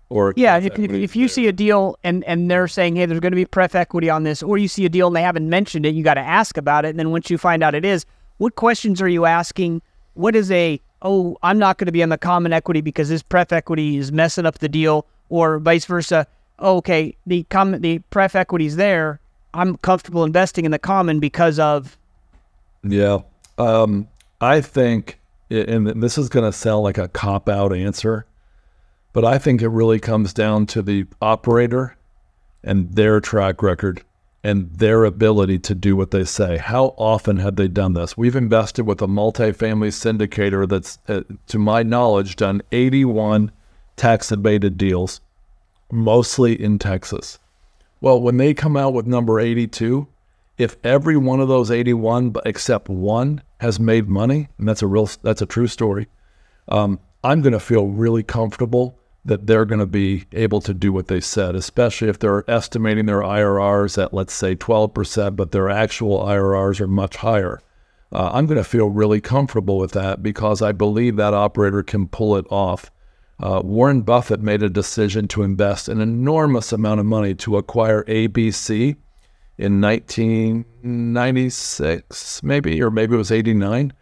Or 0.09 0.33
yeah, 0.35 0.57
if, 0.57 0.77
if, 0.77 1.15
you 1.15 1.27
see 1.27 1.47
a 1.47 1.51
deal 1.51 1.97
and, 2.03 2.23
and 2.25 2.49
they're 2.49 2.67
saying, 2.67 2.95
hey, 2.95 3.07
there's 3.07 3.19
going 3.19 3.31
to 3.31 3.35
be 3.35 3.45
pref 3.45 3.73
equity 3.73 4.07
on 4.07 4.23
this, 4.23 4.43
or 4.43 4.59
you 4.59 4.67
see 4.67 4.85
a 4.85 4.89
deal 4.89 5.07
and 5.07 5.15
they 5.15 5.23
haven't 5.23 5.49
mentioned 5.49 5.85
it, 5.85 5.95
you 5.95 6.03
got 6.03 6.13
to 6.13 6.21
ask 6.21 6.57
about 6.57 6.85
it. 6.85 6.89
And 6.89 6.99
then 6.99 7.09
once 7.09 7.31
you 7.31 7.39
find 7.39 7.63
out 7.63 7.73
it 7.73 7.83
is, 7.83 8.05
what 8.37 8.55
questions 8.55 9.01
are 9.01 9.07
you 9.07 9.25
asking? 9.25 9.81
What 10.13 10.35
is 10.35 10.51
a, 10.51 10.79
oh, 11.01 11.37
I'm 11.41 11.57
not 11.57 11.79
going 11.79 11.87
to 11.87 11.91
be 11.91 12.03
on 12.03 12.09
the 12.09 12.19
common 12.19 12.53
equity 12.53 12.81
because 12.81 13.09
this 13.09 13.23
pref 13.23 13.51
equity 13.51 13.97
is 13.97 14.11
messing 14.11 14.45
up 14.45 14.59
the 14.59 14.69
deal, 14.69 15.07
or 15.29 15.57
vice 15.57 15.85
versa. 15.85 16.27
Oh, 16.59 16.77
okay, 16.77 17.17
the 17.25 17.43
common 17.49 17.81
the 17.81 17.99
pref 18.11 18.35
equity 18.35 18.67
is 18.67 18.75
there. 18.75 19.19
I'm 19.55 19.77
comfortable 19.77 20.23
investing 20.23 20.65
in 20.65 20.71
the 20.71 20.79
common 20.79 21.19
because 21.19 21.57
of. 21.59 21.97
Yeah, 22.83 23.19
um, 23.57 24.07
I 24.41 24.61
think, 24.61 25.19
and 25.49 25.87
this 26.03 26.17
is 26.17 26.29
going 26.29 26.45
to 26.45 26.55
sound 26.55 26.83
like 26.83 26.97
a 26.97 27.07
cop 27.07 27.49
out 27.49 27.73
answer, 27.73 28.25
but 29.13 29.25
I 29.25 29.37
think 29.37 29.61
it 29.61 29.69
really 29.69 29.99
comes 29.99 30.33
down 30.33 30.65
to 30.67 30.81
the 30.81 31.05
operator 31.21 31.97
and 32.63 32.93
their 32.93 33.19
track 33.19 33.63
record 33.63 34.03
and 34.43 34.71
their 34.75 35.05
ability 35.05 35.57
to 35.57 35.73
do 35.73 35.95
what 35.95 36.11
they 36.11 36.23
say. 36.23 36.57
How 36.57 36.93
often 36.97 37.37
have 37.37 37.55
they 37.55 37.67
done 37.67 37.93
this? 37.93 38.15
We've 38.15 38.35
invested 38.35 38.85
with 38.85 39.01
a 39.01 39.07
multifamily 39.07 39.89
syndicator 39.89 40.69
that's, 40.69 40.99
uh, 41.07 41.21
to 41.47 41.57
my 41.57 41.81
knowledge, 41.81 42.35
done 42.35 42.61
81 42.71 43.51
tax 43.95 44.31
abated 44.31 44.77
deals, 44.77 45.21
mostly 45.91 46.61
in 46.61 46.77
Texas. 46.77 47.39
Well, 48.05 48.21
when 48.21 48.37
they 48.37 48.53
come 48.53 48.77
out 48.77 48.93
with 48.93 49.07
number 49.07 49.39
82, 49.39 50.07
if 50.59 50.77
every 50.83 51.17
one 51.17 51.39
of 51.39 51.47
those 51.47 51.71
81 51.71 52.35
except 52.45 52.87
one 52.87 53.41
has 53.61 53.79
made 53.79 54.07
money, 54.07 54.47
and 54.59 54.67
that's 54.69 54.83
a 54.83 54.87
real 54.87 55.09
that's 55.23 55.41
a 55.41 55.47
true 55.47 55.65
story, 55.65 56.05
um, 56.67 56.99
I'm 57.23 57.41
going 57.41 57.53
to 57.53 57.59
feel 57.59 57.87
really 57.87 58.21
comfortable 58.21 58.99
that 59.25 59.47
they're 59.47 59.65
going 59.65 59.79
to 59.79 59.87
be 59.87 60.25
able 60.33 60.61
to 60.61 60.73
do 60.75 60.93
what 60.93 61.07
they 61.07 61.19
said, 61.19 61.55
especially 61.55 62.07
if 62.07 62.19
they're 62.19 62.47
estimating 62.47 63.07
their 63.07 63.21
IRRs 63.21 63.99
at 63.99 64.13
let's 64.13 64.33
say 64.33 64.55
12%, 64.55 65.35
but 65.35 65.51
their 65.51 65.67
actual 65.67 66.19
IRRs 66.19 66.79
are 66.79 66.87
much 66.87 67.15
higher. 67.15 67.59
Uh, 68.11 68.29
I'm 68.31 68.45
going 68.45 68.59
to 68.59 68.63
feel 68.63 68.91
really 68.91 69.19
comfortable 69.19 69.79
with 69.79 69.93
that 69.93 70.21
because 70.21 70.61
I 70.61 70.73
believe 70.73 71.15
that 71.15 71.33
operator 71.33 71.81
can 71.81 72.07
pull 72.07 72.37
it 72.37 72.45
off. 72.51 72.91
Uh, 73.39 73.61
Warren 73.63 74.01
Buffett 74.01 74.41
made 74.41 74.63
a 74.63 74.69
decision 74.69 75.27
to 75.29 75.43
invest 75.43 75.87
an 75.89 75.99
enormous 75.99 76.71
amount 76.71 77.01
of 77.01 77.05
money 77.05 77.35
to 77.35 77.57
acquire 77.57 78.03
ABC 78.05 78.95
in 79.57 79.81
1996, 79.81 82.43
maybe, 82.43 82.81
or 82.81 82.89
maybe 82.91 83.15
it 83.15 83.17
was 83.17 83.31
89, 83.31 83.93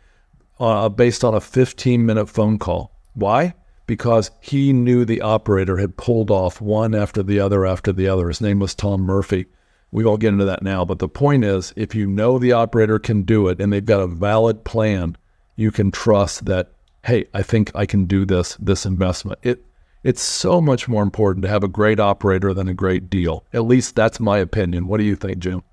uh, 0.59 0.89
based 0.89 1.23
on 1.23 1.33
a 1.33 1.41
15 1.41 2.05
minute 2.05 2.27
phone 2.27 2.59
call. 2.59 2.91
Why? 3.13 3.55
Because 3.85 4.31
he 4.39 4.73
knew 4.73 5.03
the 5.03 5.21
operator 5.21 5.77
had 5.77 5.97
pulled 5.97 6.31
off 6.31 6.61
one 6.61 6.95
after 6.95 7.23
the 7.23 7.39
other 7.39 7.65
after 7.65 7.91
the 7.91 8.07
other. 8.07 8.27
His 8.27 8.41
name 8.41 8.59
was 8.59 8.75
Tom 8.75 9.01
Murphy. 9.01 9.47
We 9.91 10.05
won't 10.05 10.21
get 10.21 10.29
into 10.29 10.45
that 10.45 10.63
now, 10.63 10.85
but 10.85 10.99
the 10.99 11.07
point 11.07 11.43
is 11.43 11.73
if 11.75 11.93
you 11.93 12.07
know 12.07 12.39
the 12.39 12.53
operator 12.53 12.97
can 12.97 13.21
do 13.23 13.47
it 13.47 13.59
and 13.59 13.71
they've 13.71 13.85
got 13.85 14.01
a 14.01 14.07
valid 14.07 14.63
plan, 14.63 15.15
you 15.55 15.71
can 15.71 15.91
trust 15.91 16.45
that, 16.45 16.71
hey, 17.03 17.25
I 17.33 17.43
think 17.43 17.71
I 17.75 17.85
can 17.85 18.05
do 18.05 18.25
this, 18.25 18.55
this 18.55 18.85
investment. 18.85 19.39
It 19.43 19.63
it's 20.03 20.21
so 20.21 20.59
much 20.59 20.89
more 20.89 21.01
important 21.01 21.43
to 21.43 21.49
have 21.49 21.63
a 21.63 21.67
great 21.69 21.97
operator 21.97 22.53
than 22.53 22.67
a 22.67 22.73
great 22.73 23.09
deal. 23.09 23.45
At 23.53 23.63
least 23.63 23.95
that's 23.95 24.19
my 24.19 24.37
opinion. 24.37 24.87
What 24.87 24.97
do 24.97 25.03
you 25.03 25.15
think, 25.15 25.39
Jim? 25.39 25.63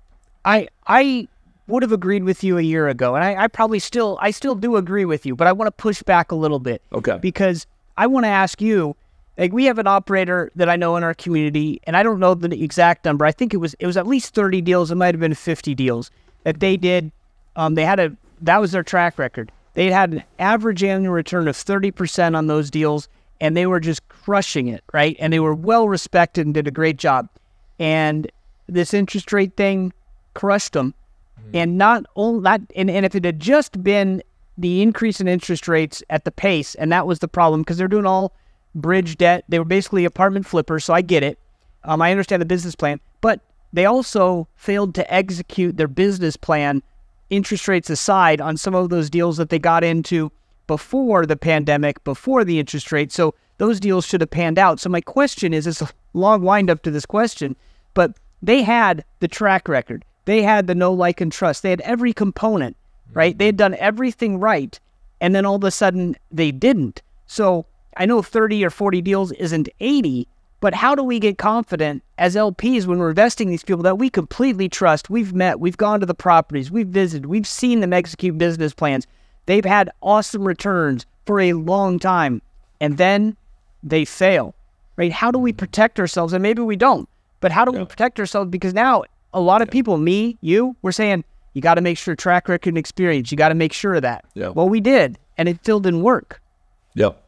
I 0.45 0.67
I 0.87 1.27
would 1.67 1.83
have 1.83 1.91
agreed 1.91 2.23
with 2.23 2.43
you 2.43 2.57
a 2.57 2.61
year 2.61 2.87
ago, 2.87 3.15
and 3.15 3.23
I, 3.23 3.43
I 3.43 3.47
probably 3.47 3.79
still 3.79 4.17
I 4.21 4.31
still 4.31 4.55
do 4.55 4.77
agree 4.77 5.05
with 5.05 5.25
you, 5.25 5.35
but 5.35 5.47
I 5.47 5.51
want 5.51 5.67
to 5.67 5.71
push 5.71 6.01
back 6.03 6.31
a 6.31 6.35
little 6.35 6.59
bit. 6.59 6.81
Okay. 6.93 7.17
Because 7.21 7.67
I 7.97 8.07
want 8.07 8.23
to 8.23 8.29
ask 8.29 8.61
you, 8.61 8.95
like 9.37 9.51
we 9.51 9.65
have 9.65 9.79
an 9.79 9.87
operator 9.87 10.49
that 10.55 10.69
I 10.69 10.77
know 10.77 10.95
in 10.95 11.03
our 11.03 11.13
community, 11.13 11.81
and 11.83 11.97
I 11.97 12.03
don't 12.03 12.19
know 12.19 12.33
the 12.33 12.63
exact 12.63 13.03
number. 13.03 13.25
I 13.25 13.31
think 13.33 13.53
it 13.53 13.57
was 13.57 13.73
it 13.79 13.85
was 13.85 13.97
at 13.97 14.07
least 14.07 14.33
30 14.33 14.61
deals. 14.61 14.91
It 14.91 14.95
might 14.95 15.13
have 15.13 15.19
been 15.19 15.33
50 15.33 15.75
deals 15.75 16.09
that 16.43 16.61
they 16.61 16.77
did. 16.77 17.11
Um, 17.57 17.75
they 17.75 17.85
had 17.85 17.99
a 17.99 18.15
that 18.41 18.59
was 18.61 18.71
their 18.71 18.83
track 18.83 19.19
record. 19.19 19.51
They 19.73 19.91
had 19.91 20.13
an 20.13 20.23
average 20.39 20.83
annual 20.83 21.13
return 21.13 21.47
of 21.47 21.55
30% 21.55 22.35
on 22.35 22.47
those 22.47 22.69
deals 22.69 23.07
and 23.39 23.57
they 23.57 23.65
were 23.65 23.79
just 23.79 24.07
crushing 24.07 24.67
it, 24.67 24.83
right? 24.93 25.15
And 25.19 25.33
they 25.33 25.39
were 25.39 25.55
well 25.55 25.87
respected 25.87 26.45
and 26.45 26.53
did 26.53 26.67
a 26.67 26.71
great 26.71 26.97
job. 26.97 27.27
And 27.79 28.31
this 28.67 28.93
interest 28.93 29.33
rate 29.33 29.57
thing 29.57 29.93
crushed 30.35 30.73
them. 30.73 30.93
Mm-hmm. 31.39 31.55
And 31.55 31.77
not 31.77 32.05
only 32.15 32.43
that, 32.43 32.61
and, 32.75 32.89
and 32.89 33.05
if 33.05 33.15
it 33.15 33.25
had 33.25 33.39
just 33.39 33.83
been 33.83 34.21
the 34.57 34.81
increase 34.81 35.19
in 35.19 35.27
interest 35.27 35.67
rates 35.67 36.03
at 36.09 36.23
the 36.23 36.31
pace, 36.31 36.75
and 36.75 36.91
that 36.91 37.07
was 37.07 37.19
the 37.19 37.27
problem 37.27 37.61
because 37.61 37.77
they're 37.77 37.87
doing 37.87 38.05
all 38.05 38.33
bridge 38.75 39.17
debt. 39.17 39.43
They 39.49 39.57
were 39.57 39.65
basically 39.65 40.05
apartment 40.05 40.45
flippers, 40.45 40.85
so 40.85 40.93
I 40.93 41.01
get 41.01 41.23
it. 41.23 41.39
Um, 41.83 42.01
I 42.01 42.11
understand 42.11 42.43
the 42.43 42.45
business 42.45 42.75
plan, 42.75 42.99
but 43.21 43.41
they 43.73 43.85
also 43.85 44.47
failed 44.55 44.93
to 44.95 45.13
execute 45.13 45.77
their 45.77 45.87
business 45.87 46.37
plan, 46.37 46.83
interest 47.31 47.67
rates 47.67 47.89
aside, 47.89 48.39
on 48.39 48.57
some 48.57 48.75
of 48.75 48.89
those 48.89 49.09
deals 49.09 49.37
that 49.37 49.49
they 49.49 49.57
got 49.57 49.83
into 49.83 50.31
before 50.67 51.25
the 51.25 51.35
pandemic, 51.35 52.03
before 52.03 52.43
the 52.43 52.59
interest 52.59 52.91
rate. 52.91 53.11
So 53.11 53.33
those 53.57 53.79
deals 53.79 54.05
should 54.05 54.21
have 54.21 54.29
panned 54.29 54.59
out. 54.59 54.79
So 54.79 54.89
my 54.89 55.01
question 55.01 55.53
is, 55.53 55.65
it's 55.65 55.81
a 55.81 55.89
long 56.13 56.43
wind 56.43 56.69
up 56.69 56.83
to 56.83 56.91
this 56.91 57.05
question, 57.05 57.55
but 57.93 58.15
they 58.41 58.61
had 58.61 59.03
the 59.19 59.27
track 59.27 59.67
record. 59.67 60.05
They 60.25 60.43
had 60.43 60.67
the 60.67 60.75
no 60.75 60.93
like, 60.93 61.19
and 61.19 61.31
trust. 61.31 61.63
They 61.63 61.71
had 61.71 61.81
every 61.81 62.13
component, 62.13 62.77
right? 63.13 63.37
They 63.37 63.47
had 63.47 63.57
done 63.57 63.75
everything 63.75 64.39
right. 64.39 64.79
And 65.19 65.33
then 65.33 65.45
all 65.45 65.55
of 65.55 65.63
a 65.63 65.71
sudden 65.71 66.15
they 66.31 66.51
didn't. 66.51 67.01
So 67.27 67.65
I 67.97 68.05
know 68.05 68.21
30 68.21 68.63
or 68.65 68.69
40 68.69 69.01
deals 69.01 69.31
isn't 69.33 69.69
80, 69.79 70.27
but 70.61 70.75
how 70.75 70.93
do 70.93 71.03
we 71.03 71.19
get 71.19 71.39
confident 71.39 72.03
as 72.19 72.35
LPs 72.35 72.85
when 72.85 72.99
we're 72.99 73.09
investing 73.09 73.49
these 73.49 73.63
people 73.63 73.81
that 73.81 73.97
we 73.97 74.11
completely 74.11 74.69
trust? 74.69 75.09
We've 75.09 75.33
met, 75.33 75.59
we've 75.59 75.75
gone 75.75 75.99
to 75.99 76.05
the 76.05 76.13
properties, 76.13 76.71
we've 76.71 76.87
visited, 76.87 77.25
we've 77.25 77.47
seen 77.47 77.81
them 77.81 77.91
execute 77.91 78.37
business 78.37 78.73
plans. 78.73 79.07
They've 79.47 79.65
had 79.65 79.89
awesome 80.03 80.43
returns 80.43 81.07
for 81.25 81.39
a 81.39 81.53
long 81.53 81.97
time, 81.97 82.43
and 82.79 82.97
then 82.97 83.35
they 83.81 84.05
fail, 84.05 84.53
right? 84.97 85.11
How 85.11 85.31
do 85.31 85.39
we 85.39 85.51
protect 85.51 85.99
ourselves? 85.99 86.31
And 86.31 86.43
maybe 86.43 86.61
we 86.61 86.75
don't, 86.75 87.09
but 87.39 87.51
how 87.51 87.65
do 87.65 87.73
yeah. 87.73 87.79
we 87.79 87.85
protect 87.85 88.19
ourselves? 88.19 88.51
Because 88.51 88.75
now 88.75 89.03
a 89.33 89.41
lot 89.41 89.63
of 89.63 89.67
yeah. 89.69 89.73
people, 89.73 89.97
me, 89.97 90.37
you, 90.41 90.75
we're 90.83 90.91
saying 90.91 91.23
you 91.53 91.61
got 91.61 91.75
to 91.75 91.81
make 91.81 91.97
sure 91.97 92.15
track 92.15 92.47
record 92.47 92.69
and 92.69 92.77
experience. 92.77 93.31
You 93.31 93.37
got 93.37 93.49
to 93.49 93.55
make 93.55 93.73
sure 93.73 93.95
of 93.95 94.03
that. 94.03 94.25
Yeah. 94.35 94.49
Well, 94.49 94.69
we 94.69 94.79
did, 94.79 95.17
and 95.39 95.49
it 95.49 95.57
still 95.57 95.79
didn't 95.79 96.03
work. 96.03 96.39
Yep. 96.93 97.19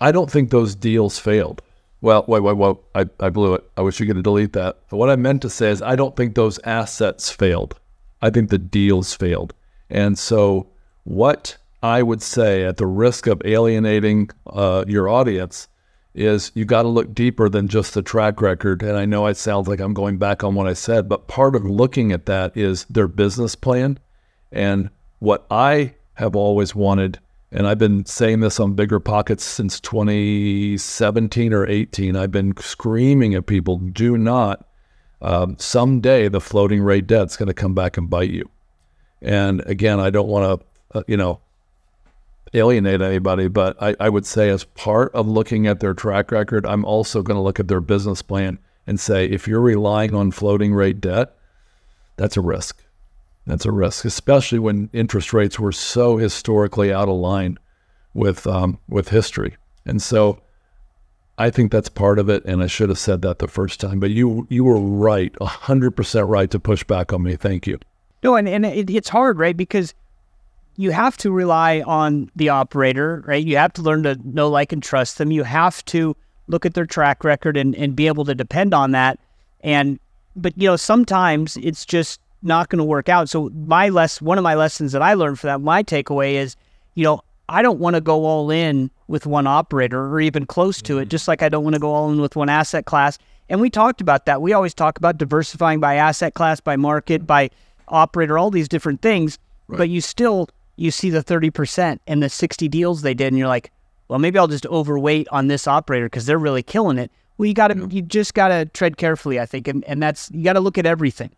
I 0.00 0.12
don't 0.12 0.30
think 0.30 0.50
those 0.50 0.74
deals 0.74 1.18
failed. 1.18 1.62
Well, 2.00 2.24
wait, 2.28 2.40
wait, 2.40 2.56
wait. 2.56 2.76
I, 2.94 3.06
I 3.20 3.30
blew 3.30 3.54
it. 3.54 3.68
I 3.76 3.82
wish 3.82 3.98
you 3.98 4.06
could 4.06 4.22
delete 4.22 4.52
that. 4.52 4.78
But 4.88 4.98
what 4.98 5.10
I 5.10 5.16
meant 5.16 5.42
to 5.42 5.50
say 5.50 5.70
is 5.70 5.82
I 5.82 5.96
don't 5.96 6.16
think 6.16 6.34
those 6.34 6.60
assets 6.64 7.30
failed. 7.30 7.78
I 8.22 8.30
think 8.30 8.50
the 8.50 8.58
deals 8.58 9.14
failed. 9.14 9.52
And 9.90 10.18
so, 10.18 10.68
what 11.04 11.56
I 11.82 12.02
would 12.02 12.22
say 12.22 12.64
at 12.64 12.76
the 12.76 12.86
risk 12.86 13.26
of 13.26 13.42
alienating 13.44 14.30
uh, 14.46 14.84
your 14.86 15.08
audience 15.08 15.68
is 16.14 16.50
you 16.54 16.64
got 16.64 16.82
to 16.82 16.88
look 16.88 17.14
deeper 17.14 17.48
than 17.48 17.68
just 17.68 17.94
the 17.94 18.02
track 18.02 18.40
record. 18.42 18.82
And 18.82 18.96
I 18.96 19.04
know 19.04 19.26
it 19.26 19.36
sounds 19.36 19.68
like 19.68 19.80
I'm 19.80 19.94
going 19.94 20.18
back 20.18 20.42
on 20.42 20.54
what 20.54 20.66
I 20.66 20.72
said, 20.72 21.08
but 21.08 21.28
part 21.28 21.54
of 21.54 21.64
looking 21.64 22.12
at 22.12 22.26
that 22.26 22.56
is 22.56 22.84
their 22.86 23.08
business 23.08 23.54
plan. 23.54 23.98
And 24.50 24.90
what 25.20 25.46
I 25.50 25.94
have 26.14 26.34
always 26.34 26.74
wanted 26.74 27.20
and 27.50 27.66
I've 27.66 27.78
been 27.78 28.04
saying 28.04 28.40
this 28.40 28.60
on 28.60 28.74
Bigger 28.74 29.00
Pockets 29.00 29.44
since 29.44 29.80
2017 29.80 31.52
or 31.54 31.66
18. 31.66 32.14
I've 32.16 32.30
been 32.30 32.56
screaming 32.58 33.34
at 33.34 33.46
people 33.46 33.78
do 33.78 34.18
not, 34.18 34.66
um, 35.22 35.56
someday 35.58 36.28
the 36.28 36.40
floating 36.40 36.82
rate 36.82 37.06
debt's 37.06 37.36
going 37.36 37.46
to 37.46 37.54
come 37.54 37.74
back 37.74 37.96
and 37.96 38.10
bite 38.10 38.30
you. 38.30 38.50
And 39.22 39.62
again, 39.62 39.98
I 39.98 40.10
don't 40.10 40.28
want 40.28 40.60
to, 40.60 40.98
uh, 40.98 41.02
you 41.08 41.16
know, 41.16 41.40
alienate 42.54 43.00
anybody, 43.00 43.48
but 43.48 43.82
I, 43.82 43.96
I 43.98 44.08
would 44.08 44.26
say 44.26 44.50
as 44.50 44.64
part 44.64 45.14
of 45.14 45.26
looking 45.26 45.66
at 45.66 45.80
their 45.80 45.94
track 45.94 46.30
record, 46.30 46.66
I'm 46.66 46.84
also 46.84 47.22
going 47.22 47.36
to 47.36 47.42
look 47.42 47.58
at 47.58 47.68
their 47.68 47.80
business 47.80 48.22
plan 48.22 48.58
and 48.86 49.00
say, 49.00 49.26
if 49.26 49.48
you're 49.48 49.60
relying 49.60 50.14
on 50.14 50.30
floating 50.30 50.74
rate 50.74 51.00
debt, 51.00 51.34
that's 52.16 52.36
a 52.36 52.40
risk. 52.40 52.82
That's 53.48 53.64
a 53.64 53.72
risk, 53.72 54.04
especially 54.04 54.58
when 54.58 54.90
interest 54.92 55.32
rates 55.32 55.58
were 55.58 55.72
so 55.72 56.18
historically 56.18 56.92
out 56.92 57.08
of 57.08 57.16
line 57.16 57.58
with 58.12 58.46
um, 58.46 58.78
with 58.90 59.08
history. 59.08 59.56
And 59.86 60.02
so, 60.02 60.42
I 61.38 61.48
think 61.48 61.72
that's 61.72 61.88
part 61.88 62.18
of 62.18 62.28
it. 62.28 62.44
And 62.44 62.62
I 62.62 62.66
should 62.66 62.90
have 62.90 62.98
said 62.98 63.22
that 63.22 63.38
the 63.38 63.48
first 63.48 63.80
time. 63.80 64.00
But 64.00 64.10
you 64.10 64.46
you 64.50 64.64
were 64.64 64.78
right, 64.78 65.34
hundred 65.40 65.92
percent 65.92 66.28
right 66.28 66.50
to 66.50 66.60
push 66.60 66.84
back 66.84 67.10
on 67.10 67.22
me. 67.22 67.36
Thank 67.36 67.66
you. 67.66 67.78
No, 68.22 68.36
and 68.36 68.46
and 68.46 68.66
it, 68.66 68.90
it's 68.90 69.08
hard, 69.08 69.38
right? 69.38 69.56
Because 69.56 69.94
you 70.76 70.90
have 70.90 71.16
to 71.16 71.30
rely 71.30 71.80
on 71.86 72.30
the 72.36 72.50
operator, 72.50 73.24
right? 73.26 73.44
You 73.44 73.56
have 73.56 73.72
to 73.72 73.82
learn 73.82 74.02
to 74.02 74.18
know, 74.24 74.50
like, 74.50 74.72
and 74.72 74.82
trust 74.82 75.16
them. 75.16 75.30
You 75.30 75.44
have 75.44 75.82
to 75.86 76.14
look 76.48 76.66
at 76.66 76.74
their 76.74 76.86
track 76.86 77.24
record 77.24 77.56
and, 77.56 77.74
and 77.76 77.96
be 77.96 78.08
able 78.08 78.26
to 78.26 78.34
depend 78.34 78.74
on 78.74 78.90
that. 78.90 79.18
And 79.62 79.98
but 80.36 80.52
you 80.58 80.68
know, 80.68 80.76
sometimes 80.76 81.56
it's 81.56 81.86
just 81.86 82.20
not 82.42 82.68
going 82.68 82.78
to 82.78 82.84
work 82.84 83.08
out. 83.08 83.28
So 83.28 83.50
my 83.66 83.88
less 83.88 84.20
one 84.20 84.38
of 84.38 84.44
my 84.44 84.54
lessons 84.54 84.92
that 84.92 85.02
I 85.02 85.14
learned 85.14 85.38
for 85.38 85.46
that, 85.46 85.60
my 85.60 85.82
takeaway 85.82 86.34
is, 86.34 86.56
you 86.94 87.04
know, 87.04 87.22
I 87.48 87.62
don't 87.62 87.78
want 87.78 87.94
to 87.94 88.00
go 88.00 88.24
all 88.24 88.50
in 88.50 88.90
with 89.06 89.26
one 89.26 89.46
operator 89.46 90.06
or 90.06 90.20
even 90.20 90.46
close 90.46 90.82
to 90.82 90.98
it, 90.98 91.02
mm-hmm. 91.02 91.08
just 91.10 91.28
like 91.28 91.42
I 91.42 91.48
don't 91.48 91.64
want 91.64 91.74
to 91.74 91.80
go 91.80 91.92
all 91.92 92.10
in 92.10 92.20
with 92.20 92.36
one 92.36 92.48
asset 92.48 92.84
class. 92.84 93.18
And 93.48 93.60
we 93.60 93.70
talked 93.70 94.00
about 94.00 94.26
that. 94.26 94.42
We 94.42 94.52
always 94.52 94.74
talk 94.74 94.98
about 94.98 95.16
diversifying 95.16 95.80
by 95.80 95.94
asset 95.94 96.34
class, 96.34 96.60
by 96.60 96.76
market, 96.76 97.26
by 97.26 97.50
operator, 97.88 98.36
all 98.36 98.50
these 98.50 98.68
different 98.68 99.00
things. 99.00 99.38
Right. 99.68 99.78
But 99.78 99.88
you 99.88 100.02
still 100.02 100.50
you 100.78 100.90
see 100.90 101.10
the 101.10 101.22
30% 101.24 101.98
and 102.06 102.22
the 102.22 102.28
60 102.28 102.68
deals 102.68 103.02
they 103.02 103.14
did 103.14 103.26
and 103.26 103.36
you're 103.36 103.48
like, 103.48 103.72
well, 104.06 104.18
maybe 104.18 104.38
I'll 104.38 104.48
just 104.48 104.64
overweight 104.66 105.26
on 105.30 105.48
this 105.48 105.66
operator 105.66 106.06
because 106.06 106.24
they're 106.24 106.38
really 106.38 106.62
killing 106.62 106.98
it. 106.98 107.10
Well, 107.36 107.46
you 107.46 107.54
got 107.54 107.68
to, 107.68 107.78
yeah. 107.78 107.86
you 107.90 108.02
just 108.02 108.32
got 108.34 108.48
to 108.48 108.64
tread 108.66 108.96
carefully, 108.96 109.38
I 109.38 109.46
think. 109.46 109.68
And, 109.68 109.84
and 109.84 110.02
that's, 110.02 110.30
you 110.32 110.44
got 110.44 110.54
to 110.54 110.60
look 110.60 110.78
at 110.78 110.86
everything. 110.86 111.30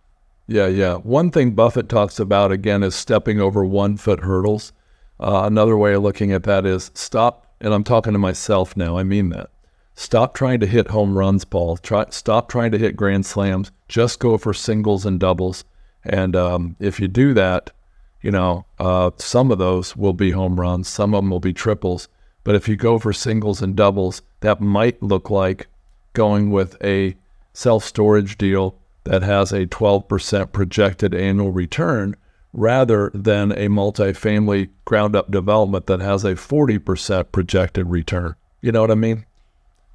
Yeah, 0.50 0.66
yeah. 0.66 0.94
One 0.96 1.30
thing 1.30 1.52
Buffett 1.52 1.88
talks 1.88 2.18
about 2.18 2.50
again 2.50 2.82
is 2.82 2.96
stepping 2.96 3.40
over 3.40 3.64
one 3.64 3.96
foot 3.96 4.18
hurdles. 4.18 4.72
Uh, 5.20 5.42
another 5.44 5.76
way 5.76 5.94
of 5.94 6.02
looking 6.02 6.32
at 6.32 6.42
that 6.42 6.66
is 6.66 6.90
stop, 6.92 7.46
and 7.60 7.72
I'm 7.72 7.84
talking 7.84 8.14
to 8.14 8.18
myself 8.18 8.76
now. 8.76 8.98
I 8.98 9.04
mean 9.04 9.28
that. 9.28 9.50
Stop 9.94 10.34
trying 10.34 10.58
to 10.58 10.66
hit 10.66 10.88
home 10.88 11.16
runs, 11.16 11.44
Paul. 11.44 11.76
Try, 11.76 12.06
stop 12.10 12.48
trying 12.48 12.72
to 12.72 12.78
hit 12.78 12.96
grand 12.96 13.26
slams. 13.26 13.70
Just 13.86 14.18
go 14.18 14.36
for 14.38 14.52
singles 14.52 15.06
and 15.06 15.20
doubles. 15.20 15.62
And 16.02 16.34
um, 16.34 16.74
if 16.80 16.98
you 16.98 17.06
do 17.06 17.32
that, 17.34 17.70
you 18.20 18.32
know, 18.32 18.66
uh, 18.80 19.12
some 19.18 19.52
of 19.52 19.58
those 19.58 19.96
will 19.96 20.14
be 20.14 20.32
home 20.32 20.58
runs, 20.58 20.88
some 20.88 21.14
of 21.14 21.22
them 21.22 21.30
will 21.30 21.38
be 21.38 21.52
triples. 21.52 22.08
But 22.42 22.56
if 22.56 22.66
you 22.66 22.74
go 22.74 22.98
for 22.98 23.12
singles 23.12 23.62
and 23.62 23.76
doubles, 23.76 24.22
that 24.40 24.60
might 24.60 25.00
look 25.00 25.30
like 25.30 25.68
going 26.12 26.50
with 26.50 26.76
a 26.82 27.14
self 27.52 27.84
storage 27.84 28.36
deal 28.36 28.79
that 29.10 29.22
has 29.22 29.50
a 29.50 29.66
12% 29.66 30.52
projected 30.52 31.16
annual 31.16 31.50
return 31.50 32.14
rather 32.52 33.10
than 33.12 33.50
a 33.50 33.66
multifamily 33.66 34.70
ground 34.84 35.16
up 35.16 35.32
development 35.32 35.88
that 35.88 35.98
has 35.98 36.24
a 36.24 36.34
40% 36.34 37.32
projected 37.32 37.88
return. 37.88 38.36
You 38.60 38.70
know 38.70 38.80
what 38.80 38.92
I 38.92 38.94
mean? 38.94 39.26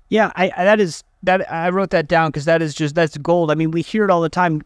Yeah, 0.10 0.34
I, 0.36 0.50
that 0.50 0.82
is 0.82 1.06
that 1.24 1.50
I 1.50 1.70
wrote 1.70 1.92
that 1.92 2.10
down 2.10 2.28
because 2.28 2.44
that 2.44 2.62
is 2.62 2.76
just 2.76 2.94
that's 2.94 3.16
gold. 3.18 3.52
I 3.52 3.56
mean, 3.56 3.72
we 3.72 3.82
hear 3.82 4.04
it 4.04 4.12
all 4.12 4.22
the 4.22 4.28
time. 4.28 4.62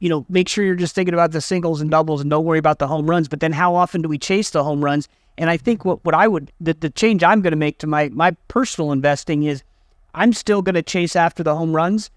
You 0.00 0.08
know, 0.08 0.26
make 0.28 0.48
sure 0.48 0.64
you're 0.64 0.74
just 0.74 0.96
thinking 0.96 1.14
about 1.14 1.30
the 1.30 1.40
singles 1.40 1.80
and 1.80 1.88
doubles 1.88 2.20
and 2.20 2.28
don't 2.28 2.44
worry 2.44 2.58
about 2.58 2.80
the 2.80 2.88
home 2.88 3.08
runs. 3.08 3.28
But 3.28 3.38
then 3.38 3.52
how 3.52 3.76
often 3.76 4.02
do 4.02 4.08
we 4.08 4.18
chase 4.18 4.50
the 4.50 4.64
home 4.64 4.84
runs? 4.84 5.08
And 5.38 5.48
I 5.48 5.56
think 5.56 5.84
what, 5.84 6.04
what 6.04 6.14
I 6.14 6.26
would 6.26 6.50
the, 6.60 6.74
the 6.74 6.90
change 6.90 7.22
I'm 7.22 7.40
going 7.40 7.52
to 7.52 7.56
make 7.56 7.78
to 7.78 7.86
my 7.86 8.08
my 8.08 8.32
personal 8.48 8.90
investing 8.90 9.44
is 9.44 9.62
I'm 10.12 10.32
still 10.32 10.60
going 10.60 10.74
to 10.74 10.82
chase 10.82 11.14
after 11.14 11.44
the 11.44 11.54
home 11.54 11.76
runs, 11.76 12.10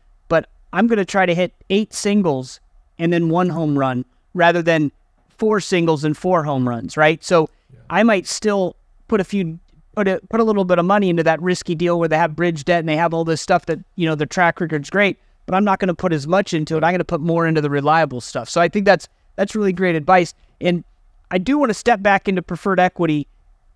I'm 0.73 0.87
going 0.87 0.97
to 0.97 1.05
try 1.05 1.25
to 1.25 1.33
hit 1.33 1.53
eight 1.69 1.93
singles 1.93 2.59
and 2.97 3.11
then 3.11 3.29
one 3.29 3.49
home 3.49 3.77
run 3.77 4.05
rather 4.33 4.61
than 4.61 4.91
four 5.29 5.59
singles 5.59 6.03
and 6.03 6.15
four 6.15 6.43
home 6.43 6.67
runs, 6.67 6.97
right? 6.97 7.23
So 7.23 7.49
yeah. 7.73 7.79
I 7.89 8.03
might 8.03 8.27
still 8.27 8.75
put 9.07 9.21
a 9.21 9.23
few 9.23 9.59
put 9.95 10.07
a 10.07 10.21
put 10.29 10.39
a 10.39 10.43
little 10.43 10.65
bit 10.65 10.77
of 10.77 10.85
money 10.85 11.09
into 11.09 11.23
that 11.23 11.41
risky 11.41 11.75
deal 11.75 11.99
where 11.99 12.07
they 12.07 12.17
have 12.17 12.35
bridge 12.35 12.65
debt 12.65 12.79
and 12.79 12.89
they 12.89 12.95
have 12.95 13.13
all 13.13 13.25
this 13.25 13.41
stuff 13.41 13.65
that 13.65 13.79
you 13.95 14.07
know 14.07 14.15
their 14.15 14.27
track 14.27 14.59
record's 14.59 14.89
great, 14.89 15.17
but 15.45 15.55
I'm 15.55 15.63
not 15.63 15.79
going 15.79 15.87
to 15.87 15.95
put 15.95 16.13
as 16.13 16.27
much 16.27 16.53
into 16.53 16.75
it. 16.75 16.83
I'm 16.83 16.91
going 16.91 16.99
to 16.99 17.05
put 17.05 17.21
more 17.21 17.47
into 17.47 17.61
the 17.61 17.69
reliable 17.69 18.21
stuff. 18.21 18.49
So 18.49 18.61
I 18.61 18.67
think 18.67 18.85
that's 18.85 19.07
that's 19.35 19.55
really 19.55 19.73
great 19.73 19.95
advice. 19.95 20.33
And 20.61 20.83
I 21.31 21.37
do 21.37 21.57
want 21.57 21.69
to 21.69 21.73
step 21.73 22.01
back 22.01 22.27
into 22.27 22.41
preferred 22.41 22.79
equity 22.79 23.27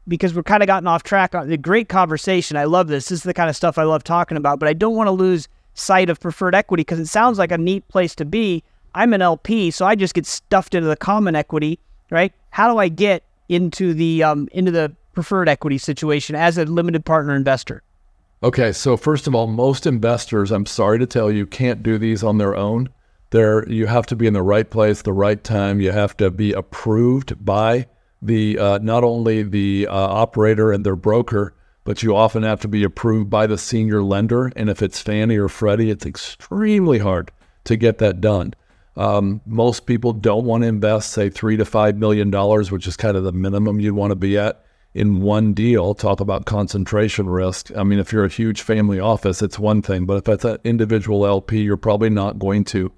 because 0.08 0.34
we're 0.34 0.44
kind 0.44 0.62
of 0.62 0.68
gotten 0.68 0.88
off 0.88 1.04
track. 1.04 1.34
on 1.34 1.48
the 1.48 1.58
great 1.58 1.88
conversation. 1.88 2.58
I 2.58 2.66
love 2.66 2.88
this. 2.88 3.06
This 3.06 3.20
is 3.20 3.24
the 3.24 3.34
kind 3.34 3.50
of 3.50 3.56
stuff 3.56 3.78
I 3.78 3.84
love 3.84 4.04
talking 4.04 4.38
about, 4.38 4.60
but 4.60 4.68
I 4.68 4.74
don't 4.74 4.96
want 4.96 5.08
to 5.08 5.12
lose 5.12 5.48
site 5.74 6.10
of 6.10 6.20
preferred 6.20 6.56
equity 6.56 6.82
because 6.82 7.00
it 7.00 7.08
sounds 7.08 7.38
like 7.38 7.52
a 7.52 7.58
neat 7.58 7.88
place 7.88 8.16
to 8.16 8.26
be. 8.26 8.64
I'm 8.96 9.14
an 9.14 9.22
LP, 9.22 9.72
so 9.72 9.86
I 9.86 9.96
just 9.96 10.14
get 10.14 10.26
stuffed 10.26 10.76
into 10.76 10.88
the 10.88 10.96
common 10.96 11.36
equity, 11.36 11.80
right? 12.12 12.32
How 12.52 12.72
do 12.72 12.78
I 12.78 12.90
get 12.90 13.24
into 13.50 13.94
the 13.94 14.24
um, 14.24 14.48
into 14.52 14.72
the 14.72 14.96
preferred 15.14 15.50
equity 15.50 15.78
situation 15.78 16.36
as 16.36 16.58
a 16.58 16.66
limited 16.66 17.06
partner 17.06 17.36
investor? 17.36 17.84
Okay, 18.44 18.74
so 18.74 18.98
first 18.98 19.26
of 19.26 19.34
all, 19.34 19.48
most 19.48 19.86
investors, 19.86 20.52
I'm 20.52 20.66
sorry 20.66 21.00
to 21.00 21.06
tell 21.06 21.32
you, 21.32 21.46
can't 21.46 21.82
do 21.82 21.98
these 21.98 22.24
on 22.24 22.38
their 22.38 22.56
own. 22.56 22.90
There, 23.30 23.68
you 23.70 23.88
have 23.88 24.06
to 24.08 24.16
be 24.16 24.28
in 24.28 24.34
the 24.34 24.44
right 24.44 24.70
place, 24.70 25.02
the 25.02 25.14
right 25.14 25.42
time. 25.42 25.80
You 25.80 25.92
have 25.92 26.16
to 26.18 26.30
be 26.30 26.52
approved 26.52 27.44
by 27.44 27.88
the 28.22 28.60
uh, 28.60 28.80
not 28.80 29.04
only 29.04 29.44
the 29.44 29.88
uh, 29.90 29.94
operator 29.94 30.72
and 30.72 30.86
their 30.86 30.96
broker, 30.96 31.56
but 31.84 32.04
you 32.04 32.16
often 32.16 32.44
have 32.44 32.62
to 32.62 32.68
be 32.68 32.84
approved 32.84 33.30
by 33.30 33.48
the 33.48 33.58
senior 33.58 34.02
lender. 34.02 34.52
And 34.56 34.70
if 34.70 34.82
it's 34.82 35.02
Fannie 35.02 35.38
or 35.38 35.50
Freddie, 35.50 35.90
it's 35.90 36.06
extremely 36.06 37.00
hard 37.00 37.32
to 37.66 37.76
get 37.76 37.98
that 37.98 38.22
done. 38.22 38.54
Um, 38.96 39.42
most 39.46 39.86
people 39.86 40.14
don't 40.14 40.46
want 40.46 40.64
to 40.64 40.68
invest, 40.68 41.12
say, 41.12 41.30
three 41.30 41.58
to 41.58 41.66
five 41.66 41.98
million 41.98 42.30
dollars, 42.30 42.72
which 42.72 42.88
is 42.88 42.96
kind 42.96 43.18
of 43.18 43.24
the 43.24 43.32
minimum 43.32 43.80
you'd 43.80 43.96
want 43.96 44.12
to 44.12 44.16
be 44.16 44.38
at 44.38 44.64
in 44.94 45.22
one 45.22 45.54
deal. 45.54 45.96
Talk 45.96 46.20
about 46.20 46.46
concentration 46.46 47.28
risk. 47.28 47.72
I 47.76 47.84
mean, 47.84 48.00
if 48.00 48.14
you're 48.14 48.26
a 48.26 48.30
huge 48.30 48.62
family 48.62 49.00
office, 49.00 49.42
it's 49.42 49.58
one 49.58 49.82
thing, 49.82 50.06
but 50.06 50.18
if 50.18 50.30
it's 50.30 50.46
an 50.46 50.60
individual 50.64 51.26
LP, 51.26 51.62
you're 51.62 51.78
probably 51.78 52.10
not 52.10 52.38
going 52.38 52.64
to. 52.66 52.92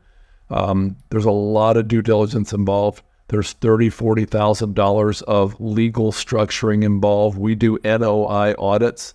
Um, 0.49 0.97
there's 1.09 1.25
a 1.25 1.31
lot 1.31 1.77
of 1.77 1.87
due 1.87 2.01
diligence 2.01 2.53
involved. 2.53 3.01
There's 3.27 3.53
thirty, 3.53 3.89
forty 3.89 4.25
thousand 4.25 4.75
dollars 4.75 5.21
of 5.23 5.59
legal 5.59 6.11
structuring 6.11 6.83
involved. 6.83 7.37
We 7.37 7.55
do 7.55 7.79
NOI 7.83 8.53
audits. 8.57 9.13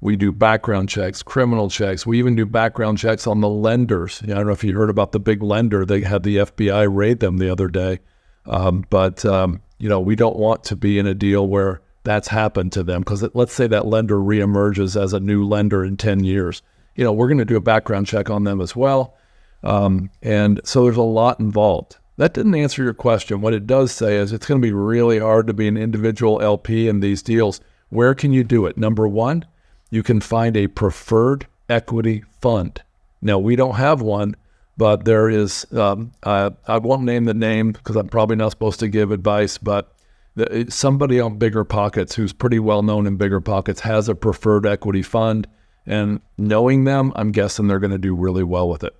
We 0.00 0.16
do 0.16 0.30
background 0.30 0.90
checks, 0.90 1.22
criminal 1.22 1.70
checks. 1.70 2.06
We 2.06 2.18
even 2.18 2.36
do 2.36 2.44
background 2.44 2.98
checks 2.98 3.26
on 3.26 3.40
the 3.40 3.48
lenders. 3.48 4.20
I 4.22 4.26
don't 4.26 4.46
know 4.46 4.52
if 4.52 4.62
you 4.62 4.76
heard 4.76 4.90
about 4.90 5.12
the 5.12 5.20
big 5.20 5.42
lender. 5.42 5.86
They 5.86 6.02
had 6.02 6.22
the 6.22 6.36
FBI 6.36 6.86
raid 6.94 7.20
them 7.20 7.38
the 7.38 7.50
other 7.50 7.68
day. 7.68 8.00
Um, 8.44 8.84
but 8.90 9.24
um, 9.24 9.62
you 9.78 9.88
know, 9.88 10.00
we 10.00 10.16
don't 10.16 10.36
want 10.36 10.64
to 10.64 10.76
be 10.76 10.98
in 10.98 11.06
a 11.06 11.14
deal 11.14 11.46
where 11.46 11.80
that's 12.04 12.28
happened 12.28 12.72
to 12.72 12.82
them 12.82 13.00
because 13.00 13.24
let's 13.34 13.52
say 13.52 13.66
that 13.66 13.86
lender 13.86 14.16
reemerges 14.16 15.00
as 15.00 15.12
a 15.12 15.20
new 15.20 15.44
lender 15.44 15.84
in 15.84 15.96
10 15.96 16.24
years. 16.24 16.62
You 16.94 17.04
know, 17.04 17.12
we're 17.12 17.28
going 17.28 17.38
to 17.38 17.44
do 17.44 17.56
a 17.56 17.60
background 17.60 18.06
check 18.06 18.30
on 18.30 18.44
them 18.44 18.60
as 18.60 18.76
well. 18.76 19.16
Um, 19.62 20.10
and 20.22 20.60
so 20.64 20.84
there's 20.84 20.96
a 20.96 21.02
lot 21.02 21.40
involved. 21.40 21.96
That 22.16 22.32
didn't 22.32 22.54
answer 22.54 22.82
your 22.82 22.94
question. 22.94 23.40
What 23.40 23.52
it 23.52 23.66
does 23.66 23.92
say 23.92 24.16
is 24.16 24.32
it's 24.32 24.46
going 24.46 24.60
to 24.60 24.66
be 24.66 24.72
really 24.72 25.18
hard 25.18 25.46
to 25.48 25.52
be 25.52 25.68
an 25.68 25.76
individual 25.76 26.40
LP 26.40 26.88
in 26.88 27.00
these 27.00 27.22
deals. 27.22 27.60
Where 27.90 28.14
can 28.14 28.32
you 28.32 28.42
do 28.42 28.66
it? 28.66 28.78
Number 28.78 29.06
one, 29.06 29.44
you 29.90 30.02
can 30.02 30.20
find 30.20 30.56
a 30.56 30.66
preferred 30.66 31.46
equity 31.68 32.24
fund. 32.40 32.82
Now, 33.20 33.38
we 33.38 33.54
don't 33.54 33.74
have 33.74 34.00
one, 34.00 34.34
but 34.76 35.04
there 35.04 35.28
is, 35.28 35.66
um, 35.72 36.12
uh, 36.22 36.50
I 36.66 36.78
won't 36.78 37.02
name 37.02 37.24
the 37.24 37.34
name 37.34 37.72
because 37.72 37.96
I'm 37.96 38.08
probably 38.08 38.36
not 38.36 38.50
supposed 38.50 38.80
to 38.80 38.88
give 38.88 39.10
advice, 39.10 39.58
but 39.58 39.92
the, 40.36 40.66
somebody 40.70 41.20
on 41.20 41.38
Bigger 41.38 41.64
Pockets 41.64 42.14
who's 42.14 42.32
pretty 42.32 42.58
well 42.58 42.82
known 42.82 43.06
in 43.06 43.16
Bigger 43.16 43.40
Pockets 43.40 43.80
has 43.80 44.08
a 44.08 44.14
preferred 44.14 44.66
equity 44.66 45.02
fund. 45.02 45.46
And 45.86 46.20
knowing 46.36 46.84
them, 46.84 47.12
I'm 47.14 47.30
guessing 47.30 47.68
they're 47.68 47.78
going 47.78 47.92
to 47.92 47.98
do 47.98 48.14
really 48.14 48.42
well 48.42 48.68
with 48.68 48.82
it. 48.84 48.96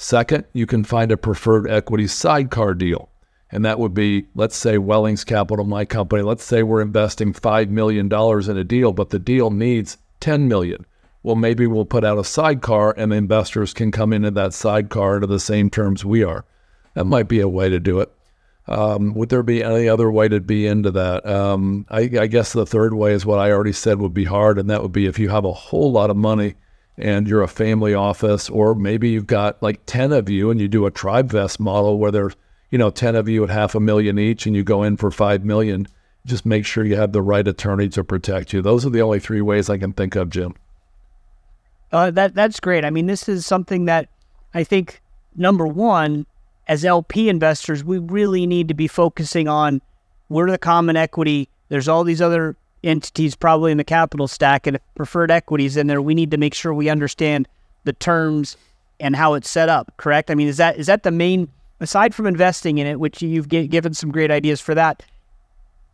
Second, 0.00 0.46
you 0.54 0.64
can 0.64 0.82
find 0.82 1.12
a 1.12 1.16
preferred 1.18 1.70
equity 1.70 2.06
sidecar 2.06 2.72
deal. 2.72 3.10
And 3.52 3.66
that 3.66 3.78
would 3.78 3.92
be, 3.92 4.28
let's 4.34 4.56
say, 4.56 4.78
Wellings 4.78 5.24
Capital, 5.24 5.66
my 5.66 5.84
company. 5.84 6.22
Let's 6.22 6.42
say 6.42 6.62
we're 6.62 6.80
investing 6.80 7.34
$5 7.34 7.68
million 7.68 8.06
in 8.10 8.56
a 8.56 8.64
deal, 8.64 8.94
but 8.94 9.10
the 9.10 9.18
deal 9.18 9.50
needs 9.50 9.98
10 10.20 10.48
million. 10.48 10.86
Well, 11.22 11.36
maybe 11.36 11.66
we'll 11.66 11.84
put 11.84 12.02
out 12.02 12.16
a 12.16 12.24
sidecar 12.24 12.94
and 12.96 13.12
the 13.12 13.16
investors 13.16 13.74
can 13.74 13.90
come 13.90 14.14
into 14.14 14.30
that 14.30 14.54
sidecar 14.54 15.20
to 15.20 15.26
the 15.26 15.38
same 15.38 15.68
terms 15.68 16.02
we 16.02 16.24
are. 16.24 16.46
That 16.94 17.04
might 17.04 17.28
be 17.28 17.40
a 17.40 17.48
way 17.48 17.68
to 17.68 17.78
do 17.78 18.00
it. 18.00 18.10
Um, 18.68 19.12
would 19.12 19.28
there 19.28 19.42
be 19.42 19.62
any 19.62 19.86
other 19.86 20.10
way 20.10 20.28
to 20.28 20.40
be 20.40 20.66
into 20.66 20.90
that? 20.92 21.26
Um, 21.26 21.84
I, 21.90 22.08
I, 22.18 22.26
guess 22.26 22.54
the 22.54 22.64
third 22.64 22.94
way 22.94 23.12
is 23.12 23.26
what 23.26 23.38
I 23.38 23.50
already 23.50 23.72
said 23.72 24.00
would 24.00 24.14
be 24.14 24.24
hard, 24.24 24.58
and 24.58 24.70
that 24.70 24.80
would 24.80 24.92
be 24.92 25.04
if 25.04 25.18
you 25.18 25.28
have 25.28 25.44
a 25.44 25.52
whole 25.52 25.92
lot 25.92 26.08
of 26.08 26.16
money 26.16 26.54
and 27.00 27.26
you're 27.26 27.42
a 27.42 27.48
family 27.48 27.94
office, 27.94 28.48
or 28.48 28.74
maybe 28.74 29.10
you've 29.10 29.26
got 29.26 29.62
like 29.62 29.84
10 29.86 30.12
of 30.12 30.28
you 30.28 30.50
and 30.50 30.60
you 30.60 30.68
do 30.68 30.86
a 30.86 30.90
Tribevest 30.90 31.58
model 31.58 31.98
where 31.98 32.10
there's, 32.10 32.36
you 32.70 32.78
know, 32.78 32.90
10 32.90 33.16
of 33.16 33.28
you 33.28 33.42
at 33.44 33.50
half 33.50 33.74
a 33.74 33.80
million 33.80 34.18
each 34.18 34.46
and 34.46 34.54
you 34.54 34.62
go 34.62 34.82
in 34.82 34.96
for 34.96 35.10
5 35.10 35.44
million. 35.44 35.88
Just 36.26 36.44
make 36.44 36.66
sure 36.66 36.84
you 36.84 36.96
have 36.96 37.12
the 37.12 37.22
right 37.22 37.46
attorney 37.46 37.88
to 37.90 38.04
protect 38.04 38.52
you. 38.52 38.62
Those 38.62 38.84
are 38.84 38.90
the 38.90 39.02
only 39.02 39.20
three 39.20 39.40
ways 39.40 39.70
I 39.70 39.78
can 39.78 39.92
think 39.92 40.16
of, 40.16 40.30
Jim. 40.30 40.54
Uh, 41.92 42.10
that 42.12 42.34
that's 42.34 42.60
great. 42.60 42.84
I 42.84 42.90
mean, 42.90 43.06
this 43.06 43.28
is 43.28 43.44
something 43.46 43.86
that 43.86 44.08
I 44.54 44.62
think 44.62 45.00
number 45.34 45.66
one 45.66 46.26
as 46.68 46.84
LP 46.84 47.28
investors, 47.28 47.82
we 47.82 47.98
really 47.98 48.46
need 48.46 48.68
to 48.68 48.74
be 48.74 48.86
focusing 48.86 49.48
on 49.48 49.82
we're 50.28 50.48
the 50.48 50.58
common 50.58 50.96
equity. 50.96 51.48
There's 51.68 51.88
all 51.88 52.04
these 52.04 52.22
other 52.22 52.56
entities 52.82 53.34
probably 53.34 53.72
in 53.72 53.78
the 53.78 53.84
capital 53.84 54.28
stack 54.28 54.66
and 54.66 54.78
preferred 54.94 55.30
equities 55.30 55.76
in 55.76 55.86
there. 55.86 56.00
We 56.00 56.14
need 56.14 56.30
to 56.30 56.36
make 56.36 56.54
sure 56.54 56.72
we 56.72 56.88
understand 56.88 57.48
the 57.84 57.92
terms 57.92 58.56
and 58.98 59.16
how 59.16 59.34
it's 59.34 59.48
set 59.48 59.68
up. 59.68 59.92
Correct? 59.96 60.30
I 60.30 60.34
mean, 60.34 60.48
is 60.48 60.58
that 60.58 60.78
is 60.78 60.86
that 60.86 61.02
the 61.02 61.10
main 61.10 61.48
aside 61.80 62.14
from 62.14 62.26
investing 62.26 62.78
in 62.78 62.86
it, 62.86 63.00
which 63.00 63.22
you've 63.22 63.48
given 63.48 63.94
some 63.94 64.10
great 64.10 64.30
ideas 64.30 64.60
for 64.60 64.74
that? 64.74 65.02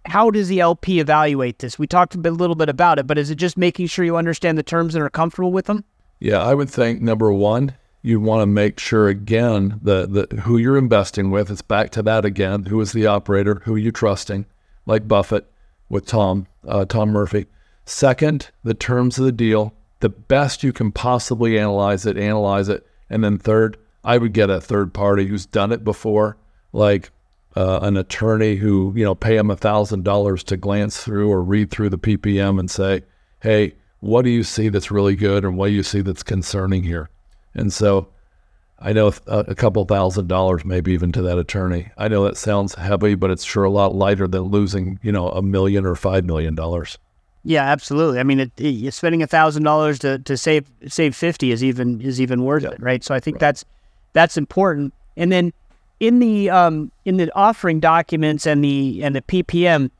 How 0.05 0.31
does 0.31 0.49
the 0.49 0.61
LP 0.61 1.01
evaluate 1.01 1.59
this? 1.59 1.79
We 1.79 1.89
talked 1.89 2.15
a, 2.15 2.19
bit, 2.19 2.33
little 2.33 2.55
bit 2.55 2.69
about 2.69 2.99
it, 3.01 3.09
but 3.09 3.19
is 3.19 3.31
it 3.31 3.37
just 3.37 3.57
making 3.57 3.89
sure 3.89 4.05
you 4.05 4.17
understand 4.17 4.57
the 4.57 4.63
terms 4.63 4.95
and 4.95 5.03
are 5.03 5.11
comfortable 5.11 5.51
with 5.51 5.67
them? 5.67 5.85
Yeah, 6.21 6.39
I 6.39 6.55
would 6.55 6.71
think 6.71 7.03
number 7.03 7.33
one, 7.33 7.75
you 8.03 8.21
want 8.21 8.43
to 8.43 8.47
make 8.47 8.79
sure 8.79 9.09
again 9.09 9.81
that 9.83 10.13
the 10.13 10.37
who 10.43 10.59
you're 10.59 10.79
investing 10.79 11.33
with. 11.33 11.51
It's 11.51 11.63
back 11.63 11.91
to 11.91 12.03
that 12.05 12.25
again. 12.25 12.67
Who 12.67 12.81
is 12.81 12.93
the 12.93 13.07
operator? 13.07 13.63
Who 13.65 13.75
are 13.75 13.79
you 13.79 13.91
trusting? 13.91 14.47
Like 14.87 15.09
Buffett 15.09 15.51
with 15.89 16.07
Tom 16.07 16.47
uh, 16.67 16.85
Tom 16.85 17.11
Murphy. 17.11 17.47
Second, 17.85 18.51
the 18.65 18.75
terms 18.75 19.19
of 19.19 19.25
the 19.25 19.33
deal. 19.33 19.73
The 20.01 20.09
best 20.09 20.63
you 20.63 20.73
can 20.73 20.93
possibly 20.93 21.59
analyze 21.59 22.05
it, 22.05 22.19
analyze 22.19 22.69
it, 22.69 22.87
and 23.09 23.25
then 23.25 23.39
third, 23.39 23.79
I 24.05 24.19
would 24.19 24.35
get 24.35 24.51
a 24.51 24.61
third 24.61 24.93
party 24.93 25.27
who's 25.27 25.47
done 25.47 25.73
it 25.73 25.85
before, 25.85 26.37
like 26.73 27.11
uh, 27.57 27.81
an 27.83 27.97
attorney 27.97 28.57
who 28.57 28.93
you 28.95 29.05
know 29.05 29.15
pay 29.15 29.37
him 29.37 29.51
a 29.51 29.57
thousand 29.57 30.05
dollars 30.05 30.45
to 30.45 30.57
glance 30.57 31.03
through 31.03 31.31
or 31.31 31.43
read 31.43 31.71
through 31.71 31.89
the 31.89 31.99
PPM 31.99 32.61
and 32.61 32.71
say, 32.71 33.03
hey, 33.41 33.75
what 34.01 34.23
do 34.23 34.31
you 34.31 34.43
see 34.43 34.69
that's 34.69 34.91
really 34.91 35.17
good, 35.17 35.45
and 35.45 35.57
what 35.57 35.69
do 35.69 35.73
you 35.73 35.83
see 35.83 36.03
that's 36.03 36.23
concerning 36.23 36.83
here? 36.83 37.09
And 37.55 37.73
so 37.73 38.09
I 38.79 38.93
know 38.93 39.13
a, 39.27 39.39
a 39.49 39.55
couple 39.55 39.85
thousand 39.85 40.29
dollars, 40.29 40.65
maybe 40.65 40.93
even 40.93 41.13
to 41.13 41.23
that 41.23 41.39
attorney. 41.39 41.91
I 41.97 42.09
know 42.09 42.25
that 42.25 42.37
sounds 42.37 42.75
heavy, 42.75 43.15
but 43.15 43.31
it's 43.31 43.45
sure 43.45 43.65
a 43.65 43.71
lot 43.71 43.95
lighter 43.95 44.29
than 44.29 44.43
losing, 44.43 44.99
you 45.03 45.13
know, 45.13 45.29
a 45.31 45.43
million 45.43 45.87
or 45.87 45.95
five 45.95 46.25
million 46.25 46.55
dollars. 46.55 46.99
Yeah, 47.43 47.63
absolutely. 47.63 48.19
I 48.19 48.23
mean, 48.23 48.41
it, 48.41 48.53
it, 48.59 48.93
spending 48.93 49.23
a 49.23 49.27
thousand 49.27 49.63
dollars 49.63 49.99
to 50.01 50.19
to 50.19 50.37
save 50.37 50.71
save 50.89 51.17
fifty 51.17 51.53
is 51.53 51.65
even 51.65 52.01
is 52.01 52.21
even 52.21 52.45
worth 52.45 52.65
yeah. 52.65 52.71
it, 52.71 52.83
right? 52.83 53.03
So 53.03 53.15
I 53.15 53.21
think 53.21 53.37
right. 53.37 53.41
that's 53.41 53.65
that's 54.13 54.37
important. 54.37 54.93
And 55.17 55.33
then 55.33 55.53
in 56.01 56.19
the 56.19 56.51
um, 56.51 56.91
in 57.05 57.17
the 57.17 57.31
offering 57.35 57.81
documents 57.81 58.47
and 58.47 58.63
the 58.63 59.03
and 59.03 59.15
the 59.17 59.23
PPM, 59.23 59.91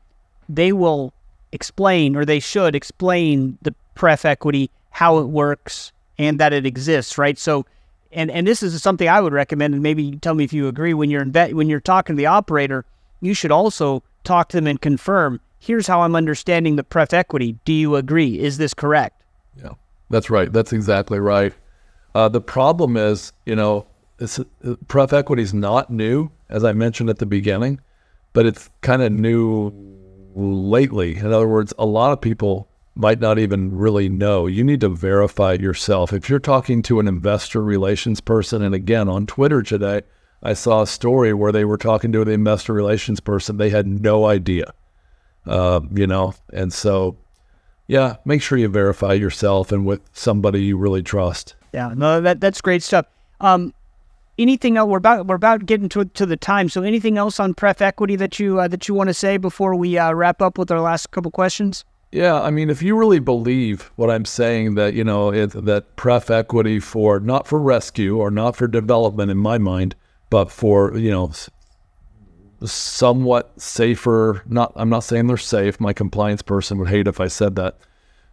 they 0.49 0.71
will 0.71 1.13
explain 1.51 2.15
or 2.15 2.25
they 2.25 2.39
should 2.39 2.75
explain 2.75 3.57
the 3.61 3.73
pref 3.95 4.25
equity, 4.25 4.69
how 4.91 5.17
it 5.17 5.25
works, 5.25 5.91
and 6.17 6.39
that 6.39 6.53
it 6.53 6.65
exists, 6.65 7.17
right? 7.17 7.37
So, 7.37 7.65
and 8.17 8.31
and 8.31 8.47
this 8.47 8.63
is 8.63 8.81
something 8.81 9.07
I 9.07 9.21
would 9.21 9.31
recommend, 9.31 9.75
and 9.75 9.83
maybe 9.83 10.17
tell 10.17 10.33
me 10.33 10.43
if 10.43 10.51
you 10.51 10.67
agree. 10.67 10.93
When 10.93 11.09
you're 11.11 11.21
in 11.21 11.31
when 11.55 11.69
you're 11.69 11.79
talking 11.79 12.15
to 12.15 12.17
the 12.17 12.25
operator, 12.25 12.83
you 13.21 13.35
should 13.35 13.51
also 13.51 14.03
talk 14.23 14.49
to 14.49 14.57
them 14.57 14.65
and 14.65 14.81
confirm. 14.81 15.39
Here's 15.59 15.87
how 15.87 16.01
I'm 16.01 16.15
understanding 16.15 16.75
the 16.75 16.83
pref 16.83 17.13
equity. 17.13 17.57
Do 17.63 17.71
you 17.71 17.95
agree? 17.95 18.39
Is 18.39 18.57
this 18.57 18.73
correct? 18.73 19.23
Yeah, 19.55 19.73
that's 20.09 20.29
right. 20.31 20.51
That's 20.51 20.73
exactly 20.73 21.19
right. 21.19 21.53
Uh, 22.15 22.27
the 22.27 22.41
problem 22.41 22.97
is, 22.97 23.33
you 23.45 23.55
know, 23.55 23.85
uh, 24.19 24.75
pref 24.87 25.13
equity 25.13 25.43
is 25.43 25.53
not 25.53 25.91
new, 25.91 26.31
as 26.49 26.63
I 26.63 26.73
mentioned 26.73 27.11
at 27.11 27.19
the 27.19 27.27
beginning, 27.27 27.79
but 28.33 28.47
it's 28.47 28.69
kind 28.81 29.03
of 29.03 29.11
new 29.11 29.71
lately. 30.35 31.17
In 31.17 31.27
other 31.27 31.47
words, 31.47 31.71
a 31.77 31.85
lot 31.85 32.11
of 32.13 32.19
people 32.19 32.67
might 32.97 33.19
not 33.19 33.37
even 33.37 33.75
really 33.75 34.09
know. 34.09 34.47
You 34.47 34.63
need 34.63 34.81
to 34.81 34.89
verify 34.89 35.53
yourself. 35.53 36.11
If 36.11 36.29
you're 36.29 36.39
talking 36.39 36.81
to 36.83 36.99
an 36.99 37.07
investor 37.07 37.61
relations 37.61 38.19
person, 38.19 38.63
and 38.63 38.73
again, 38.73 39.07
on 39.07 39.27
Twitter 39.27 39.61
today, 39.61 40.01
I 40.41 40.53
saw 40.53 40.81
a 40.81 40.87
story 40.87 41.33
where 41.33 41.51
they 41.51 41.63
were 41.63 41.77
talking 41.77 42.11
to 42.13 42.21
an 42.21 42.27
investor 42.27 42.73
relations 42.73 43.19
person. 43.19 43.57
They 43.57 43.69
had 43.69 43.87
no 43.87 44.25
idea, 44.25 44.73
uh, 45.45 45.81
you 45.93 46.07
know, 46.07 46.33
and 46.51 46.73
so, 46.73 47.17
yeah, 47.87 48.17
make 48.25 48.41
sure 48.41 48.57
you 48.57 48.67
verify 48.67 49.13
yourself 49.13 49.71
and 49.71 49.85
with 49.85 50.01
somebody 50.13 50.63
you 50.63 50.77
really 50.77 51.03
trust. 51.03 51.55
Yeah, 51.73 51.93
no, 51.95 52.21
that 52.21 52.41
that's 52.41 52.61
great 52.61 52.81
stuff. 52.81 53.05
Um, 53.41 53.73
anything 54.39 54.77
else? 54.77 54.89
We're 54.89 54.97
about 54.97 55.27
we're 55.27 55.35
about 55.35 55.65
getting 55.65 55.89
to 55.89 56.05
to 56.05 56.25
the 56.25 56.37
time. 56.37 56.69
So, 56.69 56.81
anything 56.81 57.17
else 57.17 57.39
on 57.39 57.53
pref 57.53 57.81
equity 57.81 58.15
that 58.15 58.39
you 58.39 58.59
uh, 58.59 58.67
that 58.67 58.87
you 58.87 58.95
want 58.95 59.09
to 59.09 59.13
say 59.13 59.37
before 59.37 59.75
we 59.75 59.97
uh, 59.97 60.13
wrap 60.13 60.41
up 60.41 60.57
with 60.57 60.71
our 60.71 60.81
last 60.81 61.11
couple 61.11 61.31
questions? 61.31 61.85
Yeah, 62.11 62.41
I 62.41 62.51
mean, 62.51 62.69
if 62.69 62.81
you 62.81 62.95
really 62.95 63.19
believe 63.19 63.91
what 63.97 64.09
I'm 64.09 64.23
saying, 64.23 64.75
that 64.75 64.93
you 64.93 65.03
know 65.03 65.31
it, 65.31 65.47
that 65.65 65.95
pref 65.97 66.29
equity 66.29 66.79
for 66.79 67.19
not 67.19 67.47
for 67.47 67.59
rescue 67.59 68.17
or 68.17 68.31
not 68.31 68.55
for 68.55 68.67
development, 68.67 69.29
in 69.29 69.37
my 69.37 69.57
mind, 69.57 69.95
but 70.29 70.49
for 70.49 70.97
you 70.97 71.11
know 71.11 71.31
somewhat 72.63 73.59
safer. 73.61 74.41
Not, 74.47 74.71
I'm 74.75 74.89
not 74.89 75.03
saying 75.03 75.27
they're 75.27 75.37
safe. 75.37 75.79
My 75.79 75.93
compliance 75.93 76.41
person 76.41 76.77
would 76.79 76.87
hate 76.87 77.07
if 77.07 77.19
I 77.19 77.27
said 77.27 77.55
that, 77.57 77.77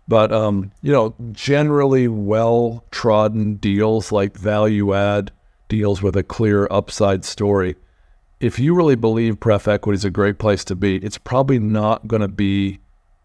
but 0.07 0.33
um, 0.33 0.71
you 0.81 0.93
know, 0.93 1.15
generally 1.33 2.07
well 2.07 2.85
trodden 2.93 3.57
deals 3.57 4.13
like 4.13 4.37
value 4.37 4.95
add 4.95 5.33
deals 5.69 6.01
with 6.01 6.17
a 6.17 6.23
clear 6.23 6.69
upside 6.71 7.25
story. 7.25 7.75
If 8.39 8.61
you 8.61 8.75
really 8.75 8.97
believe 8.97 9.41
pref 9.41 9.67
equity 9.67 9.97
is 9.97 10.05
a 10.05 10.11
great 10.11 10.39
place 10.39 10.65
to 10.67 10.77
be, 10.77 10.97
it's 10.99 11.19
probably 11.19 11.59
not 11.59 12.07
going 12.07 12.23
to 12.23 12.29
be 12.29 12.79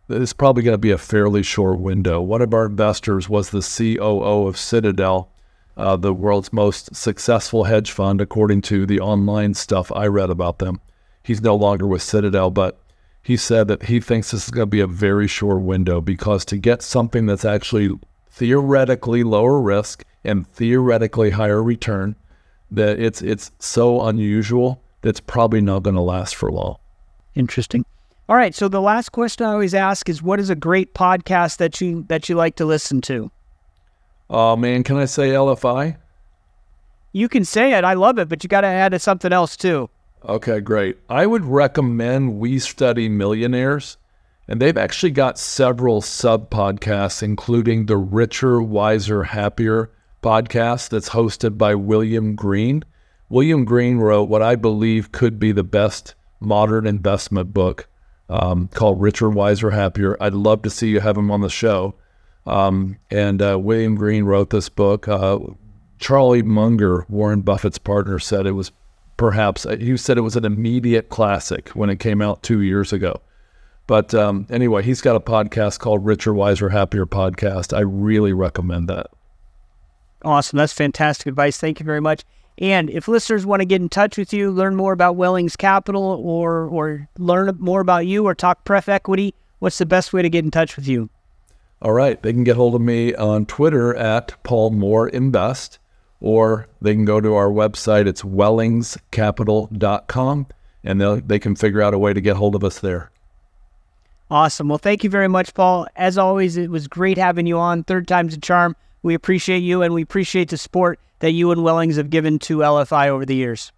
it's 0.10 0.34
probably 0.34 0.64
going 0.64 0.74
to 0.74 0.80
be 0.80 0.91
a 0.91 0.97
fairly 0.97 1.43
short 1.43 1.80
window. 1.80 2.20
One 2.22 2.41
of 2.41 2.53
our 2.53 2.66
investors 2.66 3.30
was 3.30 3.49
the 3.49 3.62
COO 3.62 4.47
of 4.47 4.57
Citadel, 4.57 5.30
uh, 5.78 5.95
the 5.95 6.14
world's 6.14 6.51
most 6.51 6.95
successful 6.95 7.66
hedge 7.66 7.91
fund, 7.91 8.20
according 8.20 8.62
to 8.64 8.86
the 8.86 8.99
online 8.99 9.53
stuff 9.53 9.91
I 9.93 10.07
read 10.07 10.30
about 10.30 10.60
them. 10.60 10.82
He's 11.24 11.41
no 11.41 11.55
longer 11.55 11.88
with 11.88 12.01
Citadel, 12.01 12.49
but 12.49 12.80
he 13.22 13.38
said 13.38 13.68
that 13.68 13.84
he 13.84 13.99
thinks 13.99 14.32
this 14.32 14.45
is 14.45 14.51
going 14.51 14.66
to 14.66 14.72
be 14.72 14.80
a 14.80 14.88
very 14.88 15.28
short 15.28 15.62
window 15.62 16.01
because 16.01 16.43
to 16.45 16.57
get 16.57 16.82
something 16.82 17.28
that's 17.28 17.45
actually 17.45 17.91
theoretically 18.30 19.24
lower 19.24 19.62
risk 19.62 20.03
and 20.24 20.47
theoretically 20.47 21.30
higher 21.32 21.62
return, 21.62 22.16
that 22.72 22.99
it's 22.99 23.22
it's 23.22 23.51
so 23.60 24.01
unusual 24.01 24.82
that's 25.01 25.20
probably 25.20 25.62
not 25.62 25.84
going 25.84 25.95
to 25.95 26.01
last 26.01 26.36
for 26.36 26.51
long. 26.51 26.78
Interesting. 27.36 27.86
All 28.30 28.36
right. 28.36 28.53
So 28.53 28.67
the 28.67 28.80
last 28.80 29.09
question 29.09 29.47
I 29.47 29.53
always 29.53 29.73
ask 29.73 30.07
is, 30.07 30.21
what 30.21 30.39
is 30.39 30.51
a 30.51 30.55
great 30.55 30.93
podcast 30.93 31.57
that 31.57 31.82
you 31.82 32.05
that 32.09 32.30
you 32.30 32.36
like 32.36 32.57
to 32.57 32.65
listen 32.65 33.01
to? 33.01 33.32
Oh 34.30 34.55
man, 34.55 34.84
can 34.84 34.97
I 34.97 35.05
say 35.05 35.30
LFI? 35.30 35.97
You 37.11 37.27
can 37.27 37.43
say 37.43 37.73
it. 37.73 37.84
I 37.84 37.95
love 37.95 38.19
it, 38.19 38.30
but 38.30 38.43
you 38.43 38.47
got 38.47 38.61
to 38.61 38.67
add 38.67 38.91
to 38.91 38.99
something 38.99 39.34
else 39.34 39.57
too. 39.57 39.89
Okay, 40.23 40.59
great. 40.59 40.97
I 41.09 41.25
would 41.25 41.43
recommend 41.43 42.38
We 42.38 42.59
Study 42.59 43.07
Billionaires, 43.07 43.97
and 44.47 44.61
they've 44.61 44.77
actually 44.77 45.09
got 45.09 45.39
several 45.39 45.99
sub 45.99 46.51
podcasts, 46.51 47.23
including 47.23 47.88
the 47.88 47.97
Richer, 47.97 48.61
Wiser, 48.61 49.23
Happier 49.23 49.89
podcast 50.21 50.89
that's 50.89 51.09
hosted 51.09 51.57
by 51.57 51.73
William 51.73 52.36
Green. 52.36 52.84
William 53.27 53.65
Green 53.65 53.97
wrote 53.97 54.30
what 54.30 54.43
I 54.43 54.55
believe 54.55 55.11
could 55.11 55.39
be 55.39 55.51
the 55.51 55.63
best 55.63 56.13
modern 56.39 56.86
investment 56.86 57.55
book 57.55 57.88
um, 58.30 58.69
called 58.69 59.01
Richer, 59.01 59.30
Wiser, 59.30 59.71
Happier. 59.71 60.15
I'd 60.21 60.34
love 60.34 60.61
to 60.63 60.69
see 60.69 60.89
you 60.89 60.99
have 60.99 61.17
him 61.17 61.32
on 61.32 61.41
the 61.41 61.49
show. 61.49 61.95
Um, 62.45 62.97
and 63.11 63.41
uh, 63.41 63.59
William 63.59 63.95
Green 63.95 64.23
wrote 64.23 64.49
this 64.49 64.69
book. 64.69 65.07
Uh, 65.07 65.39
Charlie 65.97 66.41
Munger, 66.41 67.05
Warren 67.09 67.41
Buffett's 67.41 67.77
partner, 67.77 68.19
said 68.19 68.45
it 68.45 68.53
was 68.53 68.71
perhaps, 69.17 69.65
uh, 69.65 69.75
he 69.77 69.97
said 69.97 70.17
it 70.17 70.21
was 70.21 70.36
an 70.36 70.45
immediate 70.45 71.09
classic 71.09 71.69
when 71.69 71.89
it 71.89 71.99
came 71.99 72.21
out 72.21 72.41
two 72.41 72.61
years 72.61 72.93
ago. 72.93 73.21
But 73.86 74.13
um, 74.13 74.45
anyway, 74.49 74.84
he's 74.84 75.01
got 75.01 75.15
a 75.15 75.19
podcast 75.19 75.80
called 75.80 76.05
Richer, 76.05 76.34
Wiser, 76.34 76.69
Happier 76.69 77.07
Podcast. 77.07 77.75
I 77.75 77.82
really 77.82 78.34
recommend 78.34 78.88
that. 78.88 79.07
Awesome. 80.23 80.57
That's 80.57 80.73
fantastic 80.73 81.27
advice. 81.27 81.57
Thank 81.57 81.80
you 81.80 81.86
very 81.86 82.01
much. 82.01 82.23
And 82.60 82.89
if 82.89 83.07
listeners 83.07 83.45
want 83.45 83.62
to 83.62 83.66
get 83.66 83.82
in 83.82 83.88
touch 83.88 84.18
with 84.18 84.34
you, 84.34 84.51
learn 84.51 84.76
more 84.76 84.91
about 84.91 85.16
Wellings 85.16 85.55
Capital 85.55 86.03
or 86.03 86.66
or 86.66 87.07
learn 87.18 87.55
more 87.57 87.80
about 87.80 88.05
you 88.05 88.26
or 88.26 88.36
talk 88.36 88.66
pref 88.66 88.89
equity, 88.89 89.34
what's 89.60 89.78
the 89.78 89.86
best 89.86 90.12
way 90.12 90.22
to 90.22 90.30
get 90.30 90.43
in 90.43 90.51
touch 90.51 90.76
with 90.76 90.86
you? 90.86 91.10
All 91.82 91.93
right. 91.93 92.22
They 92.22 92.34
can 92.34 92.43
get 92.43 92.57
hold 92.57 92.76
of 92.76 92.82
me 92.82 93.16
on 93.16 93.45
Twitter 93.45 93.95
at 93.95 94.43
Paul 94.43 94.72
Moore 94.72 95.07
Invest, 95.07 95.80
or 96.20 96.68
they 96.82 96.93
can 96.93 97.05
go 97.05 97.22
to 97.22 97.34
our 97.34 97.47
website. 97.47 98.07
It's 98.07 98.24
wellingscapital.com, 98.24 100.47
and 100.84 100.99
they 100.99 101.22
they 101.22 101.39
can 101.39 101.55
figure 101.55 101.82
out 101.82 101.93
a 101.93 101.99
way 101.99 102.12
to 102.12 102.20
get 102.20 102.36
hold 102.36 102.55
of 102.55 102.66
us 102.66 102.80
there. 102.80 103.10
Awesome. 104.30 104.68
Well, 104.68 104.78
thank 104.78 105.05
you 105.05 105.10
very 105.10 105.30
much, 105.30 105.53
Paul. 105.53 105.88
As 105.95 106.18
always, 106.18 106.57
it 106.57 106.70
was 106.70 106.89
great 106.89 107.18
having 107.18 107.47
you 107.47 107.57
on. 107.57 107.86
Third 107.86 108.05
time's 108.05 108.34
a 108.34 108.39
charm. 108.39 108.76
We 109.01 109.14
appreciate 109.14 109.60
you, 109.60 109.82
and 109.82 109.93
we 109.93 110.01
appreciate 110.01 110.49
the 110.49 110.57
support 110.57 110.99
that 111.20 111.32
you 111.32 111.51
and 111.51 111.63
Wellings 111.63 111.97
have 111.97 112.09
given 112.09 112.39
to 112.39 112.57
LFI 112.59 113.07
over 113.07 113.26
the 113.26 113.36
years. 113.36 113.72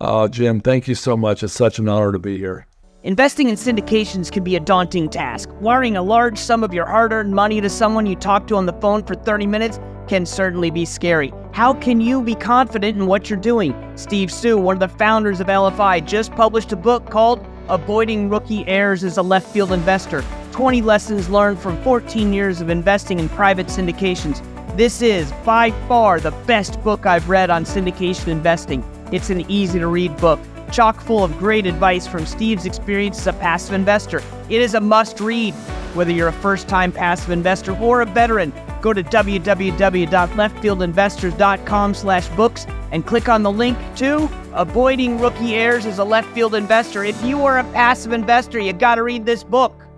Oh, 0.00 0.28
Jim, 0.28 0.60
thank 0.60 0.88
you 0.88 0.94
so 0.94 1.16
much. 1.16 1.42
It's 1.42 1.52
such 1.52 1.78
an 1.78 1.88
honor 1.88 2.12
to 2.12 2.18
be 2.18 2.38
here. 2.38 2.66
Investing 3.02 3.48
in 3.48 3.54
syndications 3.54 4.30
can 4.30 4.44
be 4.44 4.56
a 4.56 4.60
daunting 4.60 5.08
task. 5.08 5.48
Wiring 5.60 5.96
a 5.96 6.02
large 6.02 6.38
sum 6.38 6.62
of 6.62 6.74
your 6.74 6.84
hard 6.84 7.12
earned 7.12 7.34
money 7.34 7.60
to 7.60 7.70
someone 7.70 8.04
you 8.04 8.14
talk 8.14 8.46
to 8.48 8.56
on 8.56 8.66
the 8.66 8.74
phone 8.74 9.02
for 9.02 9.14
30 9.14 9.46
minutes 9.46 9.80
can 10.06 10.26
certainly 10.26 10.70
be 10.70 10.84
scary. 10.84 11.32
How 11.52 11.72
can 11.72 12.00
you 12.00 12.22
be 12.22 12.34
confident 12.34 12.98
in 12.98 13.06
what 13.06 13.30
you're 13.30 13.38
doing? 13.38 13.74
Steve 13.96 14.30
Suh, 14.30 14.58
one 14.58 14.76
of 14.76 14.80
the 14.80 14.98
founders 14.98 15.40
of 15.40 15.46
LFI, 15.46 16.04
just 16.04 16.32
published 16.32 16.72
a 16.72 16.76
book 16.76 17.08
called 17.08 17.46
Avoiding 17.68 18.28
Rookie 18.28 18.66
Errors 18.66 19.04
as 19.04 19.16
a 19.16 19.22
Left 19.22 19.48
Field 19.50 19.72
Investor 19.72 20.22
20 20.52 20.82
Lessons 20.82 21.30
Learned 21.30 21.58
from 21.58 21.80
14 21.82 22.32
Years 22.32 22.60
of 22.60 22.68
Investing 22.68 23.18
in 23.18 23.28
Private 23.30 23.68
Syndications. 23.68 24.44
This 24.80 24.96
is 25.02 25.30
by 25.44 25.72
far 25.88 26.20
the 26.20 26.30
best 26.46 26.82
book 26.82 27.04
I've 27.04 27.28
read 27.28 27.50
on 27.50 27.64
syndication 27.64 28.28
investing. 28.28 28.82
It's 29.12 29.28
an 29.28 29.42
easy 29.42 29.78
to 29.78 29.86
read 29.86 30.16
book, 30.16 30.40
chock 30.72 31.02
full 31.02 31.22
of 31.22 31.36
great 31.36 31.66
advice 31.66 32.06
from 32.06 32.24
Steve's 32.24 32.64
experience 32.64 33.18
as 33.18 33.26
a 33.26 33.34
passive 33.34 33.74
investor. 33.74 34.22
It 34.48 34.62
is 34.62 34.72
a 34.72 34.80
must 34.80 35.20
read. 35.20 35.52
Whether 35.92 36.12
you're 36.12 36.28
a 36.28 36.32
first 36.32 36.66
time 36.66 36.92
passive 36.92 37.28
investor 37.28 37.76
or 37.76 38.00
a 38.00 38.06
veteran, 38.06 38.54
go 38.80 38.94
to 38.94 39.02
www.leftfieldinvestors.com 39.02 41.94
slash 41.94 42.28
books 42.28 42.66
and 42.90 43.06
click 43.06 43.28
on 43.28 43.42
the 43.42 43.52
link 43.52 43.76
to 43.96 44.30
Avoiding 44.54 45.20
Rookie 45.20 45.56
Errors 45.56 45.84
as 45.84 45.98
a 45.98 46.04
Left 46.04 46.32
Field 46.32 46.54
Investor. 46.54 47.04
If 47.04 47.22
you 47.22 47.44
are 47.44 47.58
a 47.58 47.64
passive 47.74 48.12
investor, 48.12 48.58
you 48.58 48.72
got 48.72 48.94
to 48.94 49.02
read 49.02 49.26
this 49.26 49.44
book. 49.44 49.89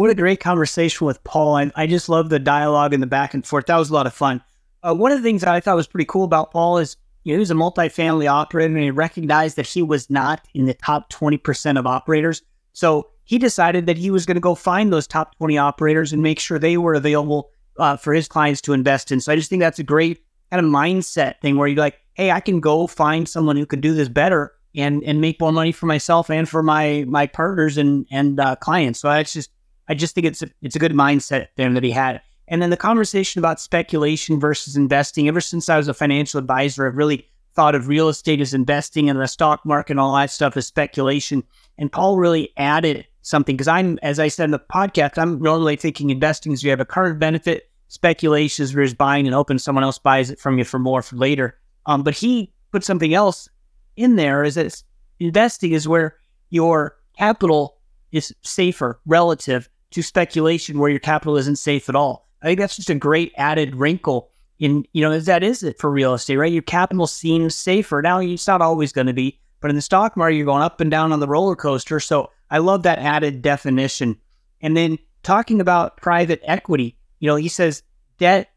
What 0.00 0.08
a 0.08 0.14
great 0.14 0.40
conversation 0.40 1.06
with 1.06 1.22
Paul. 1.24 1.56
I, 1.56 1.70
I 1.76 1.86
just 1.86 2.08
love 2.08 2.30
the 2.30 2.38
dialogue 2.38 2.94
and 2.94 3.02
the 3.02 3.06
back 3.06 3.34
and 3.34 3.44
forth. 3.44 3.66
That 3.66 3.76
was 3.76 3.90
a 3.90 3.92
lot 3.92 4.06
of 4.06 4.14
fun. 4.14 4.42
Uh, 4.82 4.94
one 4.94 5.12
of 5.12 5.18
the 5.18 5.22
things 5.22 5.42
that 5.42 5.54
I 5.54 5.60
thought 5.60 5.76
was 5.76 5.86
pretty 5.86 6.06
cool 6.06 6.24
about 6.24 6.52
Paul 6.52 6.78
is 6.78 6.96
you 7.22 7.34
know, 7.34 7.36
he 7.36 7.40
was 7.40 7.50
a 7.50 7.54
multifamily 7.54 8.26
operator 8.26 8.74
and 8.74 8.82
he 8.82 8.90
recognized 8.90 9.56
that 9.56 9.66
he 9.66 9.82
was 9.82 10.08
not 10.08 10.48
in 10.54 10.64
the 10.64 10.72
top 10.72 11.12
20% 11.12 11.78
of 11.78 11.86
operators. 11.86 12.40
So 12.72 13.10
he 13.24 13.36
decided 13.36 13.84
that 13.84 13.98
he 13.98 14.10
was 14.10 14.24
going 14.24 14.36
to 14.36 14.40
go 14.40 14.54
find 14.54 14.90
those 14.90 15.06
top 15.06 15.36
20 15.36 15.58
operators 15.58 16.14
and 16.14 16.22
make 16.22 16.40
sure 16.40 16.58
they 16.58 16.78
were 16.78 16.94
available 16.94 17.50
uh, 17.76 17.98
for 17.98 18.14
his 18.14 18.26
clients 18.26 18.62
to 18.62 18.72
invest 18.72 19.12
in. 19.12 19.20
So 19.20 19.30
I 19.30 19.36
just 19.36 19.50
think 19.50 19.60
that's 19.60 19.80
a 19.80 19.84
great 19.84 20.24
kind 20.50 20.64
of 20.64 20.72
mindset 20.72 21.42
thing 21.42 21.58
where 21.58 21.68
you're 21.68 21.76
like, 21.76 22.00
hey, 22.14 22.30
I 22.30 22.40
can 22.40 22.60
go 22.60 22.86
find 22.86 23.28
someone 23.28 23.58
who 23.58 23.66
can 23.66 23.82
do 23.82 23.92
this 23.92 24.08
better 24.08 24.54
and 24.74 25.02
and 25.02 25.20
make 25.20 25.38
more 25.40 25.52
money 25.52 25.72
for 25.72 25.84
myself 25.84 26.30
and 26.30 26.48
for 26.48 26.62
my 26.62 27.04
my 27.06 27.26
partners 27.26 27.76
and 27.76 28.06
and 28.10 28.40
uh, 28.40 28.56
clients. 28.56 29.00
So 29.00 29.10
that's 29.10 29.34
just 29.34 29.50
I 29.90 29.94
just 29.94 30.14
think 30.14 30.24
it's 30.24 30.40
a, 30.40 30.48
it's 30.62 30.76
a 30.76 30.78
good 30.78 30.92
mindset 30.92 31.48
there 31.56 31.70
that 31.72 31.82
he 31.82 31.90
had. 31.90 32.22
And 32.46 32.62
then 32.62 32.70
the 32.70 32.76
conversation 32.76 33.40
about 33.40 33.60
speculation 33.60 34.38
versus 34.38 34.76
investing. 34.76 35.26
Ever 35.26 35.40
since 35.40 35.68
I 35.68 35.76
was 35.76 35.88
a 35.88 35.94
financial 35.94 36.38
advisor, 36.38 36.86
I've 36.86 36.96
really 36.96 37.26
thought 37.54 37.74
of 37.74 37.88
real 37.88 38.08
estate 38.08 38.40
as 38.40 38.54
investing 38.54 39.10
and 39.10 39.20
the 39.20 39.26
stock 39.26 39.66
market 39.66 39.90
and 39.90 40.00
all 40.00 40.14
that 40.14 40.30
stuff 40.30 40.56
as 40.56 40.68
speculation. 40.68 41.42
And 41.76 41.90
Paul 41.90 42.18
really 42.18 42.52
added 42.56 43.04
something 43.22 43.56
because 43.56 43.66
I'm, 43.66 43.98
as 44.00 44.20
I 44.20 44.28
said 44.28 44.44
in 44.44 44.52
the 44.52 44.60
podcast, 44.60 45.18
I'm 45.18 45.42
normally 45.42 45.74
thinking 45.74 46.10
investing 46.10 46.52
is 46.52 46.62
you 46.62 46.70
have 46.70 46.78
a 46.78 46.84
current 46.84 47.18
benefit. 47.18 47.68
Speculation 47.88 48.62
is 48.62 48.72
where 48.72 48.84
you're 48.84 48.94
buying 48.94 49.26
and 49.26 49.34
hoping 49.34 49.58
someone 49.58 49.82
else 49.82 49.98
buys 49.98 50.30
it 50.30 50.38
from 50.38 50.56
you 50.56 50.64
for 50.64 50.78
more 50.78 51.02
for 51.02 51.16
later. 51.16 51.58
Um, 51.86 52.04
but 52.04 52.14
he 52.14 52.52
put 52.70 52.84
something 52.84 53.12
else 53.12 53.48
in 53.96 54.14
there 54.14 54.44
is 54.44 54.54
that 54.54 54.80
investing 55.18 55.72
is 55.72 55.88
where 55.88 56.16
your 56.50 56.96
capital 57.18 57.78
is 58.12 58.32
safer 58.42 59.00
relative 59.04 59.68
to 59.90 60.02
speculation 60.02 60.78
where 60.78 60.90
your 60.90 61.00
capital 61.00 61.36
isn't 61.36 61.56
safe 61.56 61.88
at 61.88 61.96
all. 61.96 62.28
I 62.42 62.46
think 62.46 62.60
that's 62.60 62.76
just 62.76 62.90
a 62.90 62.94
great 62.94 63.32
added 63.36 63.74
wrinkle 63.74 64.30
in, 64.58 64.84
you 64.92 65.02
know, 65.02 65.18
that 65.18 65.42
is 65.42 65.62
it 65.62 65.78
for 65.78 65.90
real 65.90 66.14
estate, 66.14 66.36
right? 66.36 66.52
Your 66.52 66.62
capital 66.62 67.06
seems 67.06 67.56
safer. 67.56 68.00
Now, 68.02 68.20
it's 68.20 68.46
not 68.46 68.62
always 68.62 68.92
going 68.92 69.06
to 69.06 69.12
be, 69.12 69.40
but 69.60 69.70
in 69.70 69.76
the 69.76 69.82
stock 69.82 70.16
market, 70.16 70.36
you're 70.36 70.46
going 70.46 70.62
up 70.62 70.80
and 70.80 70.90
down 70.90 71.12
on 71.12 71.20
the 71.20 71.28
roller 71.28 71.56
coaster. 71.56 72.00
So 72.00 72.30
I 72.50 72.58
love 72.58 72.82
that 72.82 72.98
added 72.98 73.42
definition. 73.42 74.18
And 74.60 74.76
then 74.76 74.98
talking 75.22 75.60
about 75.60 75.96
private 75.96 76.40
equity, 76.44 76.96
you 77.18 77.26
know, 77.26 77.36
he 77.36 77.48
says 77.48 77.82
debt, 78.18 78.50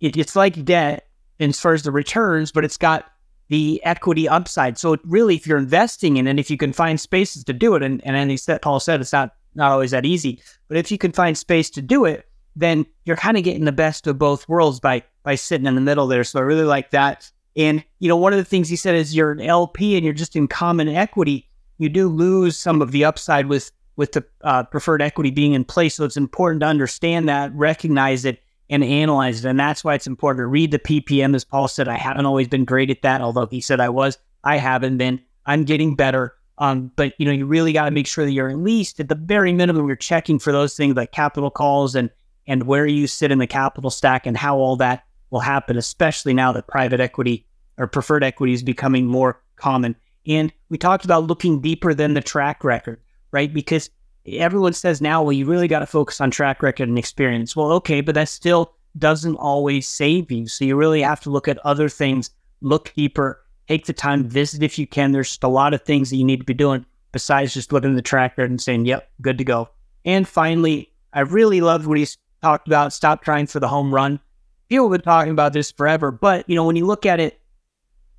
it, 0.00 0.16
it's 0.16 0.36
like 0.36 0.64
debt 0.64 1.08
as 1.38 1.60
far 1.60 1.74
as 1.74 1.82
the 1.82 1.92
returns, 1.92 2.52
but 2.52 2.64
it's 2.64 2.76
got 2.76 3.06
the 3.48 3.82
equity 3.84 4.28
upside. 4.28 4.78
So 4.78 4.96
really, 5.04 5.34
if 5.34 5.46
you're 5.46 5.58
investing 5.58 6.16
in 6.16 6.26
it, 6.26 6.38
if 6.38 6.50
you 6.50 6.56
can 6.56 6.72
find 6.72 6.98
spaces 7.00 7.44
to 7.44 7.52
do 7.52 7.74
it, 7.74 7.82
and, 7.82 8.04
and 8.06 8.30
he 8.30 8.36
said, 8.36 8.62
Paul 8.62 8.80
said 8.80 9.00
it's 9.00 9.12
not 9.12 9.34
not 9.54 9.72
always 9.72 9.90
that 9.90 10.06
easy. 10.06 10.40
But 10.68 10.76
if 10.76 10.90
you 10.90 10.98
can 10.98 11.12
find 11.12 11.36
space 11.36 11.70
to 11.70 11.82
do 11.82 12.04
it, 12.04 12.26
then 12.56 12.86
you're 13.04 13.16
kind 13.16 13.36
of 13.36 13.44
getting 13.44 13.64
the 13.64 13.72
best 13.72 14.06
of 14.06 14.18
both 14.18 14.48
worlds 14.48 14.80
by 14.80 15.02
by 15.22 15.34
sitting 15.34 15.66
in 15.66 15.74
the 15.74 15.80
middle 15.80 16.06
there. 16.06 16.24
So 16.24 16.40
I 16.40 16.42
really 16.42 16.64
like 16.64 16.90
that. 16.90 17.30
And 17.56 17.84
you 17.98 18.08
know, 18.08 18.16
one 18.16 18.32
of 18.32 18.38
the 18.38 18.44
things 18.44 18.68
he 18.68 18.76
said 18.76 18.94
is 18.94 19.14
you're 19.14 19.32
an 19.32 19.40
LP 19.40 19.96
and 19.96 20.04
you're 20.04 20.14
just 20.14 20.36
in 20.36 20.48
common 20.48 20.88
equity. 20.88 21.48
You 21.78 21.88
do 21.88 22.08
lose 22.08 22.56
some 22.56 22.82
of 22.82 22.92
the 22.92 23.04
upside 23.04 23.46
with 23.46 23.70
with 23.96 24.12
the 24.12 24.24
uh, 24.42 24.64
preferred 24.64 25.02
equity 25.02 25.30
being 25.30 25.52
in 25.52 25.64
place. 25.64 25.94
So 25.94 26.04
it's 26.04 26.16
important 26.16 26.60
to 26.60 26.66
understand 26.66 27.28
that, 27.28 27.54
recognize 27.54 28.24
it, 28.24 28.42
and 28.70 28.82
analyze 28.82 29.44
it. 29.44 29.48
And 29.48 29.60
that's 29.60 29.84
why 29.84 29.94
it's 29.94 30.06
important 30.06 30.42
to 30.42 30.46
read 30.46 30.70
the 30.70 30.78
PPM. 30.78 31.34
As 31.34 31.44
Paul 31.44 31.68
said, 31.68 31.88
I 31.88 31.96
haven't 31.96 32.26
always 32.26 32.48
been 32.48 32.64
great 32.64 32.90
at 32.90 33.02
that, 33.02 33.20
although 33.20 33.46
he 33.46 33.60
said 33.60 33.80
I 33.80 33.90
was. 33.90 34.18
I 34.44 34.56
haven't 34.56 34.96
been. 34.96 35.20
I'm 35.44 35.64
getting 35.64 35.94
better. 35.94 36.34
Um, 36.62 36.92
but 36.94 37.14
you 37.18 37.26
know, 37.26 37.32
you 37.32 37.44
really 37.44 37.72
got 37.72 37.86
to 37.86 37.90
make 37.90 38.06
sure 38.06 38.24
that 38.24 38.30
you're 38.30 38.48
at 38.48 38.56
least 38.56 39.00
at 39.00 39.08
the 39.08 39.16
very 39.16 39.52
minimum 39.52 39.88
you're 39.88 39.96
checking 39.96 40.38
for 40.38 40.52
those 40.52 40.76
things 40.76 40.94
like 40.94 41.10
capital 41.10 41.50
calls 41.50 41.96
and 41.96 42.08
and 42.46 42.68
where 42.68 42.86
you 42.86 43.08
sit 43.08 43.32
in 43.32 43.38
the 43.38 43.48
capital 43.48 43.90
stack 43.90 44.26
and 44.26 44.36
how 44.36 44.56
all 44.58 44.76
that 44.76 45.04
will 45.30 45.40
happen, 45.40 45.76
especially 45.76 46.32
now 46.32 46.52
that 46.52 46.68
private 46.68 47.00
equity 47.00 47.44
or 47.78 47.88
preferred 47.88 48.22
equity 48.22 48.52
is 48.52 48.62
becoming 48.62 49.06
more 49.06 49.42
common. 49.56 49.96
And 50.24 50.52
we 50.68 50.78
talked 50.78 51.04
about 51.04 51.26
looking 51.26 51.60
deeper 51.60 51.94
than 51.94 52.14
the 52.14 52.20
track 52.20 52.62
record, 52.62 53.00
right? 53.32 53.52
Because 53.52 53.90
everyone 54.24 54.72
says 54.72 55.00
now, 55.00 55.20
well, 55.20 55.32
you 55.32 55.46
really 55.46 55.66
got 55.66 55.80
to 55.80 55.86
focus 55.86 56.20
on 56.20 56.30
track 56.30 56.62
record 56.62 56.88
and 56.88 56.98
experience. 56.98 57.56
Well, 57.56 57.72
okay, 57.72 58.02
but 58.02 58.14
that 58.14 58.28
still 58.28 58.72
doesn't 58.98 59.34
always 59.34 59.88
save 59.88 60.30
you. 60.30 60.46
So 60.46 60.64
you 60.64 60.76
really 60.76 61.02
have 61.02 61.20
to 61.22 61.30
look 61.30 61.48
at 61.48 61.58
other 61.66 61.88
things, 61.88 62.30
look 62.60 62.92
deeper, 62.94 63.41
Take 63.72 63.86
the 63.86 63.94
time, 63.94 64.28
visit 64.28 64.62
if 64.62 64.78
you 64.78 64.86
can. 64.86 65.12
There's 65.12 65.38
a 65.40 65.48
lot 65.48 65.72
of 65.72 65.80
things 65.80 66.10
that 66.10 66.16
you 66.16 66.24
need 66.24 66.40
to 66.40 66.44
be 66.44 66.52
doing 66.52 66.84
besides 67.10 67.54
just 67.54 67.72
looking 67.72 67.88
at 67.88 67.96
the 67.96 68.02
tracker 68.02 68.44
and 68.44 68.60
saying, 68.60 68.84
yep, 68.84 69.10
good 69.22 69.38
to 69.38 69.44
go. 69.44 69.70
And 70.04 70.28
finally, 70.28 70.92
I 71.14 71.20
really 71.20 71.62
loved 71.62 71.86
what 71.86 71.96
he 71.96 72.06
talked 72.42 72.66
about. 72.66 72.92
Stop 72.92 73.24
trying 73.24 73.46
for 73.46 73.60
the 73.60 73.68
home 73.68 73.94
run. 73.94 74.20
People 74.68 74.90
have 74.90 75.00
been 75.00 75.10
talking 75.10 75.32
about 75.32 75.54
this 75.54 75.72
forever, 75.72 76.10
but 76.10 76.46
you 76.50 76.54
know, 76.54 76.66
when 76.66 76.76
you 76.76 76.84
look 76.84 77.06
at 77.06 77.18
it, 77.18 77.40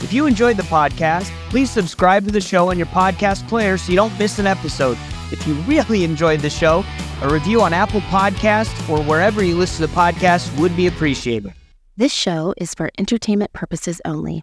If 0.00 0.14
you 0.14 0.24
enjoyed 0.24 0.56
the 0.56 0.62
podcast, 0.62 1.30
please 1.50 1.70
subscribe 1.70 2.24
to 2.24 2.32
the 2.32 2.40
show 2.40 2.70
on 2.70 2.78
your 2.78 2.86
podcast 2.86 3.46
player 3.48 3.76
so 3.76 3.92
you 3.92 3.96
don't 3.96 4.18
miss 4.18 4.38
an 4.38 4.46
episode. 4.46 4.96
If 5.30 5.46
you 5.46 5.52
really 5.66 6.04
enjoyed 6.04 6.40
the 6.40 6.48
show, 6.48 6.86
a 7.20 7.30
review 7.30 7.60
on 7.60 7.74
Apple 7.74 8.00
Podcasts 8.00 8.88
or 8.88 9.02
wherever 9.02 9.44
you 9.44 9.58
listen 9.58 9.86
to 9.86 9.92
the 9.92 10.00
podcasts 10.00 10.58
would 10.58 10.74
be 10.74 10.86
appreciated. 10.86 11.52
This 11.98 12.14
show 12.14 12.54
is 12.56 12.72
for 12.72 12.88
entertainment 12.96 13.52
purposes 13.52 14.00
only. 14.06 14.42